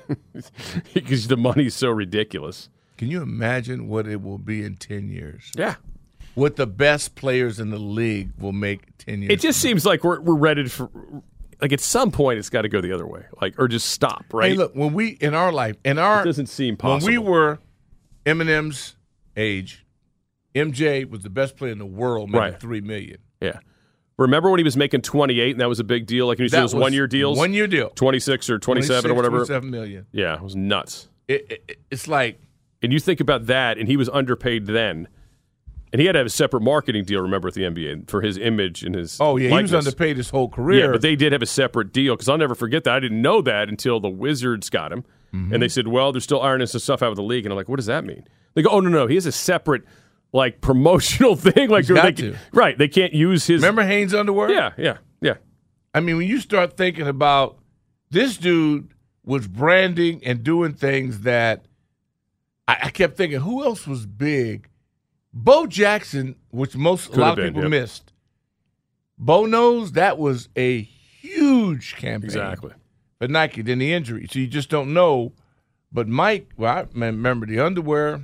because 0.95 1.29
the 1.29 1.37
money's 1.37 1.75
so 1.75 1.91
ridiculous. 1.91 2.69
Can 2.99 3.09
you 3.09 3.23
imagine 3.23 3.89
what 3.89 4.07
it 4.09 4.23
will 4.23 4.39
be 4.39 4.65
in 4.65 4.77
10 4.77 5.09
years? 5.09 5.51
Yeah. 5.57 5.77
What 6.35 6.57
the 6.57 6.67
best 6.67 7.15
players 7.15 7.61
in 7.61 7.71
the 7.71 7.79
league 7.79 8.31
will 8.39 8.53
make 8.53 8.81
10 8.99 9.23
years. 9.23 9.33
It 9.33 9.41
just 9.41 9.61
seems 9.61 9.87
like 9.87 10.03
we're 10.05 10.21
we're 10.21 10.35
ready 10.35 10.67
for. 10.69 10.91
Like 11.61 11.73
at 11.73 11.81
some 11.81 12.11
point, 12.11 12.39
it's 12.39 12.51
got 12.51 12.63
to 12.63 12.69
go 12.69 12.81
the 12.81 12.93
other 12.93 13.07
way, 13.07 13.23
like 13.41 13.55
or 13.59 13.69
just 13.69 13.89
stop, 13.91 14.25
right? 14.35 14.51
Hey, 14.51 14.57
look, 14.57 14.75
when 14.75 14.93
we, 14.93 15.11
in 15.11 15.35
our 15.35 15.53
life, 15.53 15.77
in 15.85 15.99
our. 15.99 16.23
It 16.23 16.25
doesn't 16.25 16.47
seem 16.49 16.77
possible. 16.77 17.07
When 17.13 17.23
we 17.23 17.29
were 17.31 17.59
Eminem's 18.27 18.97
age, 19.37 19.87
MJ 20.55 21.09
was 21.09 21.21
the 21.23 21.31
best 21.31 21.57
player 21.57 21.73
in 21.73 21.79
the 21.79 21.87
world, 21.87 22.31
making 22.31 22.41
Right. 22.53 22.61
3 22.61 22.81
million. 22.81 23.19
Yeah. 23.41 23.61
Remember 24.17 24.51
when 24.51 24.59
he 24.59 24.65
was 24.65 24.77
making 24.77 25.03
28 25.03 25.53
and 25.53 25.61
that 25.61 25.69
was 25.69 25.81
a 25.81 25.85
big 25.85 26.07
deal? 26.07 26.27
Like 26.27 26.39
when 26.39 26.45
you 26.45 26.49
see 26.49 26.57
those 26.57 26.75
one 26.75 26.93
year 26.93 27.07
deals? 27.07 27.37
one 27.39 27.53
year 27.53 27.67
deal. 27.67 27.91
26 27.91 28.51
or 28.51 28.59
27 28.59 29.11
or 29.11 29.15
whatever. 29.15 29.39
27 29.39 29.71
million. 29.71 30.07
Yeah, 30.13 30.35
it 30.35 30.43
was 30.43 30.55
nuts. 30.57 31.09
It, 31.29 31.47
it, 31.69 31.79
it's 31.91 32.07
like. 32.09 32.41
And 32.83 32.93
you 32.93 33.01
think 33.01 33.21
about 33.21 33.47
that, 33.47 33.79
and 33.79 33.89
he 33.89 33.97
was 33.97 34.09
underpaid 34.11 34.67
then. 34.67 35.09
And 35.95 36.01
he 36.01 36.07
had 36.07 36.15
to 36.15 36.19
have 36.19 36.27
a 36.27 36.31
separate 36.31 36.63
marketing 36.63 37.05
deal, 37.05 37.21
remember, 37.21 37.47
with 37.47 37.55
the 37.55 37.63
NBA 37.63 38.11
for 38.11 38.21
his 38.21 38.37
image 38.37 38.83
and 38.83 38.97
his. 38.97 39.17
Oh, 39.21 39.37
yeah, 39.37 39.51
he 39.51 39.63
was 39.63 39.73
underpaid 39.73 40.17
his 40.17 40.29
whole 40.29 40.49
career. 40.49 40.87
Yeah, 40.87 40.91
but 40.91 41.03
they 41.03 41.15
did 41.15 41.31
have 41.31 41.41
a 41.41 41.47
separate 41.47 41.93
deal 41.93 42.17
because 42.17 42.29
I'll 42.29 42.37
never 42.37 42.57
forget 42.57 42.83
that. 42.83 42.97
I 42.97 42.99
didn't 42.99 43.23
know 43.23 43.41
that 43.43 43.69
until 43.69 44.01
the 44.01 44.09
Wizards 44.09 44.69
got 44.71 44.91
him. 44.91 45.05
Mm-hmm. 45.33 45.55
And 45.55 45.63
they 45.63 45.69
said, 45.69 45.87
well, 45.87 46.11
they're 46.11 46.21
still 46.21 46.43
ironing 46.43 46.67
some 46.67 46.81
stuff 46.81 47.01
out 47.01 47.11
of 47.11 47.17
the 47.17 47.23
league. 47.23 47.47
And 47.47 47.53
I'm 47.53 47.57
like, 47.57 47.69
what 47.69 47.77
does 47.77 47.87
that 47.87 48.05
mean? 48.05 48.27
They 48.55 48.63
go, 48.63 48.71
oh, 48.71 48.81
no, 48.81 48.89
no. 48.89 49.07
He 49.07 49.15
has 49.15 49.25
a 49.25 49.31
separate, 49.31 49.85
like, 50.33 50.61
promotional 50.61 51.37
thing. 51.37 51.71
Like, 51.71 51.87
they, 51.87 52.11
to. 52.11 52.37
Right. 52.53 52.77
They 52.77 52.89
can't 52.89 53.13
use 53.13 53.47
his. 53.47 53.63
Remember 53.63 53.85
Hanes 53.85 54.15
Underwear? 54.15 54.51
Yeah, 54.51 54.73
yeah, 54.77 54.97
yeah. 55.21 55.35
I 55.95 56.01
mean, 56.01 56.17
when 56.17 56.27
you 56.27 56.41
start 56.41 56.77
thinking 56.77 57.07
about 57.07 57.61
this 58.11 58.37
dude 58.37 58.93
was 59.25 59.47
branding 59.47 60.25
and 60.25 60.43
doing 60.43 60.75
things 60.75 61.21
that 61.21 61.67
I, 62.67 62.79
I 62.83 62.91
kept 62.91 63.17
thinking, 63.17 63.43
who 63.43 63.63
else 63.63 63.87
was 63.87 64.07
big? 64.07 64.71
Bo 65.37 65.67
Jackson, 65.67 66.37
which 66.51 66.77
most 66.77 67.09
Could 67.11 67.19
a 67.19 67.21
lot 67.21 67.31
of 67.33 67.37
been, 67.37 67.47
people 67.49 67.63
yep. 67.63 67.71
missed. 67.71 68.13
Bo 69.19 69.47
knows 69.47 69.93
that 69.93 70.17
was 70.17 70.49
a 70.57 70.83
huge 70.83 71.97
campaign 71.97 72.27
Exactly. 72.27 72.73
But 73.19 73.31
Nike. 73.31 73.63
Then 73.63 73.79
the 73.81 73.93
injury, 73.93 74.29
so 74.31 74.39
you 74.39 74.47
just 74.47 74.71
don't 74.71 74.95
know 74.95 75.33
But 75.93 76.09
Mike, 76.09 76.51
well, 76.57 76.75
I 76.75 76.87
remember 76.91 77.47
the 77.47 77.61
underwear, 77.61 78.21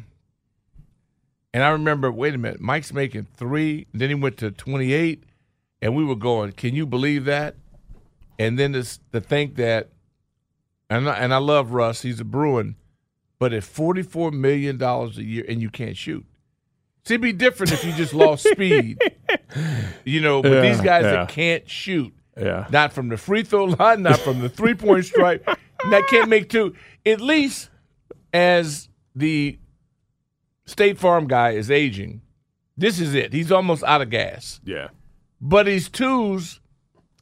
and 1.54 1.62
I 1.62 1.68
remember. 1.70 2.10
Wait 2.10 2.34
a 2.34 2.38
minute, 2.38 2.60
Mike's 2.60 2.92
making 2.92 3.28
three. 3.36 3.86
Then 3.94 4.08
he 4.08 4.14
went 4.16 4.36
to 4.38 4.50
twenty 4.50 4.92
eight, 4.92 5.22
and 5.80 5.94
we 5.94 6.04
were 6.04 6.16
going. 6.16 6.52
Can 6.52 6.74
you 6.74 6.84
believe 6.84 7.24
that? 7.26 7.54
And 8.40 8.58
then 8.58 8.72
this, 8.72 8.98
to 9.12 9.20
think 9.20 9.54
that, 9.56 9.90
and 10.88 11.08
I, 11.08 11.14
and 11.14 11.32
I 11.32 11.36
love 11.36 11.72
Russ. 11.72 12.02
He's 12.02 12.18
a 12.18 12.24
Bruin, 12.24 12.74
but 13.38 13.52
at 13.52 13.62
forty 13.62 14.02
four 14.02 14.32
million 14.32 14.76
dollars 14.76 15.16
a 15.16 15.24
year, 15.24 15.44
and 15.48 15.62
you 15.62 15.70
can't 15.70 15.96
shoot. 15.96 16.26
See, 17.04 17.14
it'd 17.14 17.22
be 17.22 17.32
different 17.32 17.72
if 17.72 17.84
you 17.84 17.92
just 17.92 18.12
lost 18.14 18.46
speed, 18.48 18.98
you 20.04 20.20
know. 20.20 20.42
But 20.42 20.52
Yeah, 20.52 20.60
these 20.60 20.80
guys 20.80 21.04
yeah. 21.04 21.10
that 21.12 21.28
can't 21.28 21.68
shoot, 21.68 22.12
Yeah. 22.38 22.66
not 22.70 22.92
from 22.92 23.08
the 23.08 23.16
free 23.16 23.42
throw 23.42 23.64
line, 23.64 24.02
not 24.02 24.18
from 24.20 24.40
the 24.40 24.48
three 24.48 24.74
point 24.74 25.04
stripe, 25.06 25.44
that 25.90 26.06
can't 26.08 26.28
make 26.28 26.48
two. 26.50 26.74
At 27.06 27.20
least 27.20 27.70
as 28.34 28.88
the 29.16 29.58
State 30.66 30.98
Farm 30.98 31.26
guy 31.26 31.50
is 31.52 31.70
aging, 31.70 32.20
this 32.76 33.00
is 33.00 33.14
it. 33.14 33.32
He's 33.32 33.50
almost 33.50 33.82
out 33.84 34.02
of 34.02 34.10
gas. 34.10 34.60
Yeah. 34.64 34.88
But 35.40 35.66
his 35.66 35.88
twos, 35.88 36.60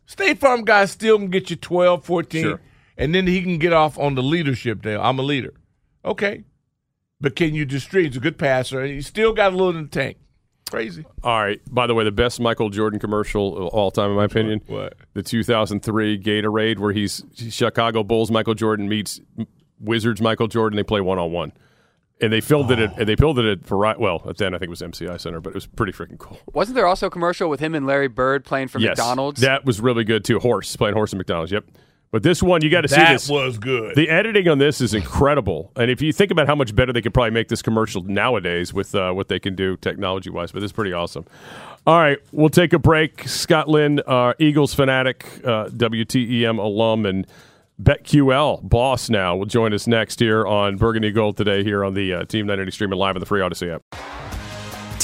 State 0.06 0.38
Farm 0.38 0.64
guy 0.64 0.84
still 0.86 1.18
can 1.18 1.28
get 1.30 1.50
you 1.50 1.56
12, 1.56 2.04
14, 2.04 2.42
Sure. 2.42 2.60
and 2.96 3.14
then 3.14 3.26
he 3.28 3.42
can 3.42 3.58
get 3.58 3.72
off 3.72 3.96
on 3.98 4.16
the 4.16 4.22
leadership 4.22 4.82
there. 4.82 5.00
I'm 5.00 5.18
a 5.18 5.22
leader. 5.22 5.54
Okay. 6.04 6.42
But 7.20 7.34
can 7.34 7.54
you 7.54 7.64
distribute? 7.64 8.10
He's 8.10 8.16
a 8.16 8.20
good 8.20 8.38
passer, 8.38 8.80
and 8.80 8.92
he's 8.92 9.06
still 9.06 9.32
got 9.32 9.52
a 9.52 9.56
little 9.56 9.76
in 9.76 9.82
the 9.82 9.88
tank. 9.88 10.18
Crazy. 10.70 11.04
All 11.22 11.42
right. 11.42 11.60
By 11.70 11.86
the 11.86 11.94
way, 11.94 12.04
the 12.04 12.12
best 12.12 12.40
Michael 12.40 12.68
Jordan 12.68 13.00
commercial 13.00 13.56
of 13.56 13.68
all 13.68 13.90
time, 13.90 14.10
in 14.10 14.16
my 14.16 14.24
opinion. 14.24 14.60
What? 14.66 14.94
The 15.14 15.22
2003 15.22 16.20
Gatorade, 16.20 16.78
where 16.78 16.92
he's 16.92 17.24
Chicago 17.34 18.04
Bulls 18.04 18.30
Michael 18.30 18.54
Jordan 18.54 18.88
meets 18.88 19.20
Wizards 19.80 20.20
Michael 20.20 20.46
Jordan. 20.46 20.76
They 20.76 20.82
play 20.82 21.00
one 21.00 21.18
on 21.18 21.32
one, 21.32 21.52
and 22.20 22.32
they 22.32 22.40
filmed 22.40 22.70
it. 22.70 22.78
At, 22.78 22.90
oh. 22.90 22.96
and 22.98 23.08
they 23.08 23.16
filmed 23.16 23.38
it 23.38 23.46
at 23.46 23.66
Vari- 23.66 23.96
well, 23.98 24.22
at 24.28 24.36
then 24.36 24.54
I 24.54 24.58
think 24.58 24.68
it 24.68 24.70
was 24.70 24.82
MCI 24.82 25.18
Center, 25.20 25.40
but 25.40 25.50
it 25.50 25.54
was 25.54 25.66
pretty 25.66 25.92
freaking 25.92 26.18
cool. 26.18 26.38
Wasn't 26.52 26.74
there 26.74 26.86
also 26.86 27.06
a 27.06 27.10
commercial 27.10 27.48
with 27.48 27.60
him 27.60 27.74
and 27.74 27.86
Larry 27.86 28.08
Bird 28.08 28.44
playing 28.44 28.68
for 28.68 28.78
yes, 28.78 28.98
McDonald's? 28.98 29.40
that 29.40 29.64
was 29.64 29.80
really 29.80 30.04
good 30.04 30.24
too. 30.24 30.38
Horse 30.38 30.76
playing 30.76 30.94
horse 30.94 31.14
at 31.14 31.16
McDonald's. 31.16 31.50
Yep. 31.50 31.64
But 32.10 32.22
this 32.22 32.42
one, 32.42 32.62
you 32.62 32.70
got 32.70 32.80
to 32.82 32.88
see 32.88 32.96
That 32.96 33.12
this. 33.12 33.28
was 33.28 33.58
good. 33.58 33.94
The 33.94 34.08
editing 34.08 34.48
on 34.48 34.58
this 34.58 34.80
is 34.80 34.94
incredible, 34.94 35.70
and 35.76 35.90
if 35.90 36.00
you 36.00 36.12
think 36.12 36.30
about 36.30 36.46
how 36.46 36.54
much 36.54 36.74
better 36.74 36.92
they 36.92 37.02
could 37.02 37.12
probably 37.12 37.32
make 37.32 37.48
this 37.48 37.60
commercial 37.60 38.02
nowadays 38.02 38.72
with 38.72 38.94
uh, 38.94 39.12
what 39.12 39.28
they 39.28 39.38
can 39.38 39.54
do 39.54 39.76
technology 39.76 40.30
wise, 40.30 40.50
but 40.50 40.62
it's 40.62 40.72
pretty 40.72 40.92
awesome. 40.94 41.26
All 41.86 41.98
right, 41.98 42.18
we'll 42.32 42.48
take 42.48 42.72
a 42.72 42.78
break. 42.78 43.28
Scott 43.28 43.68
Lynn, 43.68 44.00
uh, 44.06 44.32
Eagles 44.38 44.72
fanatic, 44.74 45.26
uh, 45.44 45.66
WTEM 45.66 46.58
alum, 46.58 47.04
and 47.04 47.26
BetQL 47.82 48.68
boss 48.68 49.08
now 49.10 49.36
will 49.36 49.46
join 49.46 49.72
us 49.74 49.86
next 49.86 50.18
here 50.18 50.46
on 50.46 50.76
Burgundy 50.76 51.10
Gold 51.10 51.36
today 51.36 51.62
here 51.62 51.84
on 51.84 51.94
the 51.94 52.12
uh, 52.14 52.24
Team 52.24 52.46
980 52.46 52.72
streaming 52.72 52.98
live 52.98 53.16
on 53.16 53.20
the 53.20 53.26
free 53.26 53.40
Audacy 53.40 53.72
app. 53.74 54.27